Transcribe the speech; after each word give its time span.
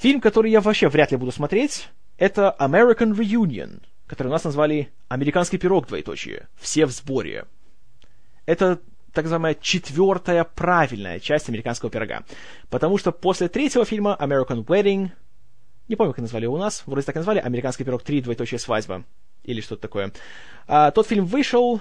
Фильм, 0.00 0.22
который 0.22 0.50
я 0.50 0.62
вообще 0.62 0.88
вряд 0.88 1.10
ли 1.10 1.18
буду 1.18 1.30
смотреть, 1.30 1.90
это 2.16 2.56
American 2.58 3.14
Reunion, 3.14 3.82
который 4.06 4.28
у 4.28 4.30
нас 4.30 4.44
назвали 4.44 4.90
«Американский 5.08 5.58
пирог, 5.58 5.88
двоеточие». 5.88 6.48
Все 6.58 6.86
в 6.86 6.90
сборе. 6.90 7.44
Это 8.46 8.80
так 9.12 9.24
называемая 9.24 9.56
четвертая 9.60 10.44
правильная 10.44 11.20
часть 11.20 11.50
американского 11.50 11.90
пирога. 11.90 12.24
Потому 12.70 12.96
что 12.96 13.12
после 13.12 13.48
третьего 13.48 13.84
фильма 13.84 14.16
American 14.18 14.64
Wedding, 14.64 15.10
не 15.88 15.96
помню, 15.96 16.14
как 16.14 16.22
назвали 16.22 16.44
его 16.44 16.54
у 16.54 16.58
нас, 16.58 16.82
вроде 16.86 17.04
так 17.04 17.16
и 17.16 17.18
назвали, 17.18 17.38
Американский 17.38 17.84
пирог 17.84 18.02
3, 18.02 18.22
двоеточие 18.22 18.58
свадьба, 18.58 19.04
или 19.44 19.60
что-то 19.60 19.82
такое. 19.82 20.12
А, 20.66 20.92
тот 20.92 21.08
фильм 21.08 21.26
вышел, 21.26 21.78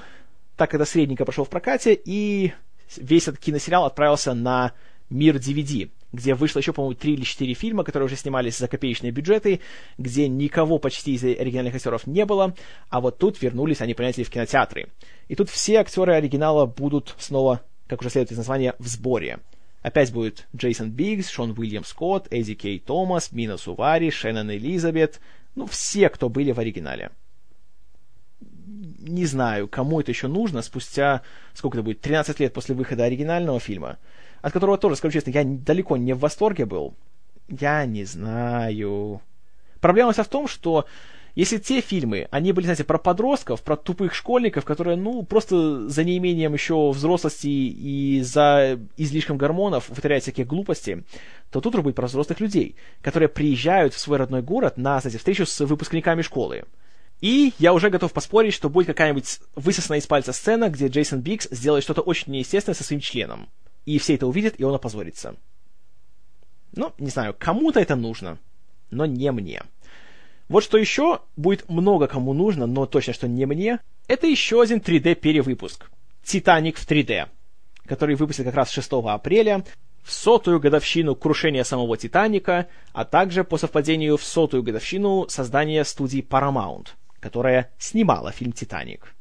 так 0.58 0.72
когда 0.72 0.84
средненько 0.84 1.24
прошел 1.24 1.46
в 1.46 1.50
прокате, 1.50 1.98
и 2.04 2.52
весь 2.98 3.30
этот 3.30 3.40
киносериал 3.40 3.86
отправился 3.86 4.34
на 4.34 4.74
мир 5.10 5.38
DVD, 5.38 5.90
где 6.12 6.34
вышло 6.34 6.60
еще, 6.60 6.74
по-моему, 6.74 6.96
три 6.96 7.14
или 7.14 7.24
четыре 7.24 7.54
фильма, 7.54 7.84
которые 7.84 8.08
уже 8.08 8.16
снимались 8.16 8.58
за 8.58 8.68
копеечные 8.68 9.12
бюджеты, 9.12 9.62
где 9.98 10.28
никого 10.28 10.80
почти 10.80 11.14
из 11.14 11.24
оригинальных 11.24 11.76
актеров 11.76 12.08
не 12.08 12.26
было, 12.26 12.56
а 12.90 13.02
вот 13.02 13.18
тут 13.18 13.42
вернулись 13.42 13.82
они, 13.82 13.94
понимаете, 13.94 14.24
в 14.24 14.30
кинотеатры. 14.30 14.90
И 15.28 15.36
тут 15.36 15.50
все 15.50 15.78
актеры 15.78 16.14
оригинала 16.14 16.66
будут 16.66 17.16
снова, 17.20 17.62
как 17.88 18.02
уже 18.02 18.10
следует 18.10 18.32
из 18.32 18.38
названия, 18.38 18.76
в 18.80 18.88
сборе. 18.88 19.40
Опять 19.82 20.12
будет 20.12 20.48
Джейсон 20.56 20.92
Биггс, 20.92 21.30
Шон 21.30 21.56
Уильям 21.58 21.86
Скотт, 21.86 22.28
Эдди 22.32 22.54
Кей 22.54 22.80
Томас, 22.80 23.32
Мина 23.32 23.58
Сувари, 23.58 24.12
Шеннон 24.12 24.52
Элизабет, 24.52 25.20
ну, 25.56 25.68
все, 25.68 26.10
кто 26.10 26.28
были 26.28 26.52
в 26.52 26.60
оригинале. 26.60 27.12
Не 29.00 29.26
знаю, 29.26 29.68
кому 29.68 30.02
это 30.02 30.12
еще 30.12 30.28
нужно 30.28 30.62
спустя, 30.62 31.22
сколько 31.54 31.78
это 31.78 31.84
будет, 31.84 32.02
13 32.02 32.40
лет 32.40 32.54
после 32.54 32.76
выхода 32.76 33.06
оригинального 33.06 33.60
фильма 33.60 33.98
от 34.42 34.54
которого 34.54 34.78
тоже, 34.78 34.96
скажу 34.96 35.14
честно, 35.14 35.32
я 35.32 35.44
далеко 35.44 35.98
не 35.98 36.14
в 36.14 36.20
восторге 36.20 36.66
был. 36.66 36.96
Я 37.48 37.86
не 37.86 38.04
знаю. 38.04 39.22
Проблема 39.80 40.12
вся 40.12 40.24
в 40.24 40.28
том, 40.28 40.48
что 40.48 40.86
если 41.36 41.58
те 41.58 41.82
фильмы, 41.82 42.28
они 42.32 42.52
были, 42.52 42.66
знаете, 42.66 42.84
про 42.84 42.98
подростков, 42.98 43.62
про 43.62 43.78
тупых 43.78 44.14
школьников, 44.14 44.66
которые, 44.66 44.98
ну, 44.98 45.24
просто 45.24 45.88
за 45.88 46.04
неимением 46.04 46.54
еще 46.54 46.92
взрослости 46.92 47.48
и 47.48 48.22
за 48.22 48.80
излишком 48.98 49.38
гормонов 49.38 49.90
вытворяют 49.90 50.24
всякие 50.24 50.46
глупости, 50.46 51.04
то 51.50 51.62
тут 51.62 51.76
будет 51.82 51.96
про 51.96 52.08
взрослых 52.08 52.40
людей, 52.40 52.76
которые 53.02 53.30
приезжают 53.30 53.94
в 53.94 54.00
свой 54.00 54.18
родной 54.18 54.42
город 54.42 54.78
на, 54.78 55.00
знаете, 55.00 55.18
встречу 55.18 55.46
с 55.46 55.60
выпускниками 55.66 56.22
школы. 56.24 56.66
И 57.22 57.54
я 57.60 57.74
уже 57.74 57.90
готов 57.90 58.14
поспорить, 58.14 58.54
что 58.54 58.70
будет 58.70 58.88
какая-нибудь 58.88 59.40
высосанная 59.56 60.00
из 60.00 60.08
пальца 60.08 60.34
сцена, 60.34 60.70
где 60.70 60.88
Джейсон 60.88 61.22
Бикс 61.22 61.48
сделает 61.52 61.84
что-то 61.84 62.02
очень 62.02 62.34
неестественное 62.34 62.76
со 62.76 62.84
своим 62.84 63.02
членом 63.02 63.50
и 63.86 63.98
все 64.00 64.16
это 64.16 64.28
увидят, 64.28 64.56
и 64.58 64.64
он 64.64 64.76
опозорится. 64.76 65.36
Ну, 66.74 66.94
не 66.98 67.10
знаю, 67.10 67.36
кому-то 67.38 67.80
это 67.80 67.96
нужно, 67.96 68.38
но 68.92 69.06
не 69.06 69.32
мне. 69.32 69.64
Вот 70.48 70.64
что 70.64 70.78
еще 70.78 71.22
будет 71.36 71.70
много 71.70 72.08
кому 72.08 72.34
нужно, 72.34 72.66
но 72.66 72.86
точно, 72.86 73.14
что 73.14 73.28
не 73.28 73.46
мне, 73.46 73.80
это 74.08 74.28
еще 74.28 74.62
один 74.62 74.80
3D-перевыпуск. 74.80 75.90
«Титаник» 76.24 76.78
в 76.78 76.88
3D, 76.88 77.28
который 77.86 78.16
выпустили 78.16 78.46
как 78.46 78.56
раз 78.56 78.72
6 78.72 78.90
апреля, 79.06 79.64
в 80.04 80.12
сотую 80.12 80.60
годовщину 80.60 81.16
крушения 81.16 81.64
самого 81.64 81.98
«Титаника», 81.98 82.68
а 82.94 83.06
также 83.06 83.44
по 83.44 83.58
совпадению 83.58 84.18
в 84.18 84.24
сотую 84.24 84.64
годовщину 84.64 85.28
создания 85.30 85.84
студии 85.84 86.26
Paramount, 86.28 86.88
которая 87.20 87.72
снимала 87.78 88.32
фильм 88.32 88.52
«Титаник». 88.52 89.16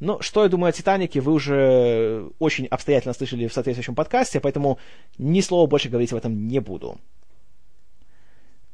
Но 0.00 0.20
что 0.20 0.44
я 0.44 0.48
думаю 0.48 0.70
о 0.70 0.72
«Титанике», 0.72 1.20
вы 1.20 1.32
уже 1.32 2.30
очень 2.38 2.66
обстоятельно 2.66 3.14
слышали 3.14 3.48
в 3.48 3.52
соответствующем 3.52 3.94
подкасте, 3.94 4.38
поэтому 4.40 4.78
ни 5.18 5.40
слова 5.40 5.66
больше 5.66 5.88
говорить 5.88 6.12
об 6.12 6.18
этом 6.18 6.46
не 6.46 6.60
буду. 6.60 6.98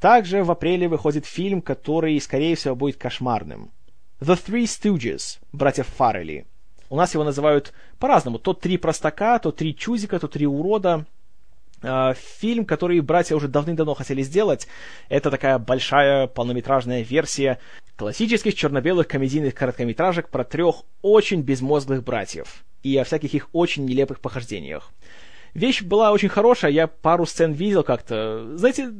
Также 0.00 0.44
в 0.44 0.50
апреле 0.50 0.86
выходит 0.86 1.24
фильм, 1.24 1.62
который, 1.62 2.20
скорее 2.20 2.56
всего, 2.56 2.76
будет 2.76 2.98
кошмарным. 2.98 3.70
«The 4.20 4.38
Three 4.46 4.64
Stooges» 4.64 5.38
братьев 5.52 5.86
Фаррелли. 5.86 6.46
У 6.90 6.96
нас 6.96 7.14
его 7.14 7.24
называют 7.24 7.72
по-разному. 7.98 8.38
То 8.38 8.52
три 8.52 8.76
простака, 8.76 9.38
то 9.38 9.50
три 9.50 9.74
чузика, 9.74 10.18
то 10.18 10.28
три 10.28 10.46
урода. 10.46 11.06
А, 11.84 12.14
фильм, 12.14 12.64
который 12.64 13.00
братья 13.00 13.36
уже 13.36 13.48
давным-давно 13.48 13.94
хотели 13.94 14.22
сделать, 14.22 14.66
это 15.08 15.30
такая 15.30 15.58
большая 15.58 16.26
полнометражная 16.26 17.02
версия 17.02 17.58
классических 17.96 18.54
черно-белых 18.54 19.06
комедийных 19.06 19.54
короткометражек 19.54 20.28
про 20.28 20.44
трех 20.44 20.82
очень 21.02 21.42
безмозглых 21.42 22.02
братьев 22.02 22.64
и 22.82 22.96
о 22.96 23.04
всяких 23.04 23.34
их 23.34 23.48
очень 23.52 23.84
нелепых 23.84 24.20
похождениях. 24.20 24.92
Вещь 25.52 25.82
была 25.82 26.10
очень 26.10 26.28
хорошая, 26.28 26.72
я 26.72 26.86
пару 26.86 27.26
сцен 27.26 27.52
видел 27.52 27.84
как-то. 27.84 28.56
Знаете, 28.56 28.92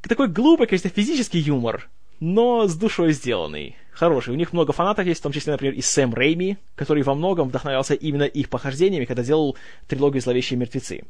такой 0.00 0.28
глупый, 0.28 0.66
конечно, 0.66 0.90
физический 0.90 1.40
юмор, 1.40 1.88
но 2.20 2.68
с 2.68 2.76
душой 2.76 3.12
сделанный. 3.12 3.76
Хороший. 3.90 4.32
У 4.32 4.36
них 4.36 4.52
много 4.52 4.72
фанатов 4.72 5.06
есть, 5.06 5.20
в 5.20 5.22
том 5.22 5.32
числе, 5.32 5.52
например, 5.52 5.74
и 5.74 5.82
Сэм 5.82 6.14
Рейми, 6.14 6.56
который 6.76 7.02
во 7.02 7.14
многом 7.14 7.48
вдохновлялся 7.48 7.94
именно 7.94 8.22
их 8.22 8.48
похождениями, 8.48 9.04
когда 9.04 9.22
делал 9.22 9.56
трилогию 9.86 10.22
«Зловещие 10.22 10.58
мертвецы». 10.58 11.02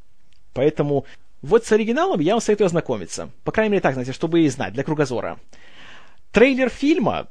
Поэтому 0.52 1.06
вот 1.42 1.66
с 1.66 1.72
оригиналом 1.72 2.20
я 2.20 2.34
вам 2.34 2.40
советую 2.40 2.66
ознакомиться. 2.66 3.30
По 3.44 3.52
крайней 3.52 3.72
мере 3.72 3.80
так, 3.80 3.94
знаете, 3.94 4.12
чтобы 4.12 4.40
и 4.40 4.48
знать, 4.48 4.72
для 4.72 4.84
кругозора. 4.84 5.38
Трейлер 6.30 6.68
фильма, 6.68 7.28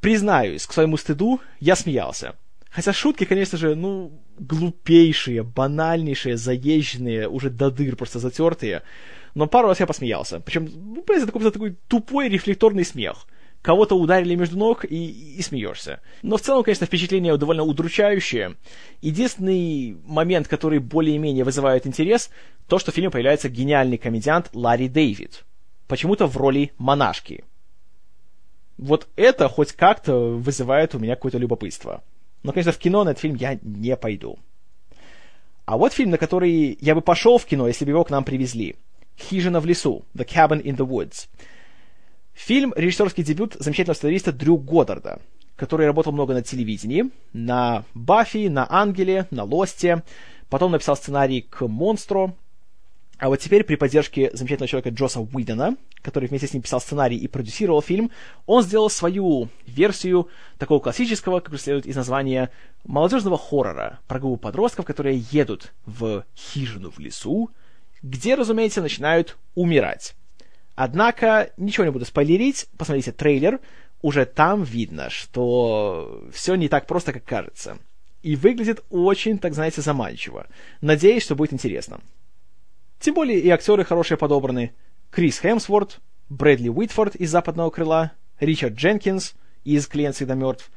признаюсь, 0.00 0.66
к 0.66 0.72
своему 0.72 0.96
стыду, 0.96 1.40
я 1.60 1.76
смеялся. 1.76 2.34
Хотя 2.70 2.92
шутки, 2.92 3.24
конечно 3.24 3.56
же, 3.56 3.74
ну, 3.74 4.12
глупейшие, 4.38 5.42
банальнейшие, 5.42 6.36
заезженные, 6.36 7.28
уже 7.28 7.48
до 7.48 7.70
дыр 7.70 7.96
просто 7.96 8.18
затертые. 8.18 8.82
Но 9.34 9.46
пару 9.46 9.68
раз 9.68 9.80
я 9.80 9.86
посмеялся. 9.86 10.40
Причем, 10.40 10.68
ну, 10.74 11.04
это 11.08 11.26
такой, 11.26 11.50
такой 11.50 11.76
тупой 11.88 12.28
рефлекторный 12.28 12.84
смех 12.84 13.26
кого-то 13.66 13.96
ударили 13.96 14.36
между 14.36 14.56
ног 14.56 14.84
и, 14.84 15.34
и 15.38 15.42
смеешься. 15.42 15.98
Но 16.22 16.36
в 16.36 16.40
целом, 16.40 16.62
конечно, 16.62 16.86
впечатление 16.86 17.36
довольно 17.36 17.64
удручающее. 17.64 18.54
Единственный 19.02 19.98
момент, 20.06 20.46
который 20.46 20.78
более-менее 20.78 21.42
вызывает 21.42 21.84
интерес, 21.84 22.30
то, 22.68 22.78
что 22.78 22.92
в 22.92 22.94
фильме 22.94 23.10
появляется 23.10 23.48
гениальный 23.48 23.98
комедиант 23.98 24.50
Ларри 24.52 24.88
Дэвид. 24.88 25.44
Почему-то 25.88 26.28
в 26.28 26.36
роли 26.36 26.74
монашки. 26.78 27.42
Вот 28.78 29.08
это 29.16 29.48
хоть 29.48 29.72
как-то 29.72 30.16
вызывает 30.16 30.94
у 30.94 31.00
меня 31.00 31.16
какое-то 31.16 31.38
любопытство. 31.38 32.04
Но, 32.44 32.52
конечно, 32.52 32.70
в 32.70 32.78
кино 32.78 33.02
на 33.02 33.10
этот 33.10 33.22
фильм 33.22 33.34
я 33.34 33.58
не 33.62 33.96
пойду. 33.96 34.38
А 35.64 35.76
вот 35.76 35.92
фильм, 35.92 36.10
на 36.10 36.18
который 36.18 36.78
я 36.80 36.94
бы 36.94 37.00
пошел 37.00 37.38
в 37.38 37.46
кино, 37.46 37.66
если 37.66 37.84
бы 37.84 37.90
его 37.90 38.04
к 38.04 38.10
нам 38.10 38.22
привезли. 38.22 38.76
«Хижина 39.18 39.58
в 39.58 39.66
лесу» 39.66 40.04
«The 40.14 40.24
Cabin 40.24 40.62
in 40.62 40.76
the 40.76 40.86
Woods». 40.86 41.26
Фильм— 42.36 42.74
режиссерский 42.76 43.24
дебют 43.24 43.56
замечательного 43.58 43.96
сценариста 43.96 44.30
Дрю 44.30 44.58
Годдарда, 44.58 45.20
который 45.56 45.86
работал 45.86 46.12
много 46.12 46.34
на 46.34 46.42
телевидении, 46.42 47.10
на 47.32 47.84
«Баффи», 47.94 48.48
на 48.48 48.66
«Ангеле», 48.70 49.26
на 49.30 49.44
«Лосте», 49.44 50.02
потом 50.50 50.72
написал 50.72 50.96
сценарий 50.96 51.40
к 51.40 51.66
«Монстру», 51.66 52.36
а 53.18 53.30
вот 53.30 53.40
теперь 53.40 53.64
при 53.64 53.76
поддержке 53.76 54.30
замечательного 54.34 54.68
человека 54.68 54.90
Джоса 54.90 55.20
Уидона, 55.20 55.76
который 56.02 56.28
вместе 56.28 56.46
с 56.46 56.52
ним 56.52 56.62
писал 56.62 56.82
сценарий 56.82 57.16
и 57.16 57.26
продюсировал 57.26 57.80
фильм, 57.80 58.10
он 58.44 58.62
сделал 58.62 58.90
свою 58.90 59.48
версию 59.66 60.28
такого 60.58 60.80
классического, 60.80 61.40
как 61.40 61.58
следует 61.58 61.86
из 61.86 61.96
названия, 61.96 62.50
молодежного 62.84 63.38
хоррора 63.38 64.00
про 64.06 64.20
группу 64.20 64.36
подростков, 64.36 64.84
которые 64.84 65.24
едут 65.30 65.72
в 65.86 66.26
хижину 66.36 66.90
в 66.90 66.98
лесу, 66.98 67.50
где, 68.02 68.34
разумеется, 68.34 68.82
начинают 68.82 69.38
умирать. 69.54 70.14
Однако, 70.76 71.52
ничего 71.56 71.86
не 71.86 71.90
буду 71.90 72.04
спойлерить, 72.04 72.68
посмотрите 72.76 73.10
трейлер, 73.10 73.60
уже 74.02 74.26
там 74.26 74.62
видно, 74.62 75.08
что 75.08 76.28
все 76.32 76.54
не 76.54 76.68
так 76.68 76.86
просто, 76.86 77.14
как 77.14 77.24
кажется. 77.24 77.78
И 78.22 78.36
выглядит 78.36 78.84
очень, 78.90 79.38
так 79.38 79.54
знаете, 79.54 79.80
заманчиво. 79.80 80.46
Надеюсь, 80.82 81.22
что 81.22 81.34
будет 81.34 81.54
интересно. 81.54 82.00
Тем 83.00 83.14
более 83.14 83.40
и 83.40 83.48
актеры 83.48 83.84
хорошие 83.84 84.18
подобраны. 84.18 84.74
Крис 85.10 85.38
Хемсворт, 85.40 86.00
Брэдли 86.28 86.68
Уитфорд 86.68 87.16
из 87.16 87.30
«Западного 87.30 87.70
крыла», 87.70 88.12
Ричард 88.38 88.74
Дженкинс 88.74 89.34
из 89.64 89.86
«Клиент 89.86 90.16
всегда 90.16 90.34
мертв». 90.34 90.70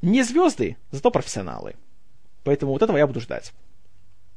Не 0.00 0.22
звезды, 0.22 0.78
зато 0.90 1.10
профессионалы. 1.10 1.74
Поэтому 2.42 2.72
вот 2.72 2.82
этого 2.82 2.96
я 2.96 3.06
буду 3.06 3.20
ждать. 3.20 3.52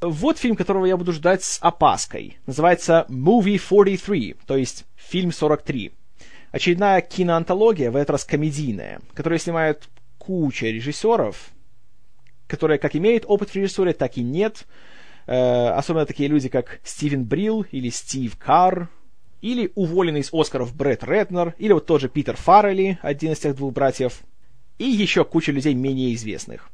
Вот 0.01 0.38
фильм, 0.38 0.56
которого 0.56 0.86
я 0.86 0.97
буду 0.97 1.13
ждать 1.13 1.44
с 1.44 1.57
опаской. 1.62 2.38
Называется 2.45 3.06
Movie 3.09 3.57
43, 3.57 4.36
то 4.45 4.57
есть 4.57 4.86
фильм 4.95 5.31
43. 5.31 5.92
Очередная 6.51 7.01
киноантология, 7.01 7.92
в 7.92 7.95
этот 7.95 8.12
раз 8.12 8.25
комедийная, 8.25 9.01
которую 9.13 9.39
снимают 9.39 9.89
куча 10.18 10.68
режиссеров, 10.68 11.50
которые 12.47 12.77
как 12.77 12.95
имеют 12.95 13.25
опыт 13.27 13.50
в 13.50 13.56
режиссуре, 13.56 13.94
так 13.94 14.18
и 14.18 14.24
нет. 14.24 14.65
Э, 15.27 15.69
особенно 15.69 16.06
такие 16.06 16.30
люди, 16.30 16.50
как 16.50 16.80
Стивен 16.83 17.24
Брилл 17.24 17.65
или 17.71 17.89
Стив 17.89 18.38
Карр, 18.38 18.89
или 19.42 19.71
уволенный 19.75 20.21
из 20.21 20.30
Оскаров 20.33 20.75
Брэд 20.75 21.03
Реднер, 21.03 21.56
или 21.57 21.74
вот 21.74 21.86
тоже 21.86 22.09
Питер 22.09 22.36
Фаррелли, 22.36 23.00
один 23.01 23.33
из 23.33 23.39
тех 23.39 23.56
двух 23.56 23.74
братьев, 23.74 24.21
и 24.77 24.86
еще 24.86 25.24
куча 25.24 25.51
людей 25.51 25.74
менее 25.74 26.13
известных. 26.15 26.69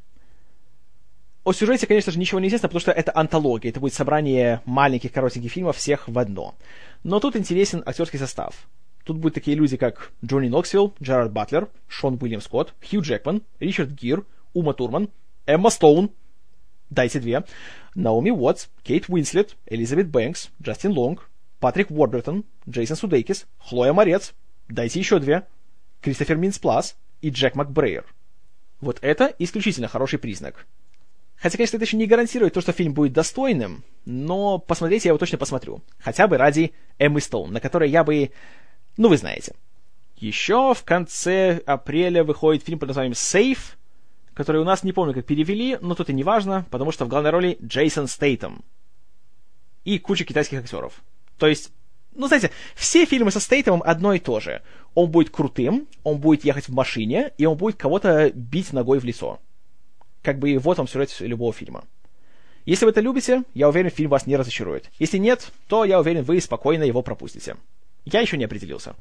О 1.43 1.53
сюжете, 1.53 1.87
конечно 1.87 2.11
же, 2.11 2.19
ничего 2.19 2.39
не 2.39 2.47
известно, 2.47 2.67
потому 2.67 2.81
что 2.81 2.91
это 2.91 3.11
антология, 3.15 3.71
это 3.71 3.79
будет 3.79 3.93
собрание 3.93 4.61
маленьких 4.65 5.11
коротеньких 5.11 5.51
фильмов 5.51 5.77
всех 5.77 6.07
в 6.07 6.17
одно. 6.19 6.55
Но 7.03 7.19
тут 7.19 7.35
интересен 7.35 7.81
актерский 7.85 8.19
состав. 8.19 8.67
Тут 9.03 9.17
будут 9.17 9.33
такие 9.33 9.57
люди, 9.57 9.77
как 9.77 10.11
Джонни 10.23 10.49
Ноксвилл, 10.49 10.93
Джерард 11.01 11.31
Батлер, 11.31 11.69
Шон 11.87 12.19
Уильям 12.21 12.41
Скотт, 12.41 12.75
Хью 12.87 13.01
Джекман, 13.01 13.41
Ричард 13.59 13.89
Гир, 13.89 14.23
Ума 14.53 14.73
Турман, 14.73 15.09
Эмма 15.47 15.71
Стоун, 15.71 16.11
дайте 16.91 17.19
две, 17.19 17.43
Наоми 17.95 18.29
Уотс, 18.29 18.67
Кейт 18.83 19.05
Уинслет, 19.07 19.57
Элизабет 19.65 20.09
Бэнкс, 20.09 20.49
Джастин 20.61 20.91
Лонг, 20.91 21.27
Патрик 21.59 21.89
Уорбертон, 21.89 22.45
Джейсон 22.69 22.97
Судейкис, 22.97 23.47
Хлоя 23.57 23.93
Морец, 23.93 24.33
дайте 24.69 24.99
еще 24.99 25.17
две, 25.17 25.47
Кристофер 26.01 26.37
Минц-Плассе 26.37 26.95
и 27.21 27.29
Джек 27.31 27.55
Макбрейер. 27.55 28.05
Вот 28.79 28.99
это 29.01 29.33
исключительно 29.39 29.87
хороший 29.87 30.19
признак. 30.19 30.67
Хотя, 31.41 31.57
конечно, 31.57 31.77
это 31.77 31.85
еще 31.85 31.97
не 31.97 32.05
гарантирует 32.05 32.53
то, 32.53 32.61
что 32.61 32.71
фильм 32.71 32.93
будет 32.93 33.13
достойным, 33.13 33.83
но 34.05 34.59
посмотреть 34.59 35.05
я 35.05 35.09
его 35.09 35.17
точно 35.17 35.39
посмотрю. 35.39 35.81
Хотя 35.97 36.27
бы 36.27 36.37
ради 36.37 36.71
Эммы 36.99 37.19
Стоун, 37.19 37.51
на 37.51 37.59
которой 37.59 37.89
я 37.89 38.03
бы... 38.03 38.31
Ну, 38.95 39.09
вы 39.09 39.17
знаете. 39.17 39.55
Еще 40.17 40.75
в 40.75 40.83
конце 40.83 41.59
апреля 41.65 42.23
выходит 42.23 42.63
фильм 42.63 42.77
под 42.77 42.89
названием 42.89 43.15
«Сейф», 43.15 43.79
который 44.35 44.61
у 44.61 44.65
нас 44.65 44.83
не 44.83 44.93
помню, 44.93 45.15
как 45.15 45.25
перевели, 45.25 45.79
но 45.81 45.95
тут 45.95 46.11
и 46.11 46.13
не 46.13 46.23
важно, 46.23 46.67
потому 46.69 46.91
что 46.91 47.05
в 47.05 47.07
главной 47.07 47.31
роли 47.31 47.57
Джейсон 47.63 48.07
Стейтом. 48.07 48.63
И 49.83 49.97
куча 49.97 50.25
китайских 50.25 50.59
актеров. 50.59 51.01
То 51.39 51.47
есть, 51.47 51.71
ну, 52.13 52.27
знаете, 52.27 52.51
все 52.75 53.05
фильмы 53.05 53.31
со 53.31 53.39
Стейтомом 53.39 53.81
одно 53.83 54.13
и 54.13 54.19
то 54.19 54.39
же. 54.39 54.61
Он 54.93 55.09
будет 55.09 55.31
крутым, 55.31 55.87
он 56.03 56.19
будет 56.19 56.45
ехать 56.45 56.69
в 56.69 56.73
машине, 56.73 57.31
и 57.39 57.47
он 57.47 57.57
будет 57.57 57.77
кого-то 57.77 58.29
бить 58.35 58.73
ногой 58.73 58.99
в 58.99 59.05
лицо 59.05 59.39
как 60.21 60.39
бы 60.39 60.57
вот 60.57 60.77
вам 60.77 60.87
сюжет 60.87 61.15
любого 61.19 61.53
фильма. 61.53 61.83
Если 62.65 62.85
вы 62.85 62.91
это 62.91 63.01
любите, 63.01 63.43
я 63.53 63.69
уверен, 63.69 63.89
фильм 63.89 64.09
вас 64.09 64.27
не 64.27 64.35
разочарует. 64.35 64.89
Если 64.99 65.17
нет, 65.17 65.51
то 65.67 65.83
я 65.83 65.99
уверен, 65.99 66.23
вы 66.23 66.39
спокойно 66.39 66.83
его 66.83 67.01
пропустите. 67.01 67.57
Я 68.05 68.21
еще 68.21 68.37
не 68.37 68.45
определился. 68.45 68.95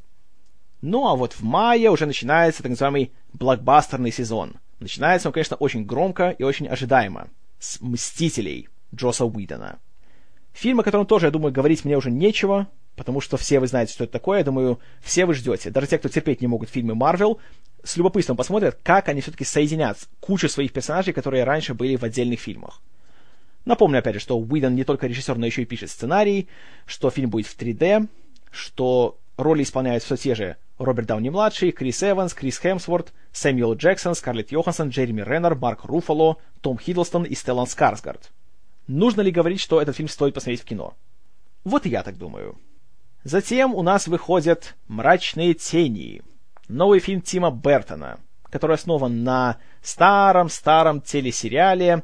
Ну 0.81 1.07
а 1.07 1.15
вот 1.15 1.35
в 1.35 1.43
мае 1.43 1.91
уже 1.91 2.07
начинается 2.07 2.63
так 2.63 2.71
называемый 2.71 3.13
блокбастерный 3.35 4.13
сезон. 4.13 4.55
Начинается 4.79 5.29
он, 5.29 5.33
конечно, 5.33 5.57
очень 5.57 5.85
громко 5.85 6.31
и 6.31 6.43
очень 6.43 6.67
ожидаемо. 6.69 7.29
С 7.59 7.81
«Мстителей» 7.83 8.69
Джоса 8.95 9.27
Уидона. 9.27 9.79
Фильм, 10.53 10.81
о 10.81 10.83
котором 10.83 11.05
тоже, 11.05 11.27
я 11.27 11.31
думаю, 11.31 11.53
говорить 11.53 11.85
мне 11.85 11.99
уже 11.99 12.11
нечего, 12.11 12.67
потому 12.97 13.21
что 13.21 13.37
все 13.37 13.61
вы 13.61 13.67
знаете, 13.67 13.93
что 13.93 14.05
это 14.05 14.15
такое. 14.15 14.39
Я 14.39 14.45
думаю, 14.45 14.81
все 15.03 15.27
вы 15.27 15.35
ждете. 15.35 15.71
Даже 15.71 15.87
те, 15.87 15.99
кто 15.99 16.09
терпеть 16.09 16.41
не 16.41 16.47
могут 16.47 16.71
фильмы 16.71 16.95
Марвел, 16.95 17.39
с 17.85 17.97
любопытством 17.97 18.37
посмотрят, 18.37 18.79
как 18.83 19.09
они 19.09 19.21
все-таки 19.21 19.45
соединят 19.45 19.99
кучу 20.21 20.49
своих 20.49 20.73
персонажей, 20.73 21.13
которые 21.13 21.45
раньше 21.45 21.75
были 21.75 21.97
в 21.97 22.03
отдельных 22.03 22.41
фильмах. 22.41 22.81
Напомню, 23.65 23.99
опять 23.99 24.15
же, 24.15 24.21
что 24.21 24.39
Уидон 24.39 24.75
не 24.75 24.85
только 24.85 25.07
режиссер, 25.07 25.37
но 25.37 25.47
еще 25.47 25.63
и 25.63 25.67
пишет 25.67 25.91
сценарий, 25.91 26.49
что 26.87 27.11
фильм 27.11 27.31
будет 27.31 27.47
в 27.47 27.57
3D, 27.59 28.09
что 28.51 29.19
роли 29.37 29.63
исполняют 29.63 30.03
все 30.03 30.17
те 30.17 30.35
же 30.35 30.57
Роберт 30.79 31.09
Дауни-младший, 31.09 31.73
Крис 31.73 32.03
Эванс, 32.03 32.33
Крис 32.33 32.59
Хемсворт, 32.59 33.13
Сэмюэл 33.33 33.75
Джексон, 33.75 34.15
Скарлетт 34.15 34.51
Йоханссон, 34.51 34.89
Джереми 34.89 35.21
Реннер, 35.21 35.55
Марк 35.55 35.85
Руфало, 35.85 36.39
Том 36.63 36.79
Хиддлстон 36.79 37.25
и 37.25 37.35
Стеллан 37.35 37.67
Скарсгард. 37.67 38.31
Нужно 38.87 39.21
ли 39.21 39.31
говорить, 39.31 39.61
что 39.61 39.81
этот 39.81 39.97
фильм 39.97 40.09
стоит 40.09 40.35
посмотреть 40.35 40.63
в 40.63 40.65
кино? 40.65 40.95
Вот 41.65 41.85
и 41.85 41.91
я 41.91 42.03
так 42.03 42.17
думаю. 42.17 42.59
Затем 43.25 43.75
у 43.75 43.83
нас 43.83 44.09
выходят 44.09 44.75
«Мрачные 44.89 45.53
тени», 45.53 46.23
новый 46.71 47.01
фильм 47.01 47.21
Тима 47.21 47.51
Бертона, 47.51 48.19
который 48.51 48.75
основан 48.75 49.25
на 49.25 49.59
старом-старом 49.83 51.01
телесериале, 51.01 52.03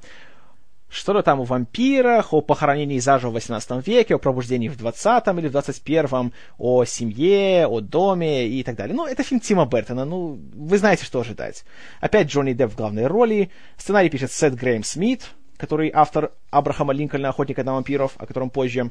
что-то 0.89 1.23
там 1.23 1.41
о 1.41 1.45
вампирах, 1.45 2.33
о 2.33 2.41
похоронении 2.41 2.99
заживо 2.99 3.31
в 3.31 3.35
18 3.35 3.87
веке, 3.87 4.15
о 4.15 4.19
пробуждении 4.19 4.69
в 4.69 4.77
20 4.77 5.27
или 5.39 5.49
в 5.49 5.53
21, 5.53 6.33
о 6.59 6.85
семье, 6.85 7.67
о 7.67 7.81
доме 7.81 8.49
и 8.49 8.63
так 8.63 8.77
далее. 8.77 8.95
Ну, 8.95 9.07
это 9.07 9.23
фильм 9.23 9.41
Тима 9.41 9.67
Бертона, 9.67 10.05
ну, 10.05 10.39
вы 10.55 10.79
знаете, 10.79 11.05
что 11.05 11.21
ожидать. 11.21 11.65
Опять 12.01 12.29
Джонни 12.29 12.53
Депп 12.53 12.73
в 12.73 12.77
главной 12.77 13.07
роли, 13.07 13.51
сценарий 13.77 14.11
пишет 14.11 14.33
Сет 14.33 14.55
Грейм 14.55 14.85
Смит, 14.85 15.31
который 15.57 15.91
автор 15.93 16.33
Абрахама 16.51 16.93
Линкольна, 16.93 17.31
охотника 17.31 17.65
на 17.65 17.75
вампиров, 17.75 18.13
о 18.19 18.27
котором 18.27 18.51
позже 18.51 18.91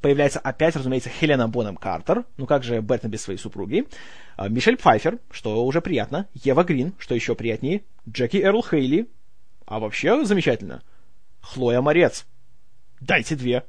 появляется 0.00 0.38
опять, 0.38 0.76
разумеется, 0.76 1.10
Хелена 1.10 1.48
Бонем 1.48 1.76
Картер, 1.76 2.24
ну 2.36 2.46
как 2.46 2.62
же 2.62 2.80
Бертон 2.80 3.10
без 3.10 3.22
своей 3.22 3.38
супруги, 3.38 3.86
а, 4.36 4.48
Мишель 4.48 4.76
Пфайфер, 4.76 5.18
что 5.30 5.64
уже 5.64 5.80
приятно, 5.80 6.28
Ева 6.34 6.64
Грин, 6.64 6.94
что 6.98 7.14
еще 7.14 7.34
приятнее, 7.34 7.82
Джеки 8.08 8.36
Эрл 8.38 8.62
Хейли, 8.62 9.08
а 9.66 9.78
вообще 9.80 10.24
замечательно, 10.24 10.82
Хлоя 11.40 11.80
Морец, 11.80 12.26
дайте 13.00 13.36
две, 13.36 13.64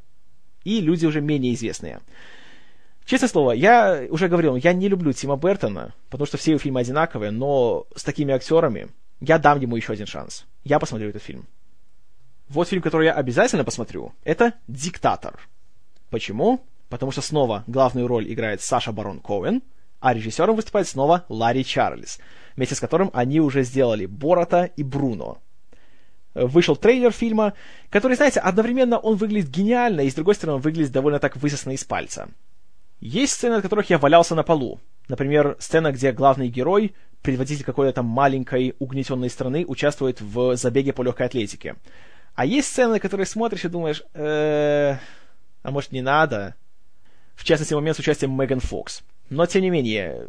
и 0.64 0.81
люди 0.81 1.06
уже 1.06 1.22
менее 1.22 1.54
известные. 1.54 2.00
Честное 3.06 3.30
слово, 3.30 3.54
я 3.54 4.06
уже 4.10 4.28
говорил, 4.28 4.56
я 4.56 4.72
не 4.74 4.88
люблю 4.88 5.14
Тима 5.14 5.36
Бертона, 5.36 5.96
потому 6.10 6.28
что 6.28 6.38
все 6.38 6.52
его 6.52 6.60
фильмы 6.60 6.81
одинаковые, 6.81 7.31
но 7.31 7.88
с 7.96 8.04
такими 8.04 8.34
актерами 8.34 8.90
я 9.20 9.40
дам 9.40 9.60
ему 9.60 9.76
еще 9.76 9.94
один 9.94 10.06
шанс. 10.06 10.46
Я 10.64 10.80
посмотрю 10.80 11.10
этот 11.10 11.24
фильм. 11.24 11.48
Вот 12.50 12.68
фильм, 12.68 12.81
который 12.81 13.06
я 13.06 13.14
обязательно 13.14 13.64
посмотрю, 13.64 14.14
это 14.24 14.54
«Диктатор». 14.68 15.40
Почему? 16.10 16.62
Потому 16.90 17.12
что 17.12 17.22
снова 17.22 17.64
главную 17.68 18.08
роль 18.08 18.32
играет 18.32 18.62
Саша 18.62 18.92
Барон 18.92 19.20
Коэн, 19.20 19.62
а 20.00 20.14
режиссером 20.14 20.56
выступает 20.56 20.88
снова 20.88 21.26
Ларри 21.30 21.64
Чарльз, 21.64 22.20
вместе 22.56 22.76
с 22.76 22.80
которым 22.80 23.12
они 23.14 23.40
уже 23.40 23.64
сделали 23.64 24.06
Борота 24.06 24.70
и 24.76 24.84
Бруно. 24.84 25.40
Вышел 26.34 26.76
трейлер 26.76 27.12
фильма, 27.12 27.54
который, 27.90 28.16
знаете, 28.16 28.40
одновременно 28.40 28.98
он 28.98 29.18
выглядит 29.18 29.50
гениально, 29.50 30.02
и 30.02 30.10
с 30.10 30.16
другой 30.16 30.36
стороны 30.36 30.58
он 30.58 30.62
выглядит 30.62 30.92
довольно 30.92 31.20
так 31.20 31.36
высосно 31.38 31.72
из 31.72 31.84
пальца. 31.84 32.30
Есть 33.00 33.34
сцены, 33.34 33.56
от 33.56 33.62
которых 33.62 33.90
я 33.90 33.98
валялся 33.98 34.36
на 34.36 34.44
полу. 34.44 34.80
Например, 35.08 35.58
сцена, 35.60 35.92
где 35.92 36.12
главный 36.12 36.50
герой, 36.50 36.96
предводитель 37.22 37.66
какой-то 37.66 38.04
маленькой 38.04 38.76
угнетенной 38.80 39.30
страны, 39.30 39.66
участвует 39.68 40.22
в 40.22 40.56
забеге 40.56 40.94
по 40.94 41.02
легкой 41.02 41.28
атлетике. 41.28 41.76
А 42.36 42.46
есть 42.46 42.68
сцены, 42.68 43.00
которые 43.00 43.26
смотришь 43.26 43.66
и 43.66 43.70
думаешь, 43.70 44.04
э 44.14 44.98
а 45.69 45.71
может 45.71 45.92
не 45.92 46.01
надо. 46.01 46.56
В 47.36 47.44
частности, 47.44 47.74
момент 47.74 47.95
с 47.95 48.00
участием 48.00 48.36
Меган 48.39 48.60
Фокс. 48.60 49.01
Но, 49.30 49.45
тем 49.45 49.62
не 49.62 49.69
менее, 49.69 50.27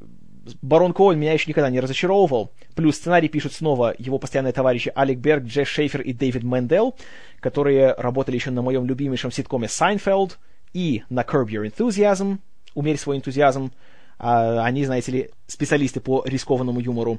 Барон 0.62 0.92
Коэн 0.92 1.19
меня 1.19 1.32
еще 1.32 1.46
никогда 1.48 1.70
не 1.70 1.81
разочаровывал. 1.81 2.52
Плюс 2.75 2.96
сценарий 2.96 3.28
пишут 3.28 3.52
снова 3.52 3.94
его 3.98 4.19
постоянные 4.19 4.52
товарищи 4.52 4.92
Алек 4.94 5.19
Берг, 5.19 5.44
Джефф 5.44 5.67
Шейфер 5.66 6.02
и 6.02 6.12
Дэвид 6.12 6.44
Мэндел, 6.44 6.94
которые 7.40 7.94
работали 7.94 8.37
еще 8.37 8.50
на 8.50 8.62
моем 8.62 8.87
любимейшем 8.87 9.32
ситкоме 9.32 9.69
Сайнфелд 9.69 10.38
и 10.72 11.02
на 11.08 11.22
Curb 11.22 11.46
Your 11.46 11.66
Enthusiasm, 11.66 12.38
умерь 12.75 12.98
свой 12.98 13.16
энтузиазм. 13.16 13.72
А, 14.19 14.64
они, 14.64 14.84
знаете 14.84 15.12
ли, 15.12 15.30
специалисты 15.47 16.00
по 16.00 16.23
рискованному 16.26 16.80
юмору. 16.80 17.18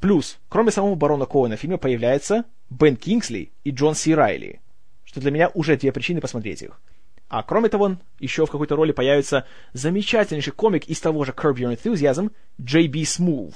Плюс, 0.00 0.38
кроме 0.48 0.70
самого 0.70 0.94
Барона 0.94 1.26
Коэна, 1.26 1.56
в 1.56 1.60
фильме 1.60 1.78
появляются 1.78 2.44
Бен 2.70 2.96
Кингсли 2.96 3.50
и 3.64 3.70
Джон 3.70 3.94
Си 3.94 4.14
Райли, 4.14 4.60
что 5.04 5.20
для 5.20 5.30
меня 5.30 5.50
уже 5.54 5.76
две 5.76 5.90
причины 5.90 6.20
посмотреть 6.20 6.62
их. 6.62 6.80
А 7.28 7.42
кроме 7.42 7.68
того, 7.68 7.96
еще 8.20 8.46
в 8.46 8.50
какой-то 8.50 8.76
роли 8.76 8.92
появится 8.92 9.46
замечательнейший 9.72 10.52
комик 10.52 10.84
из 10.84 11.00
того 11.00 11.24
же 11.24 11.32
Curb 11.32 11.56
Your 11.56 11.76
Enthusiasm 11.76 12.30
J.B. 12.58 13.00
Smooth. 13.00 13.54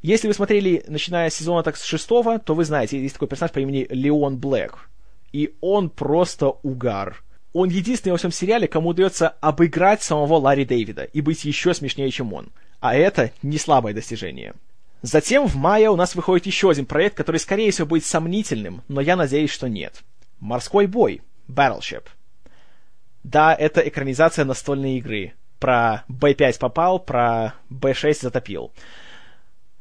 Если 0.00 0.28
вы 0.28 0.34
смотрели, 0.34 0.84
начиная 0.86 1.30
с 1.30 1.34
сезона 1.34 1.62
так 1.62 1.76
с 1.76 1.84
шестого, 1.84 2.38
то 2.38 2.54
вы 2.54 2.64
знаете, 2.64 3.00
есть 3.00 3.14
такой 3.14 3.28
персонаж 3.28 3.52
по 3.52 3.60
имени 3.60 3.86
Леон 3.90 4.38
Блэк. 4.38 4.88
И 5.32 5.54
он 5.60 5.90
просто 5.90 6.48
угар. 6.62 7.22
Он 7.52 7.68
единственный 7.68 8.12
во 8.12 8.18
всем 8.18 8.32
сериале, 8.32 8.66
кому 8.66 8.90
удается 8.90 9.28
обыграть 9.40 10.02
самого 10.02 10.34
Ларри 10.34 10.64
Дэвида 10.64 11.04
и 11.04 11.20
быть 11.20 11.44
еще 11.44 11.72
смешнее, 11.72 12.10
чем 12.10 12.32
он. 12.32 12.48
А 12.80 12.94
это 12.94 13.30
не 13.42 13.58
слабое 13.58 13.94
достижение. 13.94 14.54
Затем 15.02 15.46
в 15.46 15.54
мае 15.54 15.90
у 15.90 15.96
нас 15.96 16.14
выходит 16.14 16.46
еще 16.46 16.70
один 16.70 16.86
проект, 16.86 17.16
который, 17.16 17.36
скорее 17.36 17.70
всего, 17.70 17.86
будет 17.86 18.04
сомнительным, 18.04 18.82
но 18.88 19.00
я 19.00 19.16
надеюсь, 19.16 19.50
что 19.50 19.68
нет. 19.68 20.02
«Морской 20.40 20.86
бой» 20.86 21.22
Battleship. 21.48 22.04
Да, 23.24 23.54
это 23.54 23.80
экранизация 23.80 24.44
настольной 24.44 24.98
игры. 24.98 25.32
Про 25.58 26.04
B5 26.08 26.58
попал, 26.58 26.98
про 26.98 27.54
B6 27.70 28.18
затопил. 28.20 28.70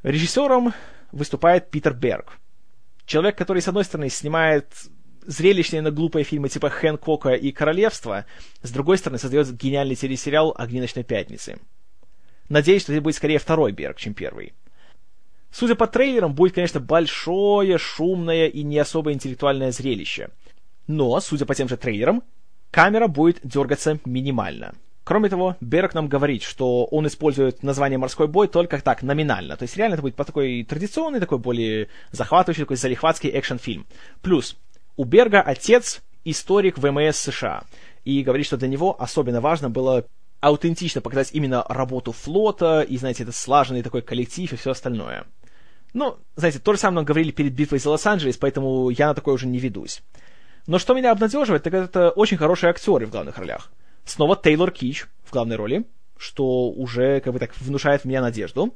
Режиссером 0.02 0.74
выступает 1.12 1.70
Питер 1.70 1.94
Берг. 1.94 2.40
Человек, 3.06 3.38
который, 3.38 3.62
с 3.62 3.68
одной 3.68 3.84
стороны, 3.84 4.10
снимает 4.10 4.68
зрелищные, 5.26 5.82
но 5.82 5.92
глупые 5.92 6.24
фильмы 6.24 6.48
типа 6.48 6.70
Хэнкока 6.70 7.34
и 7.34 7.52
Королевство, 7.52 8.26
с 8.62 8.72
другой 8.72 8.98
стороны, 8.98 9.20
создает 9.20 9.52
гениальный 9.52 9.96
телесериал 9.96 10.54
«Огни 10.58 10.80
ночной 10.80 11.04
пятницы». 11.04 11.60
Надеюсь, 12.48 12.84
что 12.84 12.94
это 12.94 13.02
будет 13.02 13.16
скорее 13.16 13.40
второй 13.40 13.72
Берг, 13.74 13.98
чем 13.98 14.14
первый. 14.14 14.54
Судя 15.52 15.76
по 15.76 15.88
трейлерам, 15.88 16.34
будет, 16.34 16.56
конечно, 16.56 16.80
большое, 16.80 17.78
шумное 17.78 18.48
и 18.48 18.64
не 18.64 18.80
особо 18.80 19.12
интеллектуальное 19.14 19.72
зрелище. 19.72 20.30
Но, 20.88 21.20
судя 21.20 21.46
по 21.46 21.56
тем 21.56 21.70
же 21.70 21.78
трейлерам, 21.78 22.24
камера 22.74 23.08
будет 23.08 23.40
дергаться 23.44 24.00
минимально. 24.04 24.74
Кроме 25.04 25.30
того, 25.30 25.56
Берг 25.62 25.94
нам 25.94 26.08
говорит, 26.08 26.42
что 26.42 26.86
он 26.86 27.06
использует 27.06 27.62
название 27.62 28.00
«морской 28.00 28.28
бой» 28.28 28.48
только 28.48 28.82
так, 28.82 29.04
номинально. 29.04 29.56
То 29.58 29.64
есть 29.64 29.78
реально 29.78 29.94
это 29.94 30.02
будет 30.02 30.16
по 30.16 30.26
такой 30.26 30.64
традиционный, 30.64 31.20
такой 31.20 31.38
более 31.38 31.90
захватывающий, 32.12 32.64
такой 32.64 32.78
залихватский 32.78 33.30
экшен-фильм. 33.30 33.86
Плюс, 34.24 34.58
у 34.98 35.04
Берга 35.04 35.42
отец 35.42 36.02
историк 36.26 36.80
ВМС 36.80 37.18
США. 37.18 37.64
И 38.06 38.24
говорит, 38.24 38.48
что 38.48 38.58
для 38.58 38.70
него 38.70 39.00
особенно 39.00 39.40
важно 39.40 39.70
было 39.70 40.06
аутентично 40.40 41.00
показать 41.00 41.30
именно 41.32 41.64
работу 41.70 42.12
флота 42.12 42.82
и, 42.82 42.98
знаете, 42.98 43.22
этот 43.22 43.36
слаженный 43.36 43.84
такой 43.84 44.02
коллектив 44.02 44.52
и 44.52 44.56
все 44.56 44.72
остальное. 44.72 45.26
Ну, 45.94 46.18
знаете, 46.36 46.58
то 46.58 46.74
же 46.74 46.80
самое 46.80 46.96
нам 46.96 47.06
говорили 47.06 47.30
перед 47.30 47.54
битвой 47.54 47.78
за 47.78 47.92
Лос-Анджелес, 47.92 48.38
поэтому 48.38 48.90
я 48.90 49.10
на 49.10 49.14
такое 49.14 49.36
уже 49.36 49.46
не 49.46 49.60
ведусь. 49.60 50.02
Но 50.66 50.80
что 50.80 50.94
меня 50.94 51.12
обнадеживает, 51.12 51.64
так 51.64 51.74
это 51.74 52.10
очень 52.12 52.38
хорошие 52.38 52.70
актеры 52.70 53.06
в 53.06 53.12
главных 53.12 53.38
ролях. 53.38 53.72
Снова 54.06 54.36
Тейлор 54.36 54.72
Кич 54.72 55.08
в 55.24 55.32
главной 55.32 55.56
роли, 55.56 55.86
что 56.18 56.70
уже 56.70 57.20
как 57.20 57.34
бы 57.34 57.40
так 57.40 57.56
внушает 57.60 58.02
в 58.02 58.06
меня 58.06 58.22
надежду. 58.22 58.74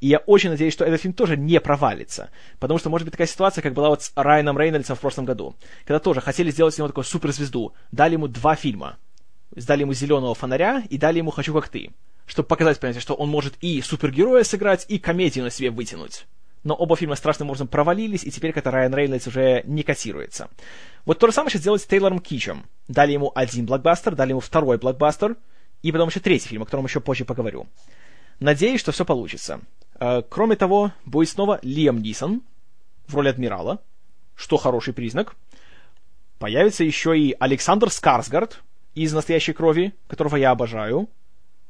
И 0.00 0.08
я 0.08 0.18
очень 0.18 0.50
надеюсь, 0.50 0.72
что 0.72 0.84
этот 0.84 1.00
фильм 1.00 1.14
тоже 1.14 1.36
не 1.36 1.58
провалится. 1.60 2.30
Потому 2.58 2.78
что 2.78 2.90
может 2.90 3.06
быть 3.06 3.12
такая 3.12 3.26
ситуация, 3.26 3.62
как 3.62 3.72
была 3.72 3.88
вот 3.88 4.02
с 4.02 4.12
Райаном 4.14 4.58
Рейнольдсом 4.58 4.96
в 4.96 5.00
прошлом 5.00 5.24
году. 5.24 5.56
Когда 5.84 5.98
тоже 5.98 6.20
хотели 6.20 6.50
сделать 6.50 6.74
из 6.74 6.78
него 6.78 6.88
такую 6.88 7.04
суперзвезду. 7.04 7.72
Дали 7.92 8.14
ему 8.14 8.28
два 8.28 8.56
фильма. 8.56 8.98
Дали 9.52 9.82
ему 9.82 9.94
«Зеленого 9.94 10.34
фонаря» 10.34 10.82
и 10.90 10.98
дали 10.98 11.18
ему 11.18 11.30
«Хочу 11.30 11.54
как 11.54 11.68
ты». 11.68 11.92
Чтобы 12.26 12.48
показать, 12.48 12.78
понимаете, 12.80 13.00
что 13.00 13.14
он 13.14 13.28
может 13.28 13.54
и 13.60 13.80
супергероя 13.80 14.42
сыграть, 14.42 14.84
и 14.88 14.98
комедию 14.98 15.44
на 15.44 15.50
себе 15.50 15.70
вытянуть. 15.70 16.26
Но 16.66 16.74
оба 16.74 16.96
фильма 16.96 17.14
страшным 17.14 17.48
образом 17.48 17.68
провалились, 17.68 18.24
и 18.24 18.30
теперь 18.32 18.52
как-то 18.52 18.72
Райан 18.72 18.92
Рейнольдс 18.92 19.28
уже 19.28 19.62
не 19.66 19.84
кассируется. 19.84 20.48
Вот 21.04 21.20
то 21.20 21.28
же 21.28 21.32
самое 21.32 21.48
сейчас 21.48 21.62
делать 21.62 21.80
с 21.80 21.86
Тейлором 21.86 22.18
Кичем. 22.18 22.64
Дали 22.88 23.12
ему 23.12 23.30
один 23.36 23.66
блокбастер, 23.66 24.16
дали 24.16 24.30
ему 24.30 24.40
второй 24.40 24.76
блокбастер, 24.76 25.36
и 25.82 25.92
потом 25.92 26.08
еще 26.08 26.18
третий 26.18 26.48
фильм, 26.48 26.62
о 26.62 26.64
котором 26.64 26.86
еще 26.86 26.98
позже 26.98 27.24
поговорю. 27.24 27.68
Надеюсь, 28.40 28.80
что 28.80 28.90
все 28.90 29.04
получится. 29.04 29.60
Э, 30.00 30.22
кроме 30.28 30.56
того, 30.56 30.90
будет 31.04 31.28
снова 31.28 31.60
Лиам 31.62 32.02
Нисон 32.02 32.42
в 33.06 33.14
роли 33.14 33.28
адмирала, 33.28 33.80
что 34.34 34.56
хороший 34.56 34.92
признак. 34.92 35.36
Появится 36.40 36.82
еще 36.82 37.16
и 37.16 37.36
Александр 37.38 37.90
Скарсгард 37.90 38.60
из 38.96 39.12
«Настоящей 39.12 39.52
крови», 39.52 39.94
которого 40.08 40.34
я 40.34 40.50
обожаю. 40.50 41.08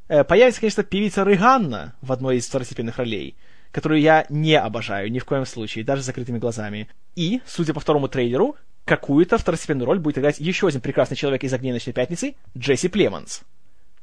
Э, 0.09 0.25
появится, 0.25 0.61
конечно, 0.63 0.85
певица 0.85 1.23
Рыганна 1.23 1.95
в 2.01 2.13
одной 2.13 2.39
из 2.39 2.47
второстепенных 2.47 2.97
ролей, 2.97 3.37
которую 3.73 4.01
я 4.01 4.27
не 4.29 4.55
обожаю 4.55 5.11
ни 5.11 5.19
в 5.19 5.25
коем 5.25 5.47
случае, 5.47 5.85
даже 5.85 6.03
с 6.03 6.07
закрытыми 6.07 6.39
глазами. 6.39 6.89
И, 7.15 7.41
судя 7.47 7.75
по 7.75 7.81
второму 7.81 8.09
трейлеру, 8.09 8.57
какую-то 8.85 9.39
второстепенную 9.39 9.87
роль 9.87 9.99
будет 9.99 10.19
играть 10.19 10.39
еще 10.39 10.69
один 10.69 10.81
прекрасный 10.81 11.17
человек 11.17 11.45
из 11.45 11.53
«Огней 11.53 11.73
ночной 11.73 11.93
пятницы» 11.93 12.37
Джесси 12.57 12.89
Племонс. 12.89 13.43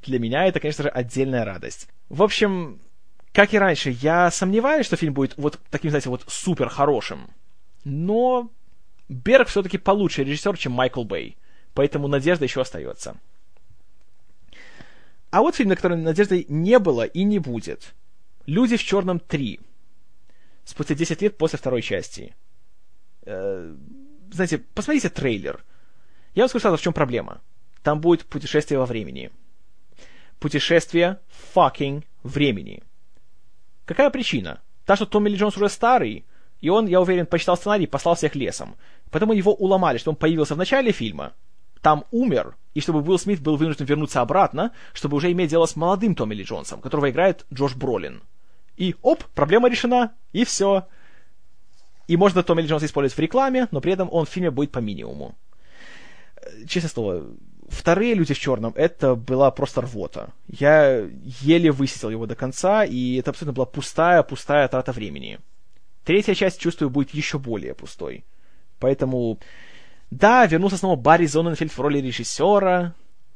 Для 0.03 0.19
меня 0.19 0.45
это, 0.45 0.59
конечно 0.59 0.83
же, 0.83 0.89
отдельная 0.89 1.45
радость. 1.45 1.87
В 2.09 2.21
общем, 2.21 2.79
как 3.31 3.53
и 3.53 3.57
раньше, 3.57 3.89
я 3.89 4.29
сомневаюсь, 4.29 4.85
что 4.85 4.97
фильм 4.97 5.13
будет 5.13 5.33
вот 5.37 5.59
таким, 5.71 5.89
знаете, 5.89 6.09
вот 6.09 6.23
супер 6.27 6.69
хорошим. 6.69 7.29
Но 7.83 8.49
Берг 9.09 9.47
все-таки 9.47 9.77
получше 9.77 10.23
режиссер, 10.23 10.57
чем 10.57 10.73
Майкл 10.73 11.03
Бэй. 11.03 11.37
Поэтому 11.73 12.07
надежда 12.07 12.45
еще 12.45 12.61
остается. 12.61 13.17
А 15.31 15.41
вот 15.41 15.55
фильм, 15.55 15.69
на 15.69 15.75
который 15.75 15.97
надежды 15.97 16.45
не 16.47 16.77
было 16.77 17.05
и 17.05 17.23
не 17.23 17.39
будет. 17.39 17.93
«Люди 18.45 18.77
в 18.77 18.83
черном 18.83 19.17
3». 19.17 19.59
Спустя 20.65 20.95
10 20.95 21.21
лет 21.21 21.37
после 21.37 21.59
второй 21.59 21.81
части. 21.81 22.35
Э, 23.25 23.75
знаете, 24.31 24.59
посмотрите 24.59 25.09
трейлер. 25.09 25.63
Я 26.35 26.43
вам 26.43 26.49
скажу 26.49 26.61
сразу, 26.61 26.77
в 26.77 26.81
чем 26.81 26.93
проблема. 26.93 27.41
Там 27.83 27.99
будет 27.99 28.25
путешествие 28.25 28.79
во 28.79 28.85
времени. 28.85 29.31
Путешествие 30.39 31.19
fucking 31.53 32.03
времени. 32.23 32.83
Какая 33.85 34.09
причина? 34.09 34.61
Та, 34.85 34.95
что 34.95 35.05
Томми 35.05 35.29
Ли 35.29 35.37
Джонс 35.37 35.57
уже 35.57 35.69
старый, 35.69 36.25
и 36.61 36.69
он, 36.69 36.87
я 36.87 37.01
уверен, 37.01 37.25
почитал 37.25 37.57
сценарий 37.57 37.83
и 37.83 37.87
послал 37.87 38.15
всех 38.15 38.35
лесом. 38.35 38.75
Поэтому 39.11 39.33
его 39.33 39.53
уломали, 39.53 39.97
что 39.97 40.11
он 40.11 40.15
появился 40.15 40.55
в 40.55 40.57
начале 40.57 40.91
фильма, 40.91 41.33
там 41.81 42.05
умер, 42.11 42.55
и 42.73 42.79
чтобы 42.79 43.01
Уилл 43.01 43.19
Смит 43.19 43.41
был 43.41 43.57
вынужден 43.57 43.85
вернуться 43.85 44.21
обратно, 44.21 44.71
чтобы 44.93 45.17
уже 45.17 45.31
иметь 45.31 45.49
дело 45.49 45.65
с 45.65 45.75
молодым 45.75 46.15
Томми 46.15 46.33
Ли 46.33 46.43
Джонсом, 46.43 46.79
которого 46.81 47.09
играет 47.09 47.45
Джош 47.53 47.75
Бролин. 47.75 48.23
И 48.77 48.95
оп, 49.01 49.23
проблема 49.35 49.69
решена, 49.69 50.13
и 50.31 50.45
все. 50.45 50.87
И 52.07 52.17
можно 52.17 52.43
Томми 52.43 52.61
Ли 52.61 52.67
Джонса 52.67 52.85
использовать 52.85 53.17
в 53.17 53.21
рекламе, 53.21 53.67
но 53.71 53.81
при 53.81 53.93
этом 53.93 54.09
он 54.11 54.25
в 54.25 54.29
фильме 54.29 54.51
будет 54.51 54.71
по 54.71 54.79
минимуму. 54.79 55.35
Э, 56.35 56.65
честное 56.67 56.89
слово, 56.89 57.25
вторые 57.69 58.13
«Люди 58.13 58.33
в 58.33 58.39
черном» 58.39 58.73
это 58.75 59.15
была 59.15 59.51
просто 59.51 59.81
рвота. 59.81 60.33
Я 60.47 61.07
еле 61.41 61.71
высидел 61.71 62.09
его 62.09 62.25
до 62.25 62.35
конца, 62.35 62.83
и 62.83 63.15
это 63.15 63.31
абсолютно 63.31 63.53
была 63.53 63.65
пустая-пустая 63.65 64.67
трата 64.67 64.91
времени. 64.91 65.39
Третья 66.03 66.33
часть, 66.33 66.59
чувствую, 66.59 66.89
будет 66.89 67.11
еще 67.11 67.39
более 67.39 67.73
пустой. 67.73 68.25
Поэтому, 68.79 69.39
да, 70.11 70.45
вернулся 70.45 70.77
снова 70.77 70.97
Барри 70.97 71.25
Зоненфельд 71.25 71.71
в 71.71 71.79
роли 71.79 71.99
режиссера, 71.99 72.93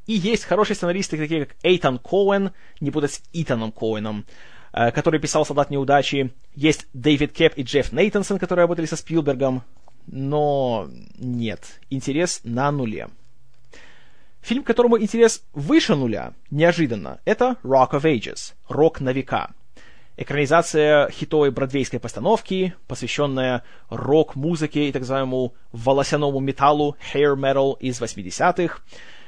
и 0.07 0.13
есть 0.13 0.43
хорошие 0.43 0.75
сценаристы, 0.75 1.17
такие 1.17 1.45
как 1.45 1.55
Эйтан 1.63 1.99
Коуэн, 1.99 2.51
не 2.81 2.91
путать 2.91 3.13
с 3.13 3.21
Итаном 3.33 3.71
Коуэном, 3.71 4.25
э, 4.25 4.56
который 4.93 5.19
писал 5.19 5.45
«Солдат 5.45 5.69
неудачи». 5.69 6.33
Есть 6.55 6.87
Дэвид 6.93 7.31
Кеп 7.31 7.53
и 7.55 7.63
Джефф 7.63 7.91
Нейтансон, 7.91 8.39
которые 8.39 8.63
работали 8.63 8.85
со 8.85 8.95
Спилбергом. 8.95 9.63
Но 10.07 10.87
нет, 11.17 11.79
интерес 11.89 12.41
на 12.43 12.71
нуле. 12.71 13.09
Фильм, 14.41 14.63
которому 14.63 14.97
интерес 14.97 15.43
выше 15.53 15.95
нуля, 15.95 16.33
неожиданно, 16.51 17.19
это 17.25 17.57
Rock 17.63 17.91
of 17.91 18.03
Ages, 18.03 18.53
Рок 18.69 19.01
на 19.01 19.11
века. 19.11 19.49
Экранизация 20.15 21.09
хитовой 21.09 21.51
бродвейской 21.51 21.99
постановки, 21.99 22.73
посвященная 22.87 23.63
рок-музыке 23.89 24.87
и 24.87 24.91
так 24.91 25.01
называемому 25.01 25.53
волосяному 25.73 26.39
металлу 26.39 26.95
hair 27.13 27.35
metal 27.35 27.77
из 27.79 28.01
80-х. 28.01 28.79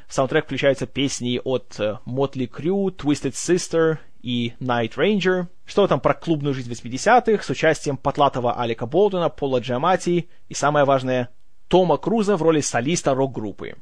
В 0.08 0.14
саундтрек 0.14 0.46
включаются 0.46 0.88
песни 0.88 1.40
от 1.44 1.76
э, 1.80 1.98
Motley 2.08 2.50
Crue, 2.50 2.96
Twisted 2.96 3.34
Sister 3.34 4.00
и 4.22 4.54
Night 4.60 4.96
Ranger. 4.96 5.48
Что 5.66 5.88
там 5.88 6.00
про 6.00 6.14
клубную 6.14 6.54
жизнь 6.54 6.72
80-х 6.72 7.44
с 7.44 7.50
участием 7.50 7.98
потлатого 7.98 8.60
Алика 8.60 8.86
Болдуна, 8.86 9.30
Пола 9.30 9.60
Джамати 9.60 10.30
и, 10.48 10.54
самое 10.54 10.86
важное, 10.86 11.30
Тома 11.68 11.98
Круза 11.98 12.36
в 12.36 12.42
роли 12.42 12.62
солиста 12.62 13.14
рок-группы. 13.14 13.76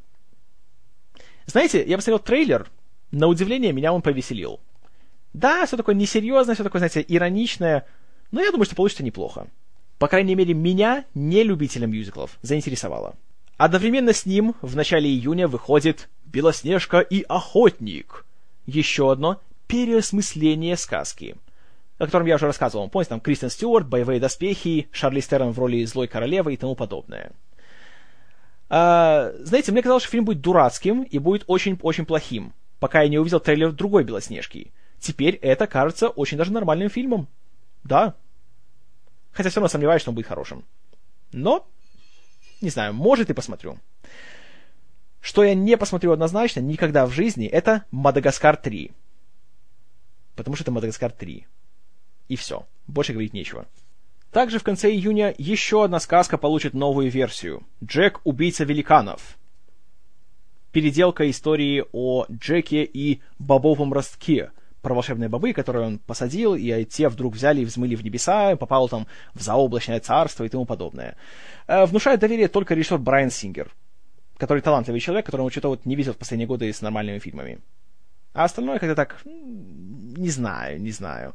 Знаете, 1.46 1.84
я 1.88 1.96
посмотрел 1.96 2.20
трейлер, 2.20 2.70
на 3.12 3.27
удивление 3.27 3.72
меня 3.72 3.94
он 3.94 4.01
повеселил. 4.01 4.60
Да, 5.34 5.65
все 5.65 5.77
такое 5.77 5.96
несерьезное, 5.96 6.56
все 6.56 6.63
такое, 6.63 6.79
знаете, 6.79 7.06
ироничное, 7.08 7.86
но 8.32 8.41
я 8.41 8.51
думаю, 8.51 8.65
что 8.65 8.75
получится 8.75 9.03
неплохо. 9.03 9.48
По 9.98 10.08
крайней 10.08 10.36
мере, 10.36 10.53
меня, 10.53 11.06
не 11.13 11.44
любителя 11.44 11.88
мюзиклов, 11.88 12.38
заинтересовало. 12.41 13.15
Одновременно 13.56 14.13
с 14.13 14.25
ним 14.25 14.56
в 14.62 14.75
начале 14.75 15.10
июня 15.10 15.48
выходит 15.48 16.10
«Белоснежка 16.25 17.00
и 17.00 17.24
охотник». 17.24 18.25
Еще 18.65 19.12
одно 19.12 19.41
переосмысление 19.67 20.77
сказки, 20.77 21.36
о 21.97 22.05
котором 22.05 22.25
я 22.25 22.36
уже 22.36 22.47
рассказывал. 22.47 22.89
Помните, 22.89 23.09
там 23.09 23.21
Кристен 23.21 23.50
Стюарт, 23.50 23.88
боевые 23.88 24.19
доспехи, 24.19 24.88
Шарли 24.91 25.19
Стерн 25.19 25.51
в 25.51 25.59
роли 25.59 25.83
злой 25.86 26.07
королевы 26.07 26.53
и 26.53 26.57
тому 26.57 26.75
подобное. 26.75 27.31
А, 28.69 29.31
знаете, 29.39 29.71
мне 29.71 29.81
казалось, 29.81 30.03
что 30.03 30.12
фильм 30.12 30.25
будет 30.25 30.41
дурацким 30.41 31.03
и 31.03 31.19
будет 31.19 31.43
очень-очень 31.47 32.05
плохим, 32.05 32.53
пока 32.79 33.01
я 33.01 33.09
не 33.09 33.17
увидел 33.17 33.39
трейлер 33.39 33.71
другой 33.71 34.03
Белоснежки. 34.03 34.71
Теперь 35.00 35.36
это 35.36 35.67
кажется 35.67 36.09
очень 36.09 36.38
даже 36.38 36.51
нормальным 36.51 36.89
фильмом. 36.89 37.27
Да. 37.83 38.15
Хотя 39.31 39.50
все 39.50 39.59
равно 39.59 39.69
сомневаюсь, 39.69 40.01
что 40.01 40.12
он 40.12 40.15
будет 40.15 40.27
хорошим. 40.27 40.65
Но, 41.31 41.67
не 42.62 42.69
знаю, 42.69 42.93
может 42.93 43.29
и 43.29 43.33
посмотрю. 43.33 43.77
Что 45.21 45.43
я 45.43 45.53
не 45.53 45.77
посмотрю 45.77 46.12
однозначно 46.12 46.59
никогда 46.59 47.05
в 47.05 47.12
жизни, 47.12 47.47
это 47.47 47.83
«Мадагаскар 47.91 48.59
3». 48.62 48.91
Потому 50.38 50.56
что 50.56 50.63
это 50.63 50.72
«Мадагаскар 50.72 51.12
3». 51.12 51.44
И 52.29 52.36
все. 52.38 52.65
Больше 52.86 53.12
говорить 53.12 53.34
нечего. 53.34 53.65
Также 54.32 54.60
в 54.60 54.63
конце 54.63 54.89
июня 54.91 55.34
еще 55.38 55.84
одна 55.84 56.00
сказка 56.00 56.38
получит 56.38 56.74
новую 56.74 57.10
версию. 57.10 57.63
Джек– 57.84 58.22
убийца 58.24 58.63
великанов. 58.63 59.38
Переделка 60.72 61.29
истории 61.29 61.84
о 61.91 62.25
Джеке 62.29 62.84
и 62.84 63.22
бобовом 63.39 63.91
ростке, 63.91 64.51
про 64.82 64.94
волшебные 64.94 65.27
бобы, 65.27 65.53
которые 65.53 65.88
он 65.88 65.98
посадил, 65.98 66.53
и 66.53 66.86
те 66.86 67.10
вдруг 67.10 67.34
взяли 67.34 67.62
и 67.62 67.65
взмыли 67.65 67.96
в 67.96 68.03
небеса, 68.03 68.56
попал 68.58 68.88
там 68.89 69.08
в 69.34 69.41
заоблачное 69.41 70.00
царство 70.00 70.44
и 70.44 70.50
тому 70.50 70.65
подобное. 70.65 71.17
Э, 71.65 71.86
внушает 71.86 72.20
доверие 72.20 72.48
только 72.48 72.75
режиссер 72.75 73.00
Брайан 73.00 73.32
Сингер, 73.32 73.72
который 74.38 74.62
талантливый 74.62 75.01
человек, 75.01 75.25
которому 75.25 75.50
что-то 75.50 75.70
вот 75.70 75.86
не 75.86 75.96
видел 75.96 76.13
в 76.13 76.17
последние 76.17 76.48
годы 76.48 76.72
с 76.72 76.82
нормальными 76.82 77.17
фильмами. 77.17 77.60
А 78.34 78.44
остальное 78.44 78.77
как-то 78.77 78.96
так, 78.96 79.20
не 80.17 80.29
знаю, 80.29 80.81
не 80.81 80.91
знаю 80.91 81.33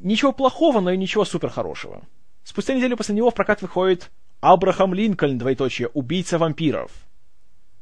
ничего 0.00 0.32
плохого, 0.32 0.80
но 0.80 0.90
и 0.90 0.96
ничего 0.96 1.24
супер 1.24 1.50
хорошего. 1.50 2.02
Спустя 2.42 2.74
неделю 2.74 2.96
после 2.96 3.14
него 3.14 3.30
в 3.30 3.34
прокат 3.34 3.62
выходит 3.62 4.10
Абрахам 4.40 4.94
Линкольн, 4.94 5.38
двоеточие, 5.38 5.88
убийца 5.88 6.38
вампиров. 6.38 6.90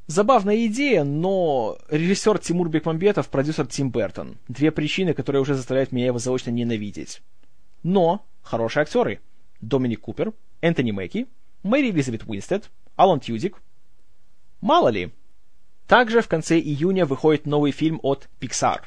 Забавная 0.07 0.67
идея, 0.67 1.05
но 1.05 1.79
режиссер 1.89 2.39
Тимур 2.39 2.69
Бекмамбетов, 2.69 3.29
продюсер 3.29 3.67
Тим 3.67 3.91
Бертон. 3.91 4.39
Две 4.49 4.71
причины, 4.71 5.13
которые 5.13 5.43
уже 5.43 5.55
заставляют 5.55 5.93
меня 5.93 6.07
его 6.07 6.19
заочно 6.19 6.51
ненавидеть. 6.51 7.21
Но 7.83 8.25
хорошие 8.43 8.83
актеры. 8.83 9.21
Доминик 9.61 10.01
Купер, 10.01 10.33
Энтони 10.61 10.93
Мэки, 10.93 11.27
Мэри 11.63 11.91
Элизабет 11.91 12.23
Уинстед, 12.27 12.71
Алан 12.97 13.21
Тьюдик. 13.21 13.61
Мало 14.61 14.89
ли. 14.89 15.13
Также 15.87 16.23
в 16.23 16.29
конце 16.29 16.59
июня 16.59 17.05
выходит 17.05 17.47
новый 17.47 17.73
фильм 17.73 18.01
от 18.03 18.29
Pixar. 18.41 18.81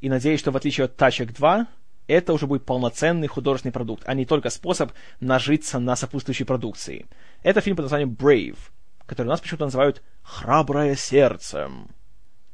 И 0.00 0.08
надеюсь, 0.08 0.40
что 0.40 0.50
в 0.50 0.56
отличие 0.56 0.84
от 0.86 0.96
Тачек 0.96 1.32
2, 1.32 1.66
это 2.06 2.32
уже 2.32 2.46
будет 2.46 2.64
полноценный 2.64 3.26
художественный 3.26 3.72
продукт, 3.72 4.02
а 4.06 4.14
не 4.14 4.24
только 4.24 4.50
способ 4.50 4.92
нажиться 5.20 5.78
на 5.78 5.96
сопутствующей 5.96 6.46
продукции. 6.46 7.06
Это 7.42 7.60
фильм 7.60 7.76
под 7.76 7.84
названием 7.84 8.16
Brave, 8.18 8.58
который 9.06 9.26
у 9.28 9.30
нас 9.30 9.40
почему-то 9.40 9.66
называют 9.66 10.02
«Храброе 10.22 10.96
сердце». 10.96 11.70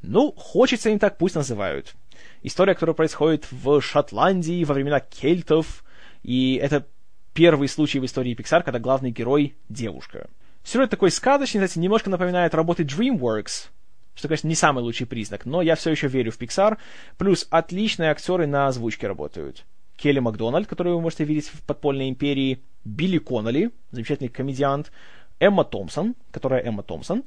Ну, 0.02 0.32
хочется 0.36 0.90
им 0.90 0.98
так, 0.98 1.16
пусть 1.16 1.34
называют. 1.34 1.94
История, 2.42 2.74
которая 2.74 2.94
происходит 2.94 3.46
в 3.50 3.80
Шотландии 3.80 4.64
во 4.64 4.74
времена 4.74 5.00
кельтов, 5.00 5.84
и 6.22 6.58
это 6.62 6.86
первый 7.32 7.68
случай 7.68 8.00
в 8.00 8.04
истории 8.04 8.36
Pixar, 8.36 8.62
когда 8.62 8.78
главный 8.78 9.10
герой— 9.10 9.56
девушка. 9.68 10.28
Сюжет 10.62 10.90
такой 10.90 11.10
сказочный, 11.10 11.62
кстати, 11.62 11.78
немножко 11.78 12.10
напоминает 12.10 12.54
работы 12.54 12.84
DreamWorks, 12.84 13.68
что, 14.14 14.28
конечно, 14.28 14.48
не 14.48 14.54
самый 14.54 14.82
лучший 14.82 15.06
признак, 15.06 15.46
но 15.46 15.62
я 15.62 15.74
все 15.74 15.90
еще 15.90 16.08
верю 16.08 16.32
в 16.32 16.40
Pixar. 16.40 16.78
Плюс 17.18 17.46
отличные 17.50 18.10
актеры 18.10 18.46
на 18.46 18.66
озвучке 18.68 19.06
работают. 19.06 19.64
Келли 19.96 20.18
Макдональд, 20.18 20.66
которую 20.66 20.96
вы 20.96 21.02
можете 21.02 21.24
видеть 21.24 21.48
в 21.48 21.62
«Подпольной 21.62 22.08
империи», 22.08 22.60
Билли 22.84 23.18
Конноли, 23.18 23.70
замечательный 23.90 24.28
комедиант, 24.28 24.92
Эмма 25.40 25.64
Томпсон, 25.64 26.14
которая 26.30 26.62
Эмма 26.62 26.82
Томпсон, 26.82 27.24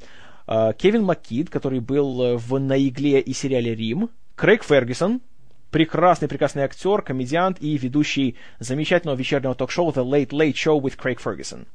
э, 0.48 0.74
Кевин 0.77 1.03
Маккид, 1.03 1.50
который 1.50 1.79
был 1.79 2.38
в 2.38 2.60
«На 2.60 2.77
игле» 2.77 3.20
и 3.20 3.34
сериале 3.34 3.74
«Рим», 3.74 4.10
Крейг 4.36 4.63
Фергюсон, 4.63 5.22
прекрасный-прекрасный 5.72 6.63
актер, 6.63 7.01
комедиант 7.01 7.58
и 7.60 7.77
ведущий 7.77 8.36
замечательного 8.60 9.17
вечернего 9.17 9.56
ток-шоу 9.56 9.91
The 9.91 10.06
Late 10.06 10.29
Late 10.29 10.53
Show 10.53 10.79
with 10.79 10.98
Craig 10.98 11.17
Ferguson. 11.24 11.65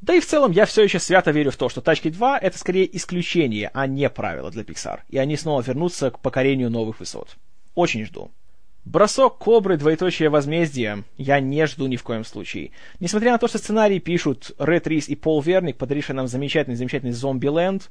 Да 0.00 0.14
и 0.14 0.20
в 0.20 0.26
целом 0.26 0.52
я 0.52 0.64
все 0.64 0.84
еще 0.84 1.00
свято 1.00 1.32
верю 1.32 1.50
в 1.50 1.56
то, 1.56 1.68
что 1.68 1.80
«Тачки 1.80 2.08
2»— 2.08 2.38
это 2.40 2.56
скорее 2.56 2.96
исключение, 2.96 3.70
а 3.74 3.86
не 3.86 4.08
правило 4.08 4.50
для 4.50 4.62
Pixar, 4.62 5.00
и 5.08 5.18
они 5.18 5.36
снова 5.36 5.60
вернутся 5.60 6.10
к 6.10 6.20
покорению 6.20 6.70
новых 6.70 7.00
высот. 7.00 7.36
Очень 7.74 8.04
жду. 8.04 8.30
Бросок 8.84 9.38
кобры, 9.38 9.76
двоеточие 9.76 10.30
возмездие, 10.30 11.04
я 11.16 11.40
не 11.40 11.66
жду 11.66 11.88
ни 11.88 11.96
в 11.96 12.04
коем 12.04 12.24
случае. 12.24 12.70
Несмотря 13.00 13.32
на 13.32 13.38
то, 13.38 13.48
что 13.48 13.58
сценарий 13.58 13.98
пишут 13.98 14.52
Ред 14.58 14.86
Рис 14.86 15.08
и 15.08 15.16
Пол 15.16 15.42
Верник, 15.42 15.76
подарившие 15.76 16.16
нам 16.16 16.28
замечательный-замечательный 16.28 17.12
Зомби-ленд, 17.12 17.90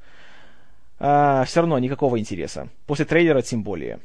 а, 0.99 1.43
все 1.43 1.59
равно 1.59 1.77
никакого 1.77 2.17
интереса. 2.17 2.69
После 2.87 3.05
трейлера 3.05 3.41
тем 3.41 3.63
более. 3.63 3.99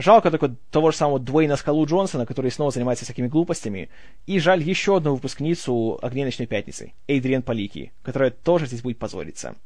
Жалко 0.00 0.30
только 0.30 0.54
того 0.70 0.92
же 0.92 0.96
самого 0.96 1.18
Дуэйна 1.18 1.56
Скалу 1.56 1.84
Джонсона, 1.84 2.24
который 2.24 2.50
снова 2.50 2.70
занимается 2.70 3.04
всякими 3.04 3.28
глупостями. 3.28 3.90
И 4.26 4.38
жаль 4.38 4.62
еще 4.62 4.96
одну 4.96 5.14
выпускницу 5.14 5.98
«Огней 6.00 6.24
ночной 6.24 6.46
пятницы», 6.46 6.94
Эйдриан 7.06 7.42
Палики, 7.42 7.92
которая 8.02 8.30
тоже 8.30 8.64
здесь 8.64 8.80
будет 8.80 8.98
позориться. 8.98 9.56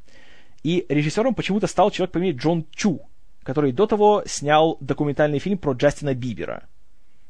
И 0.65 0.87
режиссером 0.89 1.37
почему-то 1.37 1.69
стал 1.69 1.93
человек 1.93 2.13
по 2.13 2.19
имени 2.19 2.37
Джон 2.37 2.67
Чу, 2.73 3.03
который 3.45 3.71
до 3.71 3.87
того 3.87 4.25
снял 4.27 4.77
документальный 4.81 5.39
фильм 5.39 5.57
про 5.57 5.73
Джастина 5.73 6.15
Бибера. 6.15 6.65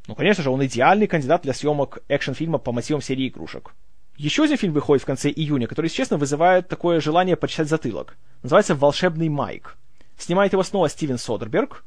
Ну, 0.06 0.14
конечно 0.14 0.42
же, 0.42 0.50
он 0.50 0.64
идеальный 0.64 1.06
кандидат 1.06 1.42
для 1.42 1.52
съемок 1.52 1.99
экшн-фильма 2.08 2.56
по 2.56 2.73
мотивам 2.73 3.02
серии 3.02 3.28
игрушек. 3.28 3.75
Еще 4.16 4.44
один 4.44 4.56
фильм 4.56 4.73
выходит 4.73 5.02
в 5.02 5.06
конце 5.06 5.28
июня, 5.28 5.66
который, 5.66 5.90
честно, 5.90 6.16
вызывает 6.16 6.68
такое 6.68 7.00
желание 7.00 7.37
почесать 7.37 7.68
затылок. 7.68 8.16
Называется 8.42 8.75
«Волшебный 8.75 9.28
Майк». 9.28 9.76
Снимает 10.16 10.52
его 10.52 10.62
снова 10.62 10.88
Стивен 10.88 11.18
Содерберг, 11.18 11.84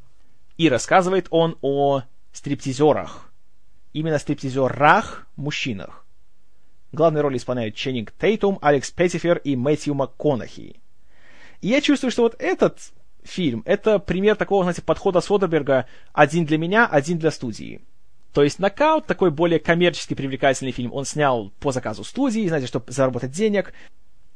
и 0.57 0.69
рассказывает 0.69 1.27
он 1.29 1.57
о 1.61 2.03
стриптизерах. 2.31 3.31
Именно 3.93 4.19
стриптизерах, 4.19 5.27
мужчинах. 5.35 6.05
Главные 6.91 7.21
роли 7.21 7.37
исполняют 7.37 7.75
Ченнинг 7.75 8.11
Тейтум, 8.11 8.59
Алекс 8.61 8.89
Петтифер 8.91 9.37
и 9.37 9.55
Мэтью 9.55 9.93
МакКонахи. 9.93 10.81
И 11.61 11.67
я 11.67 11.81
чувствую, 11.81 12.11
что 12.11 12.23
вот 12.23 12.35
этот 12.39 12.79
фильм— 13.23 13.63
это 13.65 13.99
пример 13.99 14.35
такого, 14.35 14.63
знаете, 14.63 14.81
подхода 14.81 15.21
Содерберга 15.21 15.87
один 16.13 16.45
для 16.45 16.57
меня, 16.57 16.85
один 16.85 17.17
для 17.17 17.31
студии. 17.31 17.81
То 18.33 18.43
есть 18.43 18.59
«Нокаут»— 18.59 19.05
такой 19.07 19.31
более 19.31 19.59
коммерчески 19.59 20.13
привлекательный 20.13 20.71
фильм. 20.71 20.93
Он 20.93 21.05
снял 21.05 21.51
по 21.59 21.71
заказу 21.71 22.03
студии, 22.03 22.47
знаете, 22.47 22.67
чтобы 22.67 22.91
заработать 22.91 23.31
денег. 23.31 23.73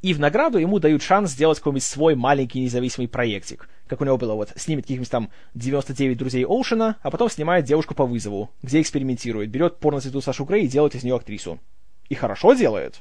И 0.02 0.14
в 0.14 0.20
награду 0.20 0.58
ему 0.58 0.80
дают 0.80 1.00
шанс 1.00 1.30
сделать 1.30 1.58
какой-нибудь 1.58 1.84
свой 1.84 2.16
маленький 2.16 2.60
независимый 2.60 3.06
проектик. 3.06 3.68
Как 3.86 4.00
у 4.00 4.04
него 4.04 4.18
было, 4.18 4.34
вот, 4.34 4.52
снимет 4.56 4.84
каких-нибудь 4.84 5.10
там 5.10 5.30
99 5.54 6.18
друзей 6.18 6.44
Оушена, 6.44 6.96
а 7.02 7.10
потом 7.10 7.30
снимает 7.30 7.64
девушку 7.64 7.94
по 7.94 8.04
вызову, 8.04 8.50
где 8.62 8.80
экспериментирует, 8.80 9.50
берет 9.50 9.78
порноцвету 9.78 10.20
Сашу 10.20 10.44
Грей 10.44 10.64
и 10.64 10.68
делает 10.68 10.96
из 10.96 11.04
нее 11.04 11.14
актрису. 11.14 11.60
И 12.08 12.16
хорошо 12.16 12.54
делает. 12.54 13.00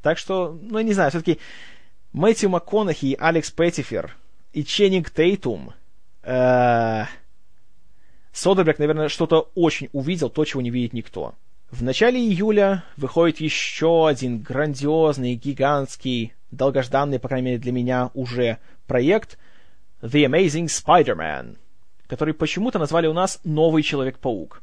Так 0.00 0.16
что, 0.16 0.56
ну, 0.62 0.78
я 0.78 0.84
не 0.84 0.92
знаю, 0.92 1.10
все-таки 1.10 1.40
Мэтью 2.12 2.50
МакКонахи 2.50 3.06
и 3.06 3.16
Алекс 3.18 3.50
Петтифер 3.50 4.16
и 4.52 4.64
Ченнинг 4.64 5.10
Тейтум 5.10 5.74
э 6.22 7.04
Содерберг, 8.32 8.78
наверное, 8.78 9.08
что-то 9.08 9.50
очень 9.56 9.88
увидел, 9.92 10.30
то, 10.30 10.44
чего 10.44 10.62
не 10.62 10.70
видит 10.70 10.92
никто. 10.92 11.34
В 11.70 11.84
начале 11.84 12.18
июля 12.18 12.82
выходит 12.96 13.40
еще 13.40 14.08
один 14.08 14.40
грандиозный, 14.40 15.36
гигантский, 15.36 16.32
долгожданный, 16.50 17.20
по 17.20 17.28
крайней 17.28 17.46
мере 17.46 17.58
для 17.58 17.70
меня, 17.70 18.10
уже 18.14 18.58
проект 18.88 19.38
The 20.02 20.24
Amazing 20.24 20.66
Spider-Man, 20.66 21.58
который 22.08 22.34
почему-то 22.34 22.80
назвали 22.80 23.06
у 23.06 23.12
нас 23.12 23.38
«Новый 23.44 23.84
Человек-паук». 23.84 24.62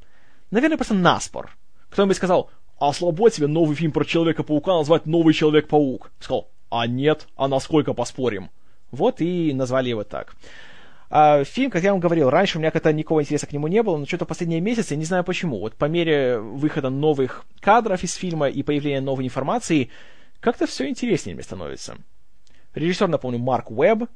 Наверное, 0.51 0.75
просто 0.75 0.95
наспор. 0.95 1.55
Кто-нибудь 1.89 2.17
сказал, 2.17 2.51
а 2.77 2.91
слабо 2.91 3.29
тебе 3.29 3.47
новый 3.47 3.77
фильм 3.77 3.93
про 3.93 4.03
Человека-паука 4.03 4.73
назвать 4.77 5.05
«Новый 5.05 5.33
Человек-паук». 5.33 6.11
Сказал, 6.19 6.49
а 6.69 6.87
нет, 6.87 7.27
а 7.37 7.47
насколько 7.47 7.93
поспорим? 7.93 8.49
Вот 8.91 9.21
и 9.21 9.53
назвали 9.53 9.89
его 9.89 10.03
так. 10.03 10.35
А 11.09 11.43
фильм, 11.43 11.71
как 11.71 11.83
я 11.83 11.91
вам 11.91 12.01
говорил, 12.01 12.29
раньше 12.29 12.57
у 12.57 12.59
меня 12.59 12.71
как-то 12.71 12.91
никакого 12.91 13.21
интереса 13.21 13.47
к 13.47 13.53
нему 13.53 13.67
не 13.67 13.81
было, 13.81 13.97
но 13.97 14.05
что-то 14.05 14.25
последние 14.25 14.59
месяцы, 14.59 14.95
не 14.95 15.05
знаю 15.05 15.23
почему, 15.23 15.59
вот 15.59 15.75
по 15.75 15.85
мере 15.85 16.39
выхода 16.39 16.89
новых 16.89 17.45
кадров 17.61 18.03
из 18.03 18.13
фильма 18.13 18.49
и 18.49 18.61
появления 18.61 19.01
новой 19.01 19.25
информации, 19.25 19.89
как-то 20.39 20.67
все 20.67 20.87
интереснее 20.89 21.35
мне 21.35 21.43
становится. 21.43 21.97
Режиссер, 22.75 23.07
напомню, 23.07 23.39
Марк 23.39 23.71
Уэбб, 23.71 24.09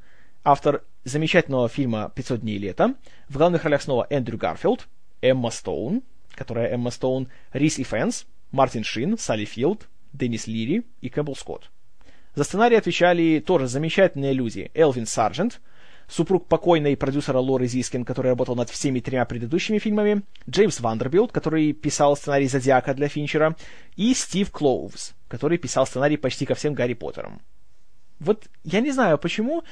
автор 0.43 0.84
замечательного 1.04 1.69
фильма 1.69 2.12
«500 2.15 2.39
дней 2.39 2.58
лета». 2.58 2.95
В 3.30 3.38
главных 3.38 3.63
ролях 3.63 3.82
снова 3.82 4.06
Эндрю 4.10 4.38
Гарфилд, 4.38 4.88
Эмма 5.21 5.49
Стоун, 5.49 6.04
которая 6.36 6.73
Эмма 6.73 6.91
Стоун, 6.91 7.30
Рис 7.54 7.80
Ифанс, 7.80 8.26
Мартин 8.51 8.84
Шин, 8.84 9.17
Салли 9.17 9.45
Филд, 9.45 9.88
Деннис 10.13 10.45
Лири 10.45 10.84
и 10.99 11.10
Кэмпбелл 11.10 11.36
Скотт. 11.36 11.71
За 12.36 12.43
сценарий 12.43 12.75
отвечали 12.75 13.39
тоже 13.39 13.67
замечательные 13.67 14.34
люди. 14.34 14.71
Элвин 14.73 15.06
Сарджент, 15.06 15.62
супруг 16.12 16.47
покойной 16.47 16.97
продюсера 16.97 17.39
Лоры 17.39 17.67
Зискин, 17.67 18.04
который 18.04 18.28
работал 18.28 18.56
над 18.56 18.69
всеми 18.69 19.00
тремя 19.00 19.24
предыдущими 19.26 19.80
фильмами, 19.80 20.24
Джеймс 20.50 20.82
Вандербилт, 20.82 21.32
который 21.32 21.71
писал 21.71 22.17
сценарий 22.17 22.47
«Зодиака» 22.47 22.93
для 22.93 23.08
Финчера, 23.08 23.56
и 23.95 24.13
Стив 24.13 24.52
Клоувс, 24.52 25.13
который 25.30 25.58
писал 25.58 25.88
сценарий 25.88 26.17
почти 26.17 26.45
ко 26.45 26.54
всем 26.54 26.74
Гарри 26.74 26.95
Поттерам. 26.95 27.41
Вот 28.19 28.45
я 28.63 28.82
не 28.82 28.91
знаю, 28.91 29.17
почему... 29.17 29.63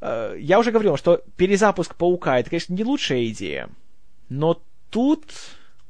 Э, 0.00 0.36
я 0.38 0.60
уже 0.60 0.70
говорил, 0.70 0.96
что 0.96 1.22
перезапуск 1.36 1.96
«Паука»— 1.96 2.38
это, 2.40 2.50
конечно, 2.50 2.72
не 2.74 2.84
лучшая 2.84 3.26
идея, 3.26 3.68
но 4.28 4.62
тут 4.90 5.24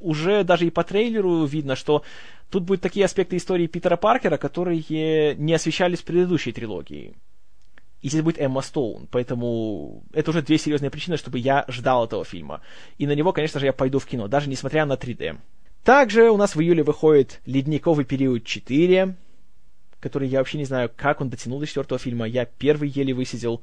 уже 0.00 0.42
даже 0.42 0.66
и 0.66 0.70
по 0.70 0.84
трейлеру 0.84 1.44
видно, 1.44 1.76
что 1.76 2.02
тут 2.50 2.64
будут 2.64 2.80
такие 2.80 3.04
аспекты 3.04 3.36
истории 3.36 3.66
Питера 3.66 3.96
Паркера, 3.96 4.38
которые 4.38 5.34
не 5.36 5.52
освещались 5.52 6.00
в 6.00 6.04
предыдущей 6.04 6.52
трилогии. 6.52 7.14
И 8.02 8.08
здесь 8.08 8.22
будет 8.22 8.40
Эмма 8.40 8.62
Стоун, 8.62 9.06
поэтому 9.10 10.02
это 10.12 10.30
уже 10.30 10.42
две 10.42 10.58
серьезные 10.58 10.90
причины, 10.90 11.16
чтобы 11.16 11.38
я 11.38 11.64
ждал 11.68 12.04
этого 12.04 12.24
фильма. 12.24 12.60
И 12.98 13.06
на 13.06 13.12
него, 13.12 13.32
конечно 13.32 13.60
же, 13.60 13.66
я 13.66 13.72
пойду 13.72 14.00
в 14.00 14.06
кино, 14.06 14.26
даже 14.26 14.50
несмотря 14.50 14.84
на 14.84 14.94
3D. 14.94 15.38
Также 15.84 16.30
у 16.30 16.36
нас 16.36 16.54
в 16.54 16.60
июле 16.60 16.82
выходит 16.82 17.40
«Ледниковый 17.46 18.04
период 18.04 18.44
4», 18.44 19.14
который 20.00 20.28
я 20.28 20.38
вообще 20.38 20.58
не 20.58 20.64
знаю, 20.64 20.90
как 20.94 21.20
он 21.20 21.30
дотянул 21.30 21.60
до 21.60 21.66
четвертого 21.66 21.98
фильма. 21.98 22.26
Я 22.26 22.44
первый 22.44 22.88
еле 22.88 23.14
высидел. 23.14 23.62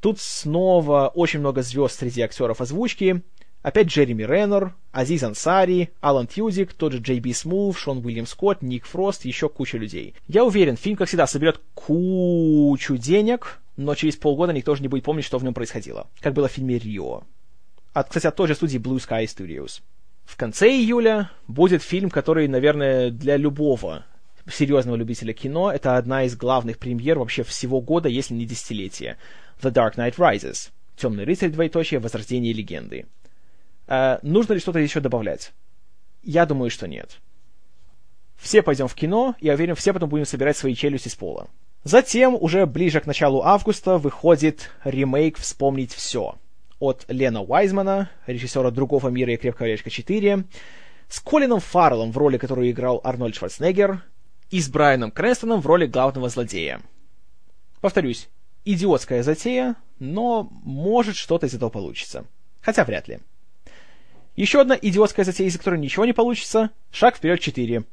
Тут 0.00 0.20
снова 0.20 1.08
очень 1.14 1.40
много 1.40 1.62
звезд 1.62 1.98
среди 1.98 2.20
актеров 2.20 2.60
озвучки. 2.60 3.22
Опять 3.62 3.88
Джереми 3.88 4.22
Реннер, 4.22 4.74
Азиз 4.90 5.22
Ансари, 5.22 5.90
Алан 6.00 6.26
Тьюдик, 6.26 6.72
тот 6.72 6.92
же 6.92 6.98
Джей 6.98 7.20
Би 7.20 7.34
Смув, 7.34 7.78
Шон 7.78 8.04
Уильям 8.04 8.26
Скотт, 8.26 8.62
Ник 8.62 8.86
Фрост, 8.86 9.26
еще 9.26 9.50
куча 9.50 9.76
людей. 9.76 10.14
Я 10.28 10.44
уверен, 10.44 10.76
фильм, 10.76 10.96
как 10.96 11.08
всегда, 11.08 11.26
соберет 11.26 11.60
кучу 11.74 12.96
денег, 12.96 13.60
но 13.80 13.94
через 13.94 14.16
полгода 14.16 14.52
никто 14.52 14.74
же 14.74 14.82
не 14.82 14.88
будет 14.88 15.04
помнить, 15.04 15.24
что 15.24 15.38
в 15.38 15.44
нем 15.44 15.54
происходило. 15.54 16.06
Как 16.20 16.34
было 16.34 16.48
в 16.48 16.52
фильме 16.52 16.78
«Рио». 16.78 17.22
От, 17.94 18.08
кстати, 18.08 18.26
от 18.26 18.36
той 18.36 18.46
же 18.46 18.54
студии 18.54 18.78
Blue 18.78 18.98
Sky 18.98 19.24
Studios. 19.24 19.80
В 20.24 20.36
конце 20.36 20.68
июля 20.68 21.30
будет 21.48 21.82
фильм, 21.82 22.10
который, 22.10 22.46
наверное, 22.46 23.10
для 23.10 23.36
любого 23.38 24.04
серьезного 24.48 24.96
любителя 24.96 25.32
кино, 25.32 25.72
это 25.72 25.96
одна 25.96 26.24
из 26.24 26.36
главных 26.36 26.78
премьер 26.78 27.18
вообще 27.18 27.42
всего 27.42 27.80
года, 27.80 28.08
если 28.08 28.34
не 28.34 28.44
десятилетия. 28.44 29.16
The 29.62 29.72
Dark 29.72 29.96
Knight 29.96 30.16
Rises. 30.16 30.70
Темный 30.96 31.24
рыцарь, 31.24 31.50
двоеточие, 31.50 32.00
возрождение 32.00 32.52
легенды. 32.52 33.06
Э, 33.86 34.18
нужно 34.22 34.52
ли 34.52 34.60
что-то 34.60 34.78
еще 34.78 35.00
добавлять? 35.00 35.52
Я 36.22 36.44
думаю, 36.44 36.70
что 36.70 36.86
нет. 36.86 37.18
Все 38.36 38.62
пойдем 38.62 38.88
в 38.88 38.94
кино, 38.94 39.36
я 39.40 39.54
уверен, 39.54 39.74
все 39.74 39.92
потом 39.94 40.10
будем 40.10 40.26
собирать 40.26 40.56
свои 40.56 40.74
челюсти 40.74 41.08
с 41.08 41.14
пола. 41.14 41.48
Затем, 41.82 42.36
уже 42.38 42.66
ближе 42.66 43.00
к 43.00 43.06
началу 43.06 43.42
августа, 43.42 43.96
выходит 43.96 44.70
ремейк 44.84 45.38
«Вспомнить 45.38 45.94
все» 45.94 46.36
от 46.78 47.06
Лена 47.08 47.42
Уайзмана, 47.42 48.10
режиссера 48.26 48.70
«Другого 48.70 49.08
мира» 49.08 49.32
и 49.32 49.36
«Крепкого 49.36 49.66
орешка 49.66 49.88
4», 49.88 50.44
с 51.08 51.20
Колином 51.20 51.60
Фарреллом 51.60 52.12
в 52.12 52.18
роли, 52.18 52.36
которую 52.36 52.70
играл 52.70 53.00
Арнольд 53.02 53.34
Шварценеггер, 53.34 54.02
и 54.50 54.60
с 54.60 54.68
Брайаном 54.68 55.10
Крэнстоном 55.10 55.60
в 55.60 55.66
роли 55.66 55.86
главного 55.86 56.28
злодея. 56.28 56.82
Повторюсь, 57.80 58.28
идиотская 58.64 59.22
затея, 59.22 59.76
но 59.98 60.48
может 60.50 61.16
что-то 61.16 61.46
из 61.46 61.54
этого 61.54 61.70
получится. 61.70 62.26
Хотя 62.60 62.84
вряд 62.84 63.08
ли. 63.08 63.20
Еще 64.36 64.60
одна 64.60 64.76
идиотская 64.80 65.24
затея, 65.24 65.48
из 65.48 65.56
которой 65.56 65.80
ничего 65.80 66.04
не 66.04 66.12
получится, 66.12 66.70
шаг 66.90 67.16
вперед 67.16 67.40
4. 67.40 67.84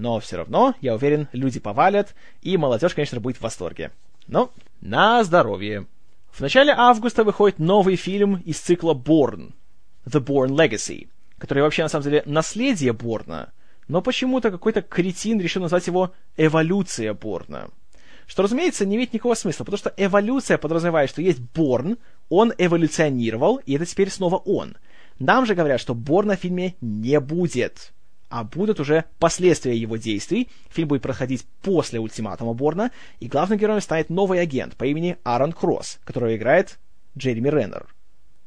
Но 0.00 0.18
все 0.18 0.38
равно, 0.38 0.74
я 0.80 0.94
уверен, 0.94 1.28
люди 1.32 1.60
повалят, 1.60 2.14
и 2.40 2.56
молодежь, 2.56 2.94
конечно, 2.94 3.20
будет 3.20 3.36
в 3.36 3.42
восторге. 3.42 3.90
Но 4.28 4.50
на 4.80 5.22
здоровье. 5.24 5.86
В 6.30 6.40
начале 6.40 6.72
августа 6.72 7.22
выходит 7.22 7.58
новый 7.58 7.96
фильм 7.96 8.36
из 8.36 8.58
цикла 8.60 8.94
Born, 8.94 9.52
The 10.06 10.24
Born 10.24 10.56
Legacy, 10.56 11.08
который 11.36 11.62
вообще 11.62 11.82
на 11.82 11.90
самом 11.90 12.04
деле 12.04 12.22
наследие 12.24 12.94
Борна, 12.94 13.52
но 13.88 14.00
почему-то 14.00 14.50
какой-то 14.50 14.80
кретин 14.80 15.38
решил 15.38 15.60
назвать 15.60 15.86
его 15.86 16.12
«Эволюция 16.38 17.12
Борна». 17.12 17.68
Что, 18.26 18.44
разумеется, 18.44 18.86
не 18.86 18.96
имеет 18.96 19.12
никакого 19.12 19.34
смысла, 19.34 19.64
потому 19.64 19.76
что 19.76 19.92
эволюция 19.98 20.56
подразумевает, 20.56 21.10
что 21.10 21.20
есть 21.20 21.40
Борн, 21.40 21.98
он 22.30 22.54
эволюционировал, 22.56 23.56
и 23.66 23.74
это 23.74 23.84
теперь 23.84 24.08
снова 24.08 24.36
он. 24.36 24.78
Нам 25.18 25.44
же 25.44 25.54
говорят, 25.54 25.78
что 25.78 25.94
Борна 25.94 26.38
в 26.38 26.40
фильме 26.40 26.76
не 26.80 27.20
будет 27.20 27.92
а 28.30 28.44
будут 28.44 28.80
уже 28.80 29.04
последствия 29.18 29.76
его 29.76 29.96
действий. 29.96 30.48
Фильм 30.70 30.88
будет 30.88 31.02
проходить 31.02 31.44
после 31.62 31.98
ультиматума 31.98 32.54
Борна, 32.54 32.92
и 33.18 33.26
главным 33.26 33.58
героем 33.58 33.80
станет 33.80 34.08
новый 34.08 34.40
агент 34.40 34.76
по 34.76 34.84
имени 34.84 35.18
Аарон 35.24 35.52
Кросс, 35.52 35.98
которого 36.04 36.34
играет 36.34 36.78
Джереми 37.18 37.48
Реннер. 37.48 37.86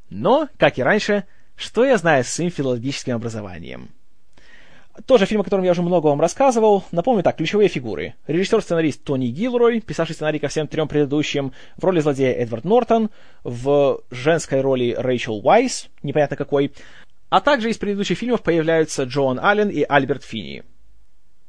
Но, 0.09 0.47
как 0.57 0.79
и 0.79 0.83
раньше, 0.83 1.25
что 1.55 1.85
я 1.85 1.97
знаю 1.97 2.23
с 2.23 2.29
своим 2.29 2.49
филологическим 2.49 3.15
образованием? 3.15 3.89
Тоже 5.07 5.25
фильм, 5.25 5.41
о 5.41 5.43
котором 5.43 5.63
я 5.63 5.71
уже 5.71 5.81
много 5.81 6.05
вам 6.07 6.21
рассказывал. 6.21 6.83
Напомню 6.91 7.23
так, 7.23 7.37
ключевые 7.37 7.67
фигуры. 7.67 8.13
Режиссер-сценарист 8.27 9.03
Тони 9.03 9.25
Гилрой, 9.25 9.81
писавший 9.81 10.13
сценарий 10.13 10.37
ко 10.37 10.49
всем 10.49 10.67
трем 10.67 10.87
предыдущим, 10.87 11.51
в 11.77 11.83
роли 11.83 11.99
злодея 11.99 12.33
Эдвард 12.33 12.63
Нортон, 12.63 13.09
в 13.43 14.01
женской 14.11 14.61
роли 14.61 14.95
Рэйчел 14.95 15.41
Уайс, 15.43 15.89
непонятно 16.03 16.37
какой, 16.37 16.73
а 17.33 17.41
также 17.41 17.71
из 17.71 17.79
предыдущих 17.79 18.19
фильмов 18.19 18.43
появляются 18.43 19.05
Джоан 19.05 19.39
Аллен 19.39 19.69
и 19.69 19.81
Альберт 19.81 20.23
Финни. 20.23 20.63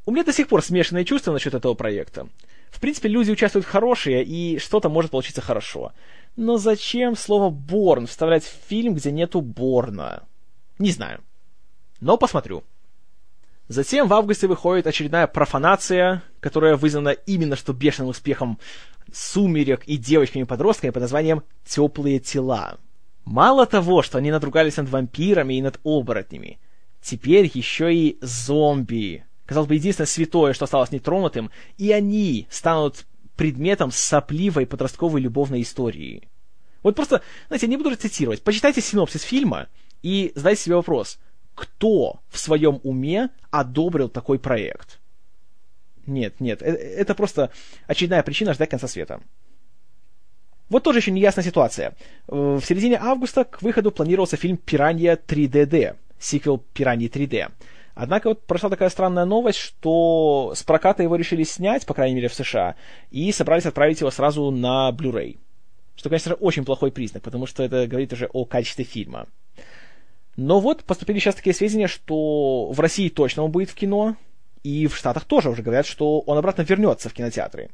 У 0.07 0.13
меня 0.13 0.25
до 0.25 0.33
сих 0.33 0.49
пор 0.49 0.65
смешанные 0.65 1.05
чувства 1.05 1.31
насчет 1.31 1.53
этого 1.53 1.75
проекта. 1.75 2.27
В 2.71 2.81
принципе, 2.81 3.11
люди 3.11 3.31
участвуют 3.31 3.67
хорошие, 3.67 4.25
и 4.25 4.59
что-то 4.59 4.89
может 4.89 5.11
получиться 5.11 5.43
хорошо. 5.43 5.93
Но 6.37 6.57
зачем 6.57 7.17
слово 7.17 7.51
«Борн» 7.51 8.07
вставлять 8.07 8.45
в 8.45 8.67
фильм, 8.67 8.95
где 8.95 9.13
нету 9.13 9.43
Борна? 9.43 10.23
Не 10.79 10.91
знаю. 10.91 11.21
Но 12.01 12.17
посмотрю. 12.17 12.65
Затем 13.69 14.09
в 14.09 14.15
августе 14.15 14.47
выходит 14.47 14.87
очередная 14.87 15.27
профанация, 15.27 16.23
которая 16.41 16.77
вызвана 16.77 17.11
именно 17.11 17.57
что 17.57 17.75
бешеным 17.75 18.09
успехом 18.09 18.59
«Сумерек» 19.13 19.85
и 19.85 19.99
девочками-подростками 19.99 20.93
под 20.93 21.03
названием 21.03 21.43
«Теплые 21.67 22.21
тела». 22.21 22.79
Мало 23.25 23.67
того, 23.67 24.03
что 24.03 24.19
они 24.19 24.31
надругались 24.31 24.77
над 24.77 24.89
вампирами 24.89 25.55
и 25.55 25.63
над 25.63 25.81
оборотнями, 25.85 26.59
теперь 27.01 27.51
еще 27.53 27.95
и 27.95 28.19
зомби. 28.21 29.25
Казалось 29.47 29.69
бы, 29.69 29.75
единственное 29.75 30.07
святое, 30.07 30.53
что 30.53 30.65
осталось 30.65 30.91
нетронутым, 30.91 31.51
и 31.79 31.91
они 31.93 32.47
станут 32.51 33.07
предметом 33.37 33.91
сопливой 33.91 34.67
подростковой 34.67 35.21
любовной 35.21 35.63
истории. 35.63 36.29
Вот 36.83 36.97
просто, 36.97 37.23
знаете, 37.49 37.67
я 37.67 37.71
не 37.71 37.77
буду 37.77 37.95
цитировать. 37.97 38.43
Почитайте 38.43 38.81
синопсис 38.81 39.23
фильма 39.23 39.69
и 40.03 40.33
задайте 40.35 40.63
себе 40.63 40.77
вопрос, 40.77 41.19
кто 41.55 42.21
в 42.29 42.39
своем 42.39 42.81
уме 42.83 43.31
одобрил 43.51 44.09
такой 44.09 44.39
проект? 44.39 45.01
Нет, 46.07 46.41
нет, 46.41 46.61
это, 46.61 46.77
это 46.77 47.15
просто 47.15 47.51
очередная 47.87 48.23
причина 48.23 48.53
ждать 48.53 48.69
конца 48.69 48.87
света. 48.87 49.21
Вот 50.69 50.83
тоже 50.83 50.99
еще 51.01 51.11
неясная 51.11 51.45
ситуация. 51.45 51.95
Э, 52.29 52.59
в 52.61 52.65
середине 52.65 52.99
августа 52.99 53.45
к 53.45 53.63
выходу 53.63 53.91
планировался 53.93 54.37
фильм 54.37 54.57
«Пиранья 54.57 55.17
3DD», 55.17 55.97
сиквел 56.19 56.59
«Пираньи 56.59 57.09
3D». 57.09 57.51
Однако 57.95 58.31
вот 58.31 58.45
прошла 58.47 58.71
такая 58.71 58.91
странная 58.91 59.25
новость, 59.25 59.59
что 59.59 60.53
с 60.57 60.63
проката 60.65 61.03
его 61.03 61.15
решили 61.15 61.45
снять, 61.45 61.87
по 61.87 61.95
крайней 61.95 62.17
мере 62.17 62.29
в 62.29 62.35
США, 62.35 62.75
и 63.13 63.31
собрались 63.31 63.67
отправить 63.67 64.01
его 64.01 64.11
сразу 64.11 64.51
на 64.51 64.91
Blu-ray. 64.91 65.39
Что, 65.95 66.09
конечно 66.09 66.31
же, 66.31 66.35
очень 66.35 66.65
плохой 66.65 66.91
признак, 66.91 67.23
потому 67.23 67.47
что 67.47 67.63
это 67.63 67.87
говорит 67.87 68.13
уже 68.13 68.29
о 68.33 68.45
качестве 68.47 68.85
фильма. 68.85 69.29
Но 70.37 70.59
вот 70.59 70.83
поступили 70.83 71.21
сейчас 71.21 71.37
такие 71.37 71.55
сведения, 71.55 71.87
что 71.87 72.73
в 72.73 72.81
России 72.81 73.09
точно 73.09 73.45
он 73.45 73.53
будет 73.53 73.71
в 73.71 73.75
кино, 73.75 74.17
и 74.65 74.89
в 74.89 74.97
Штатах 74.97 75.25
тоже 75.25 75.51
уже 75.51 75.63
говорят, 75.63 75.87
что 75.87 76.19
он 76.21 76.37
обратно 76.37 76.63
вернется 76.63 77.09
в 77.09 77.13
кинотеатры. 77.13 77.71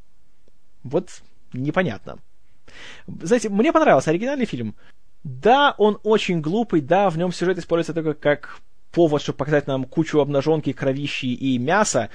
Вот 0.82 1.22
непонятно. 1.54 2.18
Знаете, 3.06 3.48
мне 3.48 3.72
понравился 3.72 4.10
оригинальный 4.10 4.46
фильм. 4.46 4.74
Да, 5.24 5.74
он 5.76 5.98
очень 6.02 6.40
глупый, 6.40 6.80
да, 6.80 7.10
в 7.10 7.18
нем 7.18 7.32
сюжет 7.32 7.58
используется 7.58 7.94
только 7.94 8.14
как 8.14 8.60
повод, 8.90 9.22
чтобы 9.22 9.38
показать 9.38 9.66
нам 9.66 9.84
кучу 9.84 10.18
обнаженки, 10.18 10.72
кровищи 10.72 11.26
и 11.26 11.58
мяса, 11.58 12.10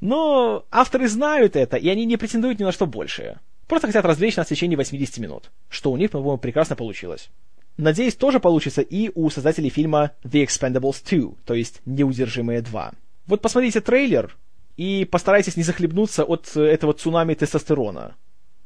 но 0.00 0.64
авторы 0.70 1.08
знают 1.08 1.56
это, 1.56 1.76
и 1.76 1.88
они 1.88 2.04
не 2.04 2.16
претендуют 2.16 2.58
ни 2.58 2.64
на 2.64 2.72
что 2.72 2.86
большее. 2.86 3.40
Просто 3.66 3.86
хотят 3.86 4.04
развлечь 4.04 4.36
нас 4.36 4.46
в 4.46 4.50
течение 4.50 4.76
80 4.76 5.18
минут, 5.18 5.50
что 5.68 5.90
у 5.92 5.96
них, 5.96 6.10
по-моему, 6.10 6.38
прекрасно 6.38 6.74
получилось. 6.76 7.30
Надеюсь, 7.76 8.16
тоже 8.16 8.40
получится 8.40 8.82
и 8.82 9.10
у 9.14 9.30
создателей 9.30 9.70
фильма 9.70 10.12
The 10.24 10.44
Expendables 10.44 10.96
2, 11.08 11.34
то 11.44 11.54
есть 11.54 11.80
Неудержимые 11.84 12.60
2. 12.60 12.92
Вот 13.26 13.40
посмотрите 13.40 13.80
трейлер 13.80 14.36
и 14.76 15.04
постарайтесь 15.04 15.56
не 15.56 15.62
захлебнуться 15.62 16.24
от 16.24 16.56
этого 16.56 16.92
цунами 16.92 17.34
тестостерона. 17.34 18.16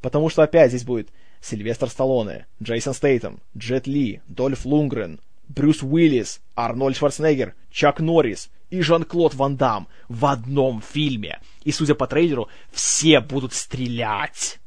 Потому 0.01 0.29
что 0.29 0.43
опять 0.43 0.71
здесь 0.71 0.85
будет 0.85 1.09
Сильвестр 1.43 1.89
Сталлоне, 1.89 2.47
Джейсон 2.63 2.95
Стейтем, 2.95 3.41
Джет 3.57 3.87
Ли, 3.87 4.23
Дольф 4.29 4.65
Лунгрен, 4.65 5.21
Брюс 5.49 5.83
Уиллис, 5.83 6.41
Арнольд 6.55 6.97
Шварценеггер, 6.97 7.55
Чак 7.71 8.01
Норрис 8.01 8.49
и 8.71 8.81
Жан-Клод 8.81 9.35
Ван 9.35 9.57
Дам 9.57 9.89
в 10.09 10.25
одном 10.25 10.81
фильме. 10.81 11.41
И, 11.65 11.73
судя 11.73 11.95
по 11.95 12.07
трейлеру, 12.07 12.49
все 12.71 13.21
будут 13.21 13.53
стрелять. 13.53 14.61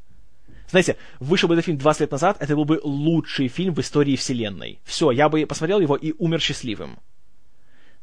Знаете, 0.70 0.96
вышел 1.18 1.48
бы 1.48 1.54
этот 1.54 1.66
фильм 1.66 1.78
20 1.78 2.00
лет 2.02 2.10
назад, 2.10 2.36
это 2.40 2.54
был 2.54 2.64
бы 2.64 2.80
лучший 2.82 3.48
фильм 3.48 3.74
в 3.74 3.80
истории 3.80 4.16
вселенной. 4.16 4.78
Все, 4.84 5.10
я 5.10 5.28
бы 5.28 5.46
посмотрел 5.46 5.80
его 5.80 5.96
и 5.96 6.12
умер 6.18 6.40
счастливым. 6.40 6.98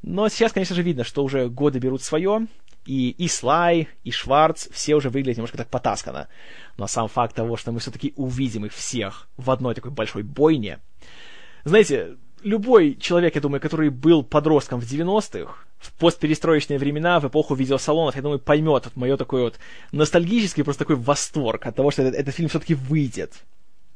Но 0.02 0.28
сейчас, 0.30 0.52
конечно 0.52 0.76
же, 0.76 0.82
видно, 0.82 1.04
что 1.04 1.24
уже 1.24 1.48
годы 1.48 1.80
берут 1.80 2.02
свое, 2.02 2.48
и, 2.86 3.12
и 3.12 3.28
Слай, 3.28 3.88
и 4.04 4.12
Шварц, 4.12 4.68
все 4.72 4.96
уже 4.96 5.10
выглядят 5.10 5.38
немножко 5.38 5.58
так 5.58 5.70
потаскано. 5.70 6.28
Но 6.78 6.88
сам 6.88 7.08
факт 7.08 7.36
того, 7.36 7.58
что 7.58 7.72
мы 7.72 7.80
все-таки 7.80 8.14
увидим 8.16 8.66
их 8.66 8.74
всех 8.74 9.28
в 9.38 9.50
одной 9.52 9.76
такой 9.76 9.92
большой 9.92 10.24
бойне... 10.24 10.80
Знаете, 11.66 12.18
любой 12.44 12.96
человек, 12.96 13.36
я 13.36 13.42
думаю, 13.42 13.62
который 13.62 13.90
был 13.90 14.22
подростком 14.22 14.82
в 14.82 14.84
90-х, 14.84 15.54
в 15.80 15.94
постперестроечные 15.94 16.78
времена, 16.78 17.20
в 17.20 17.28
эпоху 17.28 17.56
видеосалонов, 17.56 18.16
я 18.16 18.22
думаю, 18.22 18.40
поймет 18.40 18.86
вот 18.86 18.96
мое 18.96 19.18
такой 19.18 19.44
вот 19.44 19.60
ностальгический 19.92 20.64
просто 20.64 20.84
такой 20.84 20.98
восторг 20.98 21.66
от 21.66 21.76
того, 21.76 21.92
что 21.92 22.02
этот, 22.02 22.20
этот 22.20 22.36
фильм 22.36 22.50
все-таки 22.50 22.76
выйдет. 22.76 23.34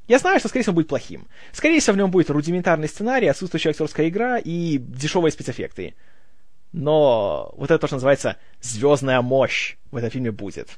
Я 0.08 0.20
знаю, 0.20 0.40
что, 0.40 0.48
скорее 0.48 0.64
всего, 0.64 0.76
будет 0.76 0.88
плохим. 0.88 1.28
Скорее 1.52 1.82
всего, 1.82 1.94
в 1.94 1.98
нем 1.98 2.10
будет 2.10 2.30
рудиментарный 2.30 2.88
сценарий, 2.88 3.28
отсутствующая 3.28 3.72
актерская 3.72 4.08
игра 4.08 4.38
и 4.38 4.78
дешевые 4.78 5.32
спецэффекты. 5.32 5.96
Но 6.78 7.54
вот 7.58 7.72
это 7.72 7.80
то, 7.80 7.88
что 7.88 7.96
называется 7.96 8.38
звездная 8.62 9.22
мощь 9.22 9.78
в 9.90 9.98
этом 9.98 10.12
фильме 10.12 10.32
будет. 10.32 10.78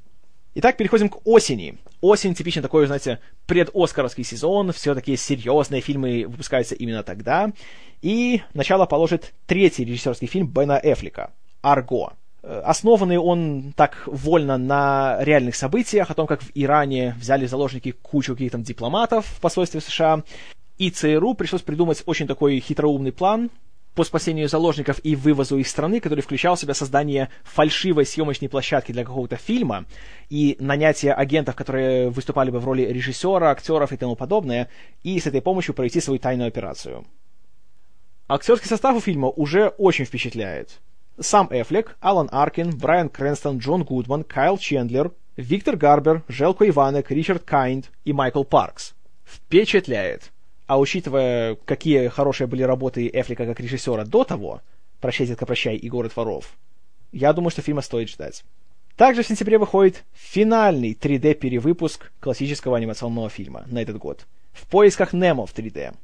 Итак, 0.56 0.78
переходим 0.78 1.10
к 1.10 1.28
осени. 1.28 1.78
Осень 2.00 2.34
типично 2.34 2.62
такой, 2.62 2.88
знаете, 2.88 3.20
предоскаровский 3.48 4.24
сезон, 4.24 4.72
все 4.72 4.96
такие 4.96 5.18
серьезные 5.18 5.82
фильмы 5.82 6.26
выпускаются 6.26 6.74
именно 6.74 7.04
тогда. 7.04 7.52
И 8.02 8.42
начало 8.54 8.86
положит 8.86 9.34
третий 9.46 9.84
режиссерский 9.84 10.28
фильм 10.28 10.48
Бена 10.48 10.80
Эфлика 10.82 11.32
«Арго». 11.62 12.14
Э, 12.44 12.62
основанный 12.64 13.18
он 13.18 13.74
так 13.76 14.04
вольно 14.06 14.58
на 14.58 15.18
реальных 15.20 15.56
событиях, 15.56 16.10
о 16.10 16.14
том, 16.14 16.28
как 16.28 16.42
в 16.42 16.52
Иране 16.56 17.14
взяли 17.20 17.46
в 17.46 17.50
заложники 17.50 17.92
кучу 17.92 18.34
каких-то 18.34 18.58
дипломатов 18.60 19.26
в 19.26 19.42
посольстве 19.42 19.82
США, 19.82 20.24
и 20.78 20.92
ЦРУ 20.92 21.34
пришлось 21.34 21.62
придумать 21.62 22.04
очень 22.06 22.26
такой 22.26 22.62
хитроумный 22.62 23.12
план, 23.12 23.50
по 24.00 24.06
спасению 24.06 24.48
заложников 24.48 25.02
и 25.04 25.14
вывозу 25.14 25.58
их 25.58 25.68
страны, 25.68 26.00
который 26.00 26.22
включал 26.22 26.56
в 26.56 26.60
себя 26.62 26.74
создание 26.74 27.28
фальшивой 27.44 28.06
съемочной 28.06 28.48
площадки 28.48 28.94
для 28.94 29.04
какого-то 29.04 29.36
фильма 29.36 29.84
и 30.30 30.56
нанятие 30.62 31.12
агентов, 31.12 31.58
которые 31.58 32.10
выступали 32.10 32.50
бы 32.50 32.60
в 32.60 32.66
роли 32.66 32.84
режиссера, 32.84 33.52
актеров 33.52 33.92
и 33.92 33.98
тому 33.98 34.16
подобное, 34.16 34.70
и 35.04 35.20
с 35.20 35.28
этой 35.28 35.42
помощью 35.42 35.76
провести 35.76 36.00
свою 36.00 36.18
тайную 36.18 36.48
операцию. 36.48 37.08
Актерский 38.30 38.70
состав 38.70 38.96
у 38.96 39.02
фильма 39.02 39.28
уже 39.28 39.68
очень 39.68 40.06
впечатляет. 40.06 40.80
Сам 41.20 41.50
Эфлек, 41.52 41.98
Алан 42.00 42.30
Аркин, 42.32 42.78
Брайан 42.78 43.10
Крэнстон, 43.10 43.58
Джон 43.58 43.84
Гудман, 43.84 44.24
Кайл 44.24 44.58
Чендлер, 44.58 45.12
Виктор 45.36 45.76
Гарбер, 45.76 46.24
Желко 46.30 46.66
Иванек, 46.70 47.12
Ричард 47.12 47.44
Кайнд 47.44 47.92
и 48.06 48.14
Майкл 48.14 48.46
Паркс. 48.46 48.94
Впечатляет. 49.26 50.32
А 50.70 50.78
учитывая, 50.78 51.56
какие 51.66 52.10
хорошие 52.10 52.46
были 52.46 52.62
работы 52.62 53.10
Эфлика 53.12 53.48
как 53.48 53.60
режиссера 53.60 54.06
до 54.06 54.24
того, 54.24 54.62
«Прощай, 55.02 55.26
детка, 55.26 55.48
прощай» 55.48 55.76
и 55.76 55.90
«Город 55.90 56.16
воров», 56.16 56.56
я 57.12 57.34
думаю, 57.34 57.50
что 57.50 57.64
фильма 57.64 57.82
стоит 57.82 58.08
ждать. 58.08 58.44
Также 58.96 59.24
в 59.24 59.28
сентябре 59.28 59.58
выходит 59.58 60.04
финальный 60.14 60.94
3D-перевыпуск 60.94 62.12
классического 62.20 62.78
анимационного 62.78 63.32
фильма 63.32 63.64
на 63.66 63.82
этот 63.82 63.98
год. 63.98 64.28
«В 64.54 64.68
поисках 64.68 65.12
Немо» 65.12 65.48
в 65.48 65.56
3D. 65.56 65.96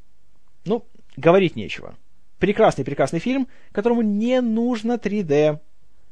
Ну, 0.65 0.83
говорить 1.15 1.55
нечего. 1.55 1.93
Прекрасный-прекрасный 2.39 3.19
фильм, 3.19 3.47
которому 3.71 4.01
не 4.01 4.41
нужно 4.41 4.93
3D. 4.93 5.59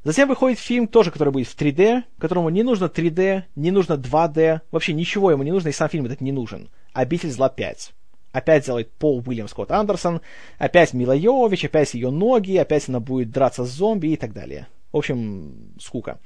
Затем 0.03 0.29
выходит 0.29 0.59
фильм, 0.59 0.87
тоже 0.87 1.09
который 1.09 1.33
будет 1.33 1.47
в 1.47 1.57
3D, 1.59 2.03
которому 2.19 2.49
не 2.49 2.61
нужно 2.61 2.85
3D, 2.85 3.45
не 3.55 3.71
нужно 3.71 3.93
2D, 3.93 4.61
вообще 4.69 4.93
ничего 4.93 5.31
ему 5.31 5.41
не 5.41 5.51
нужно, 5.51 5.69
и 5.69 5.71
сам 5.71 5.89
фильм 5.89 6.05
этот 6.05 6.21
не 6.21 6.31
нужен. 6.31 6.69
«Обитель 6.93 7.31
зла 7.31 7.51
5» 7.51 7.93
опять 8.33 8.65
делает 8.65 8.91
Пол 8.91 9.23
Уильям 9.25 9.47
Скотт 9.47 9.71
Андерсон, 9.71 10.19
опять 10.57 10.93
Мила 10.93 11.15
Йович, 11.15 11.65
опять 11.65 11.93
ее 11.93 12.09
ноги, 12.09 12.57
опять 12.57 12.89
она 12.89 12.99
будет 12.99 13.31
драться 13.31 13.63
с 13.63 13.69
зомби 13.69 14.07
и 14.07 14.17
так 14.17 14.33
далее. 14.33 14.67
В 14.91 14.97
общем, 14.97 15.73
скука. 15.79 16.19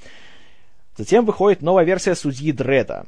Затем 0.98 1.26
выходит 1.26 1.62
новая 1.62 1.84
версия 1.84 2.16
Судьи 2.16 2.52
Дреда, 2.52 3.06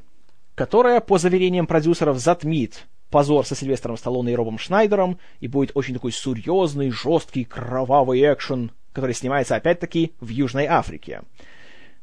которая, 0.53 0.99
по 0.99 1.17
заверениям 1.17 1.65
продюсеров, 1.65 2.19
затмит 2.19 2.85
позор 3.09 3.45
со 3.45 3.55
Сильвестром 3.55 3.97
Сталлоне 3.97 4.33
и 4.33 4.35
Робом 4.35 4.59
Шнайдером 4.59 5.17
и 5.39 5.47
будет 5.47 5.71
очень 5.73 5.95
такой 5.95 6.11
серьезный, 6.11 6.91
жесткий, 6.91 7.45
кровавый 7.45 8.21
экшен, 8.21 8.71
который 8.93 9.15
снимается 9.15 9.55
опять-таки 9.55 10.13
в 10.19 10.29
Южной 10.29 10.65
Африке. 10.65 11.21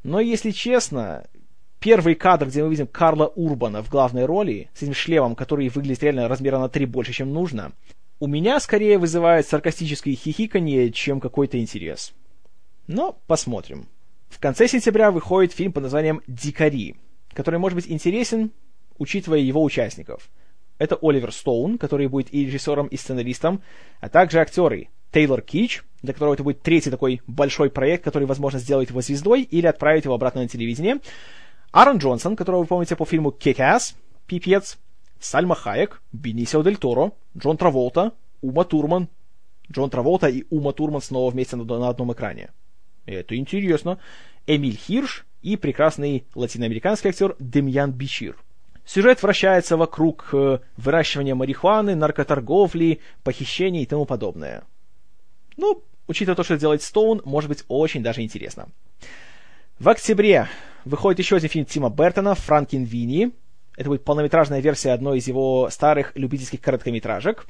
Но, 0.02 0.18
если 0.18 0.50
честно, 0.50 1.26
первый 1.87 2.16
кадр, 2.16 2.46
где 2.46 2.64
мы 2.64 2.70
видим 2.70 2.88
Карла 2.88 3.29
Урбана 3.37 3.81
в 3.81 3.88
главной 3.88 4.25
роли, 4.25 4.68
с 4.75 4.83
этим 4.83 4.92
шлемом, 4.92 5.37
который 5.37 5.68
выглядит 5.68 6.03
реально 6.03 6.27
размера 6.27 6.59
на 6.59 6.68
три 6.68 6.85
больше, 6.85 7.12
чем 7.12 7.33
нужно, 7.33 7.75
у 8.18 8.27
меня 8.27 8.59
скорее 8.59 8.99
вызывает 8.99 9.46
саркастическое 9.46 10.16
хихиканье, 10.16 10.90
чем 10.90 11.20
какой-то 11.20 11.61
интерес. 11.61 12.12
Но 12.88 13.16
посмотрим. 13.29 13.87
В 14.29 14.40
конце 14.40 14.66
сентября 14.66 15.12
выходит 15.12 15.53
фильм 15.53 15.70
под 15.70 15.85
названием 15.85 16.22
«Дикари», 16.27 16.96
который 17.33 17.61
может 17.61 17.77
быть 17.77 17.88
интересен, 17.88 18.51
учитывая 18.99 19.38
его 19.38 19.62
участников. 19.62 20.29
Это 20.79 20.99
Оливер 21.01 21.31
Стоун, 21.31 21.79
который 21.79 22.09
будет 22.09 22.35
и 22.35 22.46
режиссером, 22.46 22.88
и 22.88 22.96
сценаристом, 22.96 23.62
а 24.01 24.09
также 24.09 24.40
актеры 24.40 24.88
Тейлор 25.12 25.40
Кич, 25.40 25.85
для 26.03 26.14
которого 26.14 26.35
это 26.35 26.42
будет 26.42 26.62
третий 26.62 26.90
такой 26.90 27.22
большой 27.29 27.70
проект, 27.70 28.03
который, 28.03 28.25
возможно, 28.25 28.59
сделает 28.59 28.90
его 28.90 29.03
звездой 29.03 29.42
или 29.42 29.68
отправит 29.68 30.05
его 30.05 30.14
обратно 30.14 30.42
на 30.42 30.49
телевидение, 30.49 30.99
Аарон 31.72 31.98
Джонсон, 31.98 32.37
которого 32.37 32.61
вы 32.61 32.66
помните 32.66 32.96
по 32.96 33.05
фильму 33.05 33.31
«Kick-Ass», 33.31 33.94
«Пипец», 34.26 34.79
Сальма 35.20 35.55
Хайек, 35.55 36.02
Бенисио 36.12 36.62
Дель 36.62 36.76
Торо, 36.76 37.12
Джон 37.37 37.57
Траволта, 37.57 38.12
Ума 38.40 38.64
Турман. 38.64 39.09
Джон 39.70 39.90
Траволта 39.90 40.29
и 40.29 40.44
Ума 40.50 40.72
Турман 40.72 41.02
снова 41.02 41.31
вместе 41.31 41.57
на, 41.57 41.64
на 41.64 41.88
одном 41.88 42.12
экране. 42.12 42.50
Это 43.07 43.37
интересно. 43.37 43.98
Эмиль 44.46 44.76
Хирш 44.76 45.26
и 45.42 45.57
прекрасный 45.57 46.26
латиноамериканский 46.35 47.11
актер 47.11 47.37
Демьян 47.38 47.92
Бичир. 47.92 48.37
Сюжет 48.85 49.22
вращается 49.22 49.76
вокруг 49.76 50.29
э, 50.33 50.61
выращивания 50.76 51.35
марихуаны, 51.35 51.96
наркоторговли, 51.96 53.00
похищений 53.24 53.83
и 53.83 53.87
тому 53.87 54.05
подобное. 54.07 54.62
Ну, 55.57 55.83
учитывая 56.07 56.37
то, 56.37 56.44
что 56.44 56.57
делает 56.57 56.83
Стоун, 56.83 57.20
может 57.24 57.48
быть 57.48 57.64
очень 57.66 58.05
даже 58.05 58.22
интересно. 58.22 58.68
В 59.78 59.90
октябре 59.90 60.48
выходит 60.86 61.18
еще 61.18 61.36
один 61.36 61.50
фильм 61.50 61.66
Тима 61.66 61.90
Бертона 61.90 62.34
«Франкин 62.34 62.84
Винни». 62.84 63.32
Это 63.76 63.90
будет 63.90 64.04
полнометражная 64.04 64.60
версия 64.60 64.92
одной 64.92 65.18
из 65.18 65.28
его 65.28 65.68
старых 65.68 66.12
любительских 66.16 66.62
короткометражек. 66.62 67.46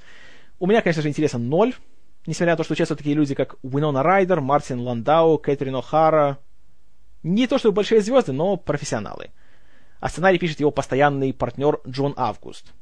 У 0.58 0.66
меня, 0.66 0.82
конечно 0.82 1.02
же, 1.02 1.08
интересно 1.08 1.38
ноль, 1.38 1.72
несмотря 2.26 2.54
на 2.54 2.56
то, 2.56 2.64
что 2.64 2.72
участвуют 2.72 2.98
такие 2.98 3.14
люди, 3.14 3.36
как 3.36 3.54
Уинона 3.62 4.02
Райдер, 4.02 4.40
Мартин 4.40 4.80
Ландау, 4.80 5.38
Кэтрин 5.38 5.76
О'Хара. 5.76 6.38
Не 7.22 7.46
то 7.46 7.58
чтобы 7.58 7.76
большие 7.76 8.00
звезды, 8.00 8.32
но 8.32 8.56
профессионалы. 8.56 9.30
А 10.00 10.08
сценарий 10.08 10.40
пишет 10.40 10.58
его 10.58 10.72
постоянный 10.72 11.32
партнер 11.32 11.78
Джон 11.86 12.12
Август. 12.16 12.72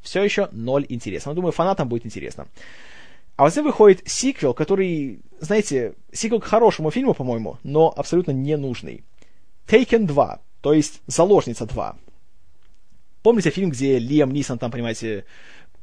Все 0.00 0.22
еще 0.22 0.48
ноль 0.50 0.86
интереса. 0.88 1.28
Но 1.28 1.34
думаю, 1.34 1.52
фанатам 1.52 1.90
будет 1.90 2.06
интересно. 2.06 2.46
А 3.38 3.48
затем 3.48 3.66
выходит 3.66 4.02
сиквел, 4.04 4.52
который, 4.52 5.20
знаете, 5.38 5.94
сиквел 6.10 6.40
к 6.40 6.44
хорошему 6.44 6.90
фильму, 6.90 7.14
по-моему, 7.14 7.58
но 7.62 7.94
абсолютно 7.96 8.32
ненужный. 8.32 9.04
Taken 9.68 10.06
2, 10.06 10.40
то 10.60 10.72
есть 10.72 11.02
Заложница 11.06 11.64
2. 11.64 11.96
Помните 13.22 13.50
фильм, 13.50 13.70
где 13.70 14.00
Лиам 14.00 14.32
Нисон 14.32 14.58
там, 14.58 14.72
понимаете, 14.72 15.24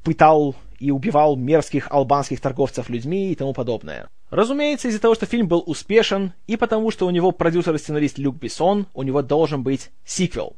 пытал 0.03 0.53
и 0.79 0.91
убивал 0.91 1.37
мерзких 1.37 1.89
албанских 1.91 2.41
торговцев 2.41 2.89
людьми 2.89 3.31
и 3.31 3.35
тому 3.35 3.53
подобное. 3.53 4.09
Разумеется, 4.31 4.89
из-за 4.89 4.99
того, 4.99 5.15
что 5.15 5.25
фильм 5.25 5.47
был 5.47 5.63
успешен, 5.65 6.33
и 6.47 6.57
потому 6.57 6.91
что 6.91 7.07
у 7.07 7.09
него 7.09 7.31
продюсер 7.31 7.73
и 7.73 7.77
сценарист 7.77 8.17
Люк 8.17 8.35
Бессон, 8.35 8.87
у 8.93 9.01
него 9.01 9.21
должен 9.21 9.63
быть 9.63 9.91
сиквел. 10.03 10.57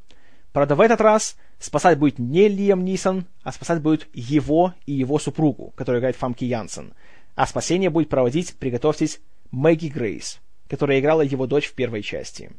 Правда, 0.51 0.73
в 0.73 0.81
этот 0.81 0.99
раз 1.01 1.35
спасать 1.59 1.97
будет 1.97 2.19
не 2.19 2.47
Лиам 2.47 2.83
Нисон, 2.83 3.25
а 3.43 3.51
спасать 3.51 3.81
будет 3.81 4.07
его 4.13 4.73
и 4.85 4.93
его 4.93 5.19
супругу, 5.19 5.73
которая 5.75 5.99
играет 5.99 6.15
Фамки 6.15 6.45
Янсен. 6.45 6.93
А 7.35 7.45
спасение 7.47 7.89
будет 7.89 8.09
проводить, 8.09 8.55
приготовьтесь, 8.55 9.19
Мэгги 9.51 9.87
Грейс, 9.87 10.39
которая 10.67 10.99
играла 10.99 11.21
его 11.21 11.47
дочь 11.47 11.67
в 11.67 11.73
первой 11.73 12.01
части. 12.01 12.51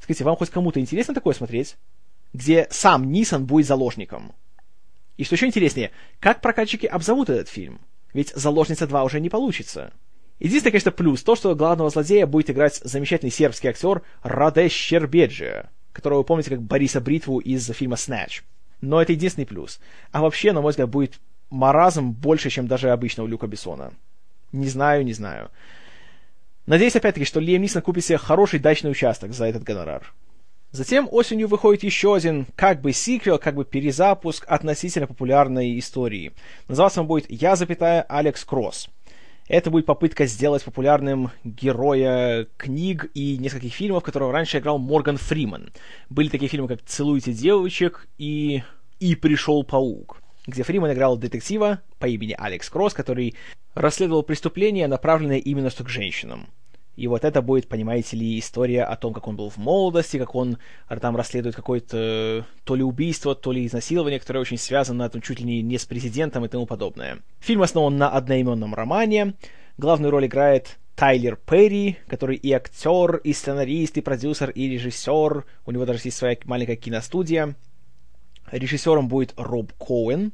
Скажите, 0.00 0.24
вам 0.24 0.36
хоть 0.36 0.50
кому-то 0.50 0.80
интересно 0.80 1.14
такое 1.14 1.34
смотреть? 1.34 1.76
Где 2.32 2.66
сам 2.70 3.10
Нисон 3.10 3.46
будет 3.46 3.66
заложником. 3.66 4.32
И 5.16 5.24
что 5.24 5.34
еще 5.34 5.46
интереснее, 5.46 5.92
как 6.20 6.40
прокатчики 6.40 6.86
обзовут 6.86 7.30
этот 7.30 7.48
фильм? 7.48 7.80
Ведь 8.12 8.32
«Заложница 8.34 8.84
2» 8.84 9.04
уже 9.04 9.20
не 9.20 9.28
получится. 9.28 9.92
Единственный, 10.38 10.72
конечно, 10.72 10.90
плюс 10.90 11.22
то, 11.22 11.34
что 11.34 11.54
главного 11.54 11.90
злодея 11.90 12.26
будет 12.26 12.50
играть 12.50 12.76
замечательный 12.76 13.30
сербский 13.30 13.68
актер 13.68 14.02
Радеш 14.22 14.72
Щербеджи, 14.72 15.68
которого 15.96 16.18
вы 16.18 16.24
помните 16.24 16.50
как 16.50 16.62
Бориса 16.62 17.00
Бритву 17.00 17.38
из 17.38 17.66
фильма 17.72 17.96
«Снэч». 17.96 18.44
Но 18.80 19.00
это 19.00 19.12
единственный 19.12 19.46
плюс. 19.46 19.80
А 20.12 20.20
вообще, 20.20 20.52
на 20.52 20.60
мой 20.60 20.70
взгляд, 20.70 20.88
будет 20.88 21.18
маразм 21.50 22.10
больше, 22.10 22.50
чем 22.50 22.66
даже 22.66 22.90
обычного 22.90 23.26
Люка 23.26 23.46
Бессона. 23.46 23.92
Не 24.52 24.68
знаю, 24.68 25.04
не 25.04 25.12
знаю. 25.12 25.50
Надеюсь, 26.66 26.96
опять-таки, 26.96 27.24
что 27.24 27.40
Лиам 27.40 27.62
Нисон 27.62 27.82
купит 27.82 28.04
себе 28.04 28.18
хороший 28.18 28.58
дачный 28.58 28.90
участок 28.90 29.32
за 29.32 29.46
этот 29.46 29.62
гонорар. 29.62 30.12
Затем 30.72 31.08
осенью 31.10 31.48
выходит 31.48 31.84
еще 31.84 32.14
один 32.14 32.46
как 32.56 32.80
бы 32.80 32.92
сиквел, 32.92 33.38
как 33.38 33.54
бы 33.54 33.64
перезапуск 33.64 34.44
относительно 34.48 35.06
популярной 35.06 35.78
истории. 35.78 36.32
Называться 36.68 37.00
он 37.00 37.06
будет 37.06 37.30
«Я, 37.30 37.56
запятая, 37.56 38.02
Алекс 38.02 38.44
Кросс». 38.44 38.88
Это 39.48 39.70
будет 39.70 39.86
попытка 39.86 40.26
сделать 40.26 40.64
популярным 40.64 41.30
героя 41.44 42.48
книг 42.56 43.10
и 43.14 43.38
нескольких 43.38 43.72
фильмов, 43.72 44.02
которого 44.02 44.32
раньше 44.32 44.58
играл 44.58 44.78
Морган 44.78 45.18
Фриман. 45.18 45.72
Были 46.10 46.28
такие 46.28 46.48
фильмы, 46.48 46.66
как 46.66 46.82
«Целуйте 46.84 47.32
девочек» 47.32 48.08
и 48.18 48.62
«И 48.98 49.14
пришел 49.14 49.62
паук», 49.62 50.20
где 50.46 50.64
Фриман 50.64 50.92
играл 50.92 51.16
детектива 51.16 51.80
по 51.98 52.06
имени 52.06 52.34
Алекс 52.36 52.68
Кросс, 52.68 52.92
который 52.92 53.34
расследовал 53.74 54.24
преступления, 54.24 54.88
направленные 54.88 55.38
именно 55.38 55.70
что 55.70 55.84
к 55.84 55.90
женщинам. 55.90 56.48
И 56.96 57.06
вот 57.08 57.24
это 57.24 57.42
будет, 57.42 57.68
понимаете 57.68 58.16
ли, 58.16 58.38
история 58.38 58.84
о 58.84 58.96
том, 58.96 59.12
как 59.12 59.28
он 59.28 59.36
был 59.36 59.50
в 59.50 59.58
молодости, 59.58 60.16
как 60.16 60.34
он 60.34 60.58
там 61.00 61.14
расследует 61.14 61.54
какое-то 61.54 62.46
то 62.64 62.74
ли 62.74 62.82
убийство, 62.82 63.34
то 63.34 63.52
ли 63.52 63.66
изнасилование, 63.66 64.18
которое 64.18 64.40
очень 64.40 64.56
связано 64.56 65.08
там, 65.10 65.20
чуть 65.20 65.40
ли 65.40 65.44
не, 65.44 65.62
не 65.62 65.76
с 65.76 65.84
президентом 65.84 66.44
и 66.46 66.48
тому 66.48 66.64
подобное. 66.64 67.18
Фильм 67.40 67.62
основан 67.62 67.98
на 67.98 68.08
одноименном 68.08 68.74
романе. 68.74 69.34
Главную 69.76 70.10
роль 70.10 70.26
играет 70.26 70.78
Тайлер 70.94 71.36
Перри, 71.36 71.98
который 72.08 72.36
и 72.36 72.50
актер, 72.52 73.16
и 73.16 73.34
сценарист, 73.34 73.98
и 73.98 74.00
продюсер, 74.00 74.48
и 74.48 74.66
режиссер. 74.66 75.44
У 75.66 75.70
него 75.70 75.84
даже 75.84 76.00
есть 76.02 76.16
своя 76.16 76.38
маленькая 76.44 76.76
киностудия. 76.76 77.54
Режиссером 78.50 79.08
будет 79.08 79.34
Роб 79.36 79.72
Коуэн, 79.74 80.32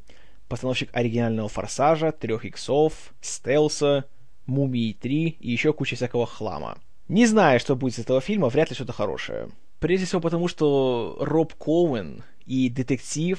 постановщик 0.48 0.90
оригинального 0.92 1.48
«Форсажа», 1.48 2.12
«Трех 2.12 2.44
иксов», 2.44 3.14
«Стелса», 3.20 4.05
Мумии 4.46 4.92
3 4.92 5.38
и 5.40 5.50
еще 5.50 5.72
куча 5.72 5.96
всякого 5.96 6.26
хлама. 6.26 6.78
Не 7.09 7.26
знаю, 7.26 7.61
что 7.61 7.76
будет 7.76 7.94
из 7.94 8.00
этого 8.00 8.20
фильма, 8.20 8.48
вряд 8.48 8.70
ли 8.70 8.74
что-то 8.74 8.92
хорошее. 8.92 9.48
Прежде 9.81 10.07
всего 10.07 10.20
потому, 10.20 10.48
что 10.48 11.16
Роб 11.20 11.55
Коуэн 11.55 12.22
и 12.46 12.68
детектив 12.68 13.38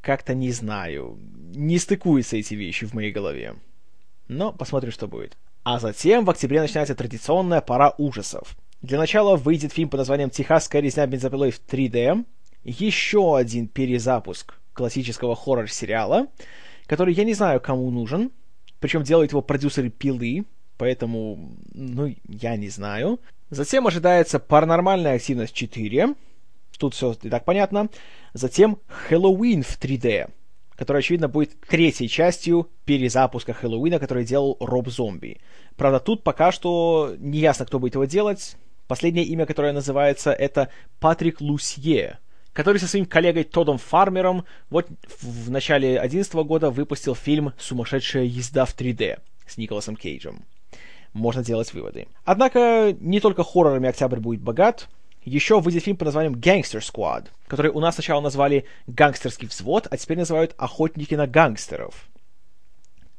как-то 0.00 0.34
не 0.34 0.52
знаю, 0.52 1.18
не 1.54 1.78
стыкуются 1.78 2.36
эти 2.36 2.54
вещи 2.54 2.86
в 2.86 2.94
моей 2.94 3.10
голове. 3.10 3.56
Но 4.28 4.52
посмотрим, 4.52 4.92
что 4.92 5.08
будет. 5.08 5.36
А 5.64 5.80
затем 5.80 6.24
в 6.24 6.30
октябре 6.30 6.60
начинается 6.60 6.94
традиционная 6.94 7.60
пора 7.60 7.92
ужасов. 7.98 8.56
Для 8.82 8.98
начала 8.98 9.36
выйдет 9.36 9.72
фильм 9.72 9.88
под 9.88 9.98
названием 9.98 10.30
«Техасская 10.30 10.80
резня 10.80 11.06
бензопилой 11.06 11.50
в 11.50 11.60
3D», 11.60 12.24
еще 12.62 13.36
один 13.36 13.66
перезапуск 13.66 14.54
классического 14.74 15.34
хоррор-сериала, 15.34 16.28
который 16.86 17.14
я 17.14 17.24
не 17.24 17.34
знаю, 17.34 17.60
кому 17.60 17.90
нужен, 17.90 18.30
причем 18.80 19.02
делают 19.02 19.32
его 19.32 19.42
продюсеры 19.42 19.90
«Пилы», 19.90 20.44
поэтому, 20.76 21.56
ну, 21.72 22.14
я 22.28 22.56
не 22.56 22.68
знаю. 22.68 23.20
Затем 23.50 23.86
ожидается 23.86 24.38
«Паранормальная 24.38 25.14
активность 25.14 25.60
4», 25.60 26.16
тут 26.78 26.94
все 26.94 27.14
и 27.22 27.30
так 27.30 27.44
понятно. 27.44 27.88
Затем 28.34 28.78
«Хэллоуин 28.86 29.62
в 29.62 29.78
3D», 29.80 30.30
который, 30.76 30.98
очевидно, 30.98 31.28
будет 31.28 31.58
третьей 31.60 32.08
частью 32.08 32.68
перезапуска 32.84 33.52
Хэллоуина, 33.52 33.98
который 33.98 34.24
делал 34.24 34.56
Роб 34.60 34.88
Зомби. 34.88 35.40
Правда, 35.76 36.00
тут 36.00 36.22
пока 36.22 36.52
что 36.52 37.14
не 37.18 37.38
ясно, 37.38 37.64
кто 37.66 37.78
будет 37.78 37.94
его 37.94 38.04
делать. 38.04 38.56
Последнее 38.86 39.24
имя, 39.24 39.46
которое 39.46 39.72
называется, 39.72 40.32
это 40.32 40.68
Патрик 41.00 41.40
Лусье, 41.40 42.18
который 42.56 42.78
со 42.78 42.88
своим 42.88 43.04
коллегой 43.04 43.44
Тодом 43.44 43.76
Фармером 43.76 44.46
вот 44.70 44.88
в 45.20 45.50
начале 45.50 46.00
2011 46.00 46.34
года 46.46 46.70
выпустил 46.70 47.14
фильм 47.14 47.52
«Сумасшедшая 47.58 48.24
езда 48.24 48.64
в 48.64 48.74
3D» 48.74 49.20
с 49.46 49.58
Николасом 49.58 49.94
Кейджем. 49.94 50.42
Можно 51.12 51.44
делать 51.44 51.74
выводы. 51.74 52.08
Однако 52.24 52.96
не 52.98 53.20
только 53.20 53.44
хоррорами 53.44 53.90
октябрь 53.90 54.20
будет 54.20 54.40
богат. 54.40 54.88
Еще 55.22 55.60
выйдет 55.60 55.84
фильм 55.84 55.98
под 55.98 56.06
названием 56.06 56.34
Gangster 56.34 56.80
Squad, 56.80 57.26
который 57.46 57.70
у 57.70 57.80
нас 57.80 57.96
сначала 57.96 58.22
назвали 58.22 58.64
«Гангстерский 58.86 59.48
взвод», 59.48 59.86
а 59.90 59.96
теперь 59.98 60.16
называют 60.16 60.54
«Охотники 60.56 61.14
на 61.14 61.26
гангстеров». 61.26 62.08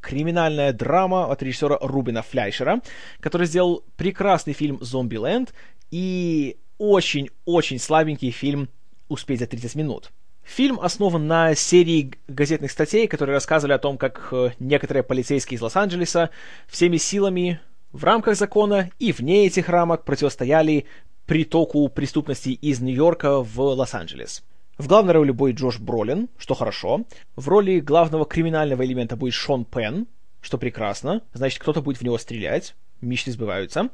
Криминальная 0.01 0.73
драма 0.73 1.29
от 1.29 1.43
режиссера 1.43 1.77
Рубина 1.79 2.23
Фляйшера, 2.23 2.81
который 3.19 3.45
сделал 3.45 3.83
прекрасный 3.97 4.53
фильм 4.53 4.79
«Зомбиленд» 4.81 5.53
и 5.91 6.57
очень-очень 6.79 7.77
слабенький 7.77 8.31
фильм 8.31 8.69
«Успеть 9.07 9.39
за 9.39 9.47
30 9.47 9.75
минут». 9.75 10.11
Фильм 10.43 10.79
основан 10.79 11.27
на 11.27 11.55
серии 11.55 12.13
газетных 12.27 12.71
статей, 12.71 13.07
которые 13.07 13.33
рассказывали 13.33 13.73
о 13.73 13.79
том, 13.79 13.97
как 13.97 14.29
э, 14.31 14.51
некоторые 14.59 15.03
полицейские 15.03 15.57
из 15.57 15.61
Лос-Анджелеса 15.61 16.29
всеми 16.67 16.95
силами 16.95 17.59
в 17.91 18.03
рамках 18.05 18.37
закона 18.37 18.89
и 18.97 19.11
вне 19.11 19.45
этих 19.45 19.67
рамок 19.67 20.05
противостояли 20.05 20.85
притоку 21.25 21.87
преступности 21.89 22.49
из 22.49 22.79
Нью-Йорка 22.79 23.41
в 23.43 23.59
Лос-Анджелес. 23.59 24.43
В 24.77 24.87
главной 24.87 25.13
роли 25.13 25.31
будет 25.31 25.57
Джош 25.57 25.79
Бролин, 25.79 26.29
что 26.37 26.53
хорошо. 26.53 27.03
В 27.35 27.47
роли 27.49 27.79
главного 27.79 28.25
криминального 28.25 28.85
элемента 28.85 29.15
будет 29.17 29.33
Шон 29.33 29.65
Пен, 29.65 30.07
что 30.39 30.57
прекрасно. 30.57 31.23
Значит, 31.33 31.59
кто-то 31.59 31.81
будет 31.81 31.97
в 31.97 32.03
него 32.03 32.17
стрелять. 32.17 32.75
Мечты 33.01 33.31
сбываются. 33.31 33.89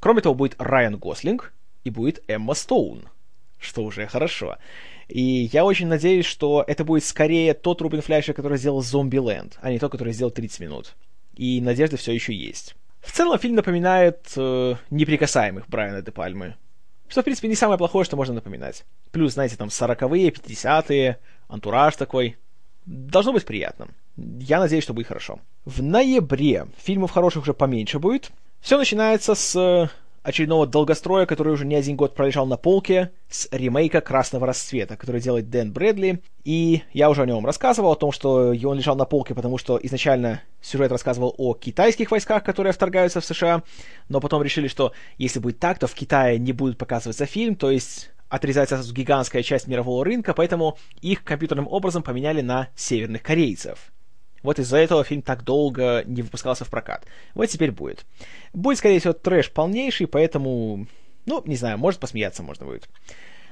Кроме 0.00 0.20
того, 0.20 0.34
будет 0.34 0.56
Райан 0.58 0.96
Гослинг 0.96 1.52
и 1.84 1.90
будет 1.90 2.22
Эмма 2.28 2.54
Стоун, 2.54 3.04
что 3.62 3.82
уже 3.82 4.06
хорошо. 4.06 4.58
И 5.08 5.50
я 5.52 5.64
очень 5.64 5.86
надеюсь, 5.86 6.26
что 6.26 6.64
это 6.66 6.84
будет 6.84 7.04
скорее 7.04 7.54
тот 7.54 7.80
Рубин 7.80 8.02
Фляйшер, 8.02 8.34
который 8.34 8.58
сделал 8.58 8.82
Зомби 8.82 9.16
Ленд, 9.16 9.58
а 9.60 9.70
не 9.70 9.78
тот, 9.78 9.92
который 9.92 10.12
сделал 10.12 10.30
30 10.30 10.60
минут. 10.60 10.94
И 11.34 11.60
надежда 11.60 11.96
все 11.96 12.12
еще 12.12 12.34
есть. 12.34 12.74
В 13.00 13.10
целом 13.12 13.38
фильм 13.38 13.56
напоминает 13.56 14.32
э, 14.36 14.76
неприкасаемых 14.90 15.68
Брайана 15.68 16.02
Де 16.02 16.12
Пальмы. 16.12 16.56
Что, 17.08 17.20
в 17.20 17.24
принципе, 17.24 17.48
не 17.48 17.56
самое 17.56 17.76
плохое, 17.76 18.04
что 18.04 18.16
можно 18.16 18.34
напоминать. 18.34 18.84
Плюс, 19.10 19.34
знаете, 19.34 19.56
там 19.56 19.68
40-е, 19.68 20.30
50-е, 20.30 21.18
антураж 21.48 21.96
такой. 21.96 22.36
Должно 22.86 23.32
быть 23.32 23.44
приятно. 23.44 23.88
Я 24.16 24.60
надеюсь, 24.60 24.84
что 24.84 24.94
будет 24.94 25.08
хорошо. 25.08 25.40
В 25.64 25.82
ноябре 25.82 26.66
фильмов 26.78 27.10
хороших 27.10 27.42
уже 27.42 27.54
поменьше 27.54 27.98
будет. 27.98 28.30
Все 28.60 28.78
начинается 28.78 29.34
с 29.34 29.90
очередного 30.22 30.66
долгостроя, 30.66 31.26
который 31.26 31.52
уже 31.52 31.66
не 31.66 31.74
один 31.74 31.96
год 31.96 32.14
пролежал 32.14 32.46
на 32.46 32.56
полке, 32.56 33.10
с 33.28 33.48
ремейка 33.50 34.00
«Красного 34.00 34.46
расцвета», 34.46 34.96
который 34.96 35.20
делает 35.20 35.50
Дэн 35.50 35.72
Брэдли. 35.72 36.22
И 36.44 36.82
я 36.92 37.10
уже 37.10 37.22
о 37.22 37.26
нем 37.26 37.44
рассказывал, 37.44 37.92
о 37.92 37.96
том, 37.96 38.12
что 38.12 38.54
он 38.64 38.76
лежал 38.76 38.96
на 38.96 39.04
полке, 39.04 39.34
потому 39.34 39.58
что 39.58 39.78
изначально 39.82 40.42
сюжет 40.60 40.92
рассказывал 40.92 41.34
о 41.38 41.54
китайских 41.54 42.10
войсках, 42.10 42.44
которые 42.44 42.72
вторгаются 42.72 43.20
в 43.20 43.24
США, 43.24 43.62
но 44.08 44.20
потом 44.20 44.42
решили, 44.42 44.68
что 44.68 44.92
если 45.18 45.40
будет 45.40 45.58
так, 45.58 45.78
то 45.78 45.86
в 45.86 45.94
Китае 45.94 46.38
не 46.38 46.52
будет 46.52 46.78
показываться 46.78 47.26
фильм, 47.26 47.56
то 47.56 47.70
есть 47.70 48.10
отрезается 48.28 48.80
гигантская 48.92 49.42
часть 49.42 49.66
мирового 49.66 50.04
рынка, 50.04 50.32
поэтому 50.32 50.78
их 51.00 51.22
компьютерным 51.22 51.68
образом 51.68 52.02
поменяли 52.02 52.40
на 52.40 52.68
северных 52.74 53.22
корейцев. 53.22 53.92
Вот 54.42 54.58
из-за 54.58 54.78
этого 54.78 55.04
фильм 55.04 55.22
так 55.22 55.44
долго 55.44 56.02
не 56.04 56.22
выпускался 56.22 56.64
в 56.64 56.70
прокат. 56.70 57.06
Вот 57.34 57.46
теперь 57.46 57.70
будет. 57.70 58.04
Будет, 58.52 58.78
скорее 58.78 58.98
всего, 58.98 59.12
трэш 59.12 59.50
полнейший, 59.52 60.06
поэтому, 60.06 60.86
ну, 61.26 61.42
не 61.46 61.56
знаю, 61.56 61.78
может 61.78 62.00
посмеяться 62.00 62.42
можно 62.42 62.66
будет. 62.66 62.88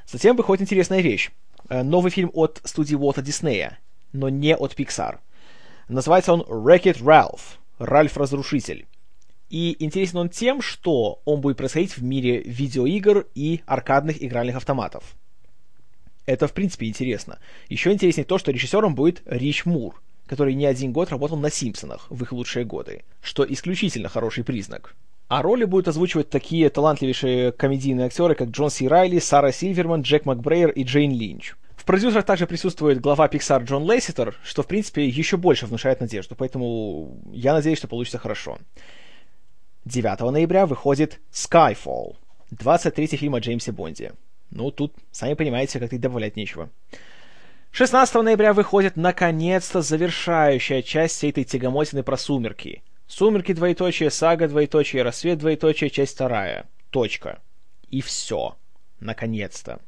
Затем 0.07 0.37
выходит 0.37 0.63
интересная 0.63 1.01
вещь. 1.01 1.31
Э, 1.69 1.83
новый 1.83 2.11
фильм 2.11 2.31
от 2.35 2.61
студии 2.65 2.97
Уолта 2.97 3.23
Диснея, 3.23 3.79
но 4.13 4.29
не 4.29 4.57
от 4.57 4.75
Pixar. 4.75 5.19
Называется 5.89 6.33
он 6.33 6.43
Wreck-It 6.43 7.01
Ralph. 7.03 7.59
Ральф 7.79 8.17
Разрушитель. 8.19 8.87
И 9.49 9.77
интересен 9.83 10.19
он 10.19 10.29
тем, 10.29 10.61
что 10.61 11.23
он 11.25 11.41
будет 11.41 11.57
происходить 11.57 11.97
в 11.97 12.03
мире 12.03 12.43
видеоигр 12.43 13.27
и 13.35 13.63
аркадных 13.65 14.23
игральных 14.23 14.57
автоматов. 14.57 15.17
Это, 16.27 16.47
в 16.47 16.53
принципе, 16.53 16.87
интересно. 16.87 17.39
Еще 17.69 17.91
интереснее 17.91 18.25
то, 18.25 18.39
что 18.39 18.53
режиссером 18.53 18.95
будет 18.95 19.23
Рич 19.25 19.65
Мур– 19.65 20.01
который 20.31 20.55
не 20.55 20.65
один 20.65 20.93
год 20.93 21.11
работал 21.11 21.37
на 21.37 21.51
«Симпсонах» 21.51 22.07
в 22.09 22.23
их 22.23 22.31
лучшие 22.31 22.65
годы, 22.65 23.03
что 23.21 23.45
исключительно 23.45 24.09
хороший 24.09 24.45
признак. 24.45 24.95
А 25.27 25.43
роли 25.43 25.65
будут 25.65 25.89
озвучивать 25.89 26.31
такие 26.31 26.71
талантливейшие 26.71 27.51
комедийные 27.51 28.07
актеры, 28.07 28.37
как 28.37 28.51
Джон 28.51 28.71
Си 28.71 28.87
Райли, 28.87 29.19
Сара 29.19 29.51
Сильверман, 29.51 30.03
Джек 30.03 30.27
Макбрейер 30.27 30.71
и 30.71 30.85
Джейн 30.85 31.13
Линч. 31.13 31.55
В 31.75 31.85
продюсерах 31.85 32.25
также 32.25 32.47
присутствует 32.47 33.01
глава 33.01 33.27
Pixar 33.27 33.65
Джон 33.65 33.91
Лесситер, 33.91 34.39
что, 34.45 34.63
в 34.63 34.69
принципе, 34.69 35.05
еще 35.05 35.37
больше 35.37 35.67
внушает 35.67 35.99
надежду, 35.99 36.37
поэтому 36.37 37.19
я 37.33 37.53
надеюсь, 37.53 37.79
что 37.79 37.89
получится 37.89 38.19
хорошо. 38.19 38.59
9 39.85 40.21
ноября 40.31 40.67
выходит 40.67 41.19
Skyfall, 41.33 42.15
23-й 42.53 43.17
фильм 43.17 43.35
о 43.35 43.41
Джеймсе 43.41 43.73
Бонде. 43.73 44.13
Ну, 44.53 44.71
тут, 44.71 44.95
сами 45.11 45.35
понимаете, 45.35 45.81
как-то 45.81 45.99
добавлять 45.99 46.37
нечего. 46.37 46.71
16 47.73 48.15
ноября 48.17 48.53
выходит 48.53 48.97
наконец-то 48.97 49.81
завершающая 49.81 50.83
часть 50.83 51.23
этой 51.23 51.45
тягомотины 51.45 52.03
про 52.03 52.17
сумерки. 52.17 52.83
Сумерки, 53.07 53.53
двоеточие, 53.53 54.11
сага, 54.11 54.49
двоеточие, 54.49 55.03
рассвет, 55.03 55.39
двоеточие, 55.39 55.89
часть 55.89 56.15
вторая. 56.15 56.67
Точка. 56.91 57.39
И 57.89 58.01
все. 58.01 58.57
Наконец-то. 58.99 59.81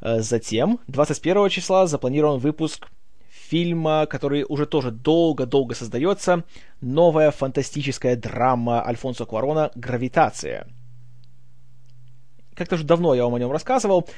Э, 0.00 0.20
затем, 0.20 0.80
21 0.88 1.48
числа, 1.50 1.86
запланирован 1.86 2.40
выпуск 2.40 2.88
фильма, 3.30 4.06
который 4.06 4.44
уже 4.48 4.66
тоже 4.66 4.90
долго-долго 4.90 5.76
создается. 5.76 6.42
Новая 6.80 7.30
фантастическая 7.30 8.16
драма 8.16 8.84
Альфонсо 8.84 9.24
Куарона 9.24 9.70
«Гравитация». 9.76 10.66
Как-то 12.54 12.74
уже 12.74 12.84
давно 12.84 13.14
я 13.14 13.24
вам 13.24 13.36
о 13.36 13.38
нем 13.38 13.52
рассказывал. 13.52 14.08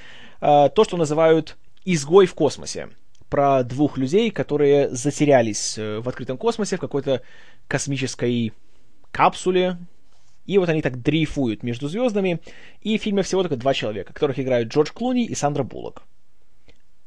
Э, 0.40 0.70
то, 0.74 0.84
что 0.84 0.96
называют 0.96 1.58
«Изгой 1.84 2.26
в 2.26 2.34
космосе» 2.34 2.88
про 3.28 3.64
двух 3.64 3.98
людей, 3.98 4.30
которые 4.30 4.90
затерялись 4.90 5.76
э, 5.76 5.98
в 5.98 6.08
открытом 6.08 6.38
космосе 6.38 6.76
в 6.76 6.80
какой-то 6.80 7.22
космической 7.66 8.52
капсуле, 9.10 9.78
и 10.46 10.58
вот 10.58 10.68
они 10.68 10.82
так 10.82 11.02
дрейфуют 11.02 11.62
между 11.62 11.88
звездами, 11.88 12.40
и 12.80 12.98
в 12.98 13.02
фильме 13.02 13.22
всего 13.22 13.42
только 13.42 13.56
два 13.56 13.74
человека, 13.74 14.12
которых 14.12 14.38
играют 14.38 14.68
Джордж 14.72 14.90
Клуни 14.92 15.24
и 15.24 15.34
Сандра 15.34 15.62
Буллок. 15.62 16.02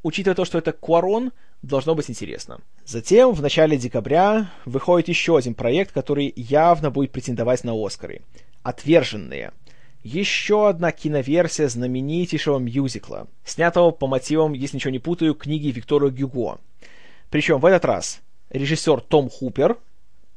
Учитывая 0.03 0.35
то, 0.35 0.45
что 0.45 0.57
это 0.57 0.71
Куарон, 0.71 1.31
должно 1.61 1.95
быть 1.95 2.09
интересно. 2.09 2.59
Затем, 2.85 3.31
в 3.31 3.41
начале 3.41 3.77
декабря, 3.77 4.51
выходит 4.65 5.07
еще 5.09 5.37
один 5.37 5.53
проект, 5.53 5.91
который 5.91 6.33
явно 6.35 6.91
будет 6.91 7.11
претендовать 7.11 7.63
на 7.63 7.73
Оскары. 7.73 8.21
«Отверженные», 8.63 9.51
еще 10.07 10.69
одна 10.69 10.91
киноверсия 10.93 11.67
знаменитейшего 11.67 12.59
мюзикла, 12.59 13.27
снятого 13.43 13.91
по 13.91 14.07
мотивам, 14.07 14.53
если 14.53 14.77
ничего 14.77 14.91
не 14.91 14.99
путаю, 14.99 15.35
книги 15.35 15.67
Виктора 15.67 16.09
Гюго. 16.09 16.59
Причем 17.29 17.59
в 17.59 17.65
этот 17.65 17.83
раз 17.83 18.21
режиссер 18.49 19.01
Том 19.01 19.29
Хупер, 19.29 19.77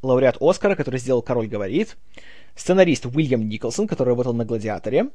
лауреат 0.02 0.38
Оскара, 0.40 0.74
который 0.74 0.98
сделал 0.98 1.22
«Король 1.22 1.46
говорит», 1.46 1.96
сценарист 2.56 3.06
Уильям 3.06 3.48
Николсон, 3.48 3.86
который 3.86 4.08
работал 4.08 4.34
на 4.34 4.44
«Гладиаторе», 4.44 5.10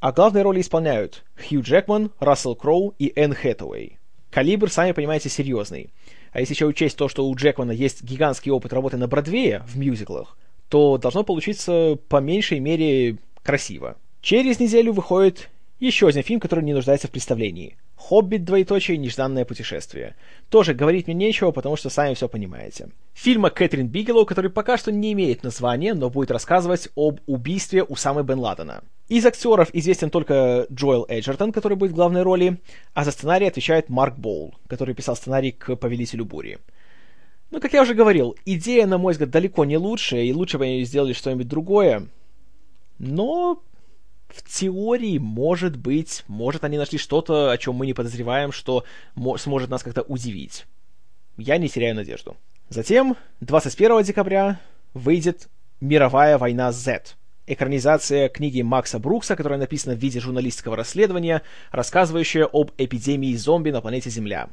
а 0.00 0.12
главные 0.12 0.42
роли 0.42 0.60
исполняют 0.60 1.24
Хью 1.36 1.62
Джекман, 1.62 2.10
Рассел 2.18 2.56
Кроу 2.56 2.94
и 2.98 3.12
Энн 3.14 3.34
Хэтэуэй. 3.34 3.98
Калибр, 4.30 4.68
сами 4.68 4.90
понимаете, 4.90 5.28
серьезный. 5.28 5.90
А 6.32 6.40
если 6.40 6.54
еще 6.54 6.66
учесть 6.66 6.96
то, 6.96 7.08
что 7.08 7.24
у 7.24 7.34
Джекмана 7.36 7.70
есть 7.70 8.02
гигантский 8.02 8.50
опыт 8.50 8.72
работы 8.72 8.96
на 8.96 9.06
Бродвее 9.06 9.62
в 9.68 9.78
мюзиклах, 9.78 10.36
то 10.68 10.98
должно 10.98 11.22
получиться 11.22 11.96
по 12.08 12.20
меньшей 12.20 12.58
мере 12.58 13.18
красиво. 13.44 13.96
Через 14.20 14.58
неделю 14.58 14.92
выходит 14.92 15.50
еще 15.78 16.08
один 16.08 16.22
фильм, 16.22 16.40
который 16.40 16.64
не 16.64 16.72
нуждается 16.72 17.08
в 17.08 17.10
представлении. 17.10 17.76
«Хоббит, 17.96 18.44
двоеточие, 18.44 18.96
нежданное 18.96 19.44
путешествие». 19.44 20.14
Тоже 20.48 20.74
говорить 20.74 21.06
мне 21.06 21.14
нечего, 21.14 21.52
потому 21.52 21.76
что 21.76 21.90
сами 21.90 22.14
все 22.14 22.28
понимаете. 22.28 22.88
Фильма 23.12 23.50
Кэтрин 23.50 23.88
Бигелоу, 23.88 24.26
который 24.26 24.50
пока 24.50 24.76
что 24.76 24.92
не 24.92 25.12
имеет 25.12 25.42
названия, 25.42 25.94
но 25.94 26.10
будет 26.10 26.30
рассказывать 26.30 26.88
об 26.96 27.20
убийстве 27.26 27.82
Усамы 27.82 28.22
Бен 28.22 28.38
Ладена. 28.38 28.82
Из 29.08 29.24
актеров 29.26 29.68
известен 29.72 30.10
только 30.10 30.66
Джоэл 30.72 31.06
Эджертон, 31.08 31.52
который 31.52 31.76
будет 31.76 31.92
в 31.92 31.96
главной 31.96 32.22
роли, 32.22 32.58
а 32.94 33.04
за 33.04 33.10
сценарий 33.10 33.46
отвечает 33.46 33.88
Марк 33.88 34.16
Боул, 34.16 34.54
который 34.66 34.94
писал 34.94 35.16
сценарий 35.16 35.52
к 35.52 35.76
«Повелителю 35.76 36.24
бури». 36.24 36.58
Ну, 37.50 37.60
как 37.60 37.72
я 37.72 37.82
уже 37.82 37.94
говорил, 37.94 38.36
идея, 38.46 38.86
на 38.86 38.98
мой 38.98 39.12
взгляд, 39.12 39.30
далеко 39.30 39.64
не 39.64 39.76
лучшая, 39.76 40.22
и 40.22 40.32
лучше 40.32 40.58
бы 40.58 40.64
они 40.64 40.84
сделали 40.84 41.12
что-нибудь 41.12 41.46
другое. 41.46 42.08
Но 42.98 43.62
в 44.28 44.42
теории, 44.42 45.18
может 45.18 45.76
быть, 45.76 46.24
может 46.26 46.64
они 46.64 46.78
нашли 46.78 46.98
что-то, 46.98 47.50
о 47.50 47.58
чем 47.58 47.74
мы 47.74 47.86
не 47.86 47.94
подозреваем, 47.94 48.52
что 48.52 48.84
сможет 49.36 49.70
нас 49.70 49.82
как-то 49.82 50.02
удивить. 50.02 50.66
Я 51.36 51.58
не 51.58 51.68
теряю 51.68 51.94
надежду. 51.94 52.36
Затем, 52.68 53.16
21 53.40 54.02
декабря, 54.02 54.60
выйдет 54.94 55.48
«Мировая 55.80 56.38
война 56.38 56.72
Z», 56.72 57.14
экранизация 57.46 58.28
книги 58.28 58.62
Макса 58.62 58.98
Брукса, 58.98 59.36
которая 59.36 59.58
написана 59.58 59.94
в 59.94 59.98
виде 59.98 60.18
журналистского 60.20 60.76
расследования, 60.76 61.42
рассказывающая 61.70 62.48
об 62.50 62.72
эпидемии 62.78 63.34
зомби 63.34 63.70
на 63.70 63.80
планете 63.80 64.10
Земля 64.10 64.48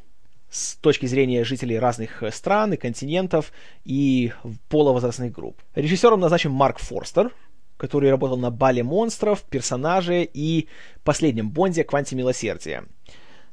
с 0.50 0.76
точки 0.76 1.06
зрения 1.06 1.46
жителей 1.46 1.80
разных 1.80 2.22
стран 2.34 2.74
и 2.74 2.78
континентов 2.78 3.54
и 3.86 4.34
половозрастных 4.68 5.32
групп. 5.32 5.62
Режиссером 5.76 6.20
назначен 6.20 6.52
Марк 6.52 6.80
Форстер, 6.80 7.32
который 7.82 8.12
работал 8.12 8.38
на 8.38 8.52
«Бале 8.52 8.84
монстров», 8.84 9.42
«Персонаже» 9.42 10.24
и 10.24 10.68
последнем 11.04 11.50
Бонде 11.50 11.84
«Кванте 11.84 12.16
милосердия». 12.16 12.86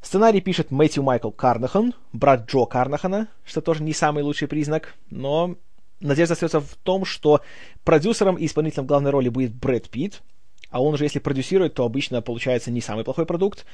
Сценарий 0.03 0.43
пишет 0.43 0.71
Мэтью 0.71 1.03
Майкл 1.03 1.31
Карнахан, 1.31 1.95
брат 2.13 2.45
Джо 2.47 2.67
Карнахана, 2.67 3.29
что 3.47 3.63
тоже 3.63 3.83
не 3.83 3.95
самый 3.95 4.23
лучший 4.23 4.47
признак, 4.47 4.95
но 5.09 5.55
надежда 6.01 6.35
остается 6.35 6.61
в 6.61 6.75
том, 6.83 7.07
что 7.07 7.41
продюсером 7.85 8.37
и 8.37 8.45
исполнителем 8.45 8.87
главной 8.87 9.13
роли 9.13 9.31
будет 9.31 9.55
Брэд 9.55 9.89
Питт, 9.89 10.21
а 10.69 10.83
он 10.83 10.99
же, 10.99 11.05
если 11.05 11.21
продюсирует, 11.21 11.73
то 11.73 11.87
обычно 11.87 12.21
получается 12.21 12.71
не 12.71 12.83
самый 12.83 13.05
плохой 13.05 13.25
продукт. 13.25 13.65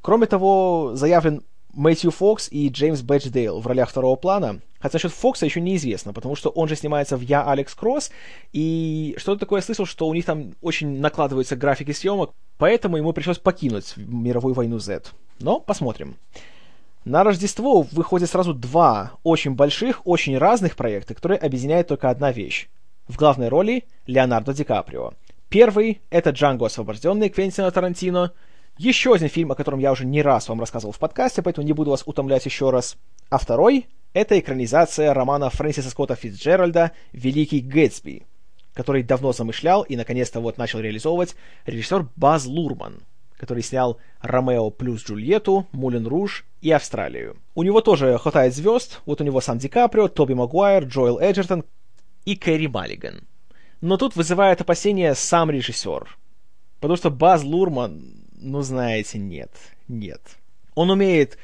Кроме 0.00 0.26
того, 0.26 0.92
заявлен 0.94 1.42
Мэтью 1.78 2.10
Фокс 2.10 2.48
и 2.50 2.68
Джеймс 2.70 3.02
Бэтчдейл 3.02 3.60
в 3.60 3.66
ролях 3.68 3.90
второго 3.90 4.16
плана. 4.16 4.58
Хотя 4.80 4.96
насчет 4.96 5.12
Фокса 5.12 5.46
еще 5.46 5.60
неизвестно, 5.60 6.12
потому 6.12 6.34
что 6.34 6.50
он 6.50 6.68
же 6.68 6.74
снимается 6.74 7.16
в 7.16 7.20
«Я, 7.20 7.48
Алекс 7.48 7.72
Кросс», 7.72 8.10
и 8.52 9.14
что-то 9.16 9.40
такое 9.40 9.60
я 9.60 9.64
слышал, 9.64 9.86
что 9.86 10.08
у 10.08 10.14
них 10.14 10.24
там 10.24 10.54
очень 10.60 10.98
накладываются 11.00 11.54
графики 11.54 11.92
съемок, 11.92 12.32
поэтому 12.58 12.96
ему 12.96 13.12
пришлось 13.12 13.38
покинуть 13.38 13.94
мировую 13.96 14.54
войну 14.54 14.80
Z. 14.80 15.02
Но 15.38 15.60
посмотрим. 15.60 16.16
На 17.04 17.22
Рождество 17.22 17.82
выходит 17.92 18.28
сразу 18.28 18.54
два 18.54 19.12
очень 19.22 19.54
больших, 19.54 20.04
очень 20.04 20.36
разных 20.36 20.74
проекта, 20.74 21.14
которые 21.14 21.38
объединяют 21.38 21.86
только 21.86 22.10
одна 22.10 22.32
вещь. 22.32 22.68
В 23.06 23.16
главной 23.16 23.48
роли 23.48 23.84
Леонардо 24.06 24.52
Ди 24.52 24.64
Каприо. 24.64 25.12
Первый— 25.48 26.00
это 26.10 26.30
«Джанго 26.30 26.66
освобожденный» 26.66 27.28
Квентина 27.28 27.70
Тарантино— 27.70 28.32
еще 28.78 29.14
один 29.14 29.28
фильм, 29.28 29.52
о 29.52 29.54
котором 29.54 29.80
я 29.80 29.92
уже 29.92 30.06
не 30.06 30.22
раз 30.22 30.48
вам 30.48 30.60
рассказывал 30.60 30.92
в 30.92 30.98
подкасте, 30.98 31.42
поэтому 31.42 31.66
не 31.66 31.72
буду 31.72 31.90
вас 31.90 32.02
утомлять 32.06 32.46
еще 32.46 32.70
раз. 32.70 32.96
А 33.28 33.38
второй— 33.38 33.86
это 34.12 34.38
экранизация 34.38 35.12
романа 35.12 35.50
Фрэнсиса 35.50 35.90
Скотта 35.90 36.14
Фитцджеральда 36.14 36.92
«Великий 37.12 37.60
Гэтсби», 37.60 38.24
который 38.74 39.02
давно 39.02 39.32
замышлял 39.32 39.82
и 39.82 39.96
наконец-то 39.96 40.40
вот 40.40 40.58
начал 40.58 40.78
реализовывать 40.78 41.34
режиссер 41.66 42.06
Баз 42.14 42.46
Лурман, 42.46 43.02
который 43.36 43.62
снял 43.62 43.98
«Ромео 44.20 44.70
плюс 44.70 45.04
Джульетту», 45.04 45.66
«Мулен 45.72 46.06
Руж» 46.06 46.46
и 46.60 46.70
«Австралию». 46.70 47.36
У 47.54 47.64
него 47.64 47.80
тоже 47.80 48.16
хватает 48.18 48.54
звезд, 48.54 49.00
вот 49.04 49.20
у 49.20 49.24
него 49.24 49.40
сам 49.40 49.58
Ди 49.58 49.68
Каприо, 49.68 50.08
Тоби 50.08 50.34
Магуайр, 50.34 50.84
Джоэл 50.84 51.18
Эджертон 51.18 51.64
и 52.24 52.36
Кэрри 52.36 52.68
Маллиган. 52.68 53.22
Но 53.80 53.96
тут 53.96 54.16
вызывает 54.16 54.60
опасения 54.60 55.14
сам 55.14 55.50
режиссер. 55.50 56.16
Потому 56.80 56.96
что 56.96 57.10
Баз 57.10 57.42
Лурман, 57.42 58.27
ну, 58.40 58.62
знаете, 58.62 59.18
нет, 59.18 59.50
нет. 59.88 60.20
Он 60.74 60.90
умеет 60.90 61.38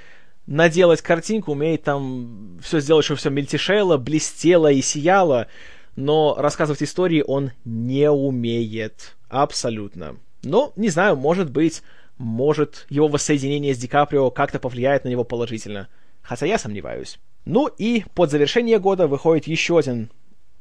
наделать 0.47 1.03
картинку, 1.03 1.53
умеет 1.53 1.83
там 1.83 2.59
все 2.63 2.81
сделать, 2.81 3.05
чтобы 3.05 3.19
все 3.19 3.31
мельтешело, 3.31 3.97
блестело 3.97 4.71
и 4.71 4.81
сияло, 4.81 5.49
но 5.97 6.35
рассказывать 6.39 6.83
истории 6.83 7.25
он 7.27 7.53
не 7.65 8.11
умеет. 8.11 9.17
Абсолютно. 9.29 10.17
Но, 10.43 10.73
не 10.77 10.89
знаю, 10.89 11.17
может 11.17 11.51
быть, 11.51 11.83
может 12.19 12.87
его 12.91 13.09
воссоединение 13.09 13.75
с 13.75 13.79
Ди 13.79 13.89
Каприо 13.89 14.31
как-то 14.31 14.59
повлияет 14.59 15.05
на 15.05 15.09
него 15.09 15.25
положительно. 15.25 15.89
Хотя 16.23 16.47
я 16.47 16.59
сомневаюсь. 16.59 17.19
Ну 17.45 17.67
и 17.67 18.05
под 18.15 18.31
завершение 18.31 18.79
года 18.79 19.07
выходит 19.07 19.47
еще 19.47 19.79
один 19.79 20.11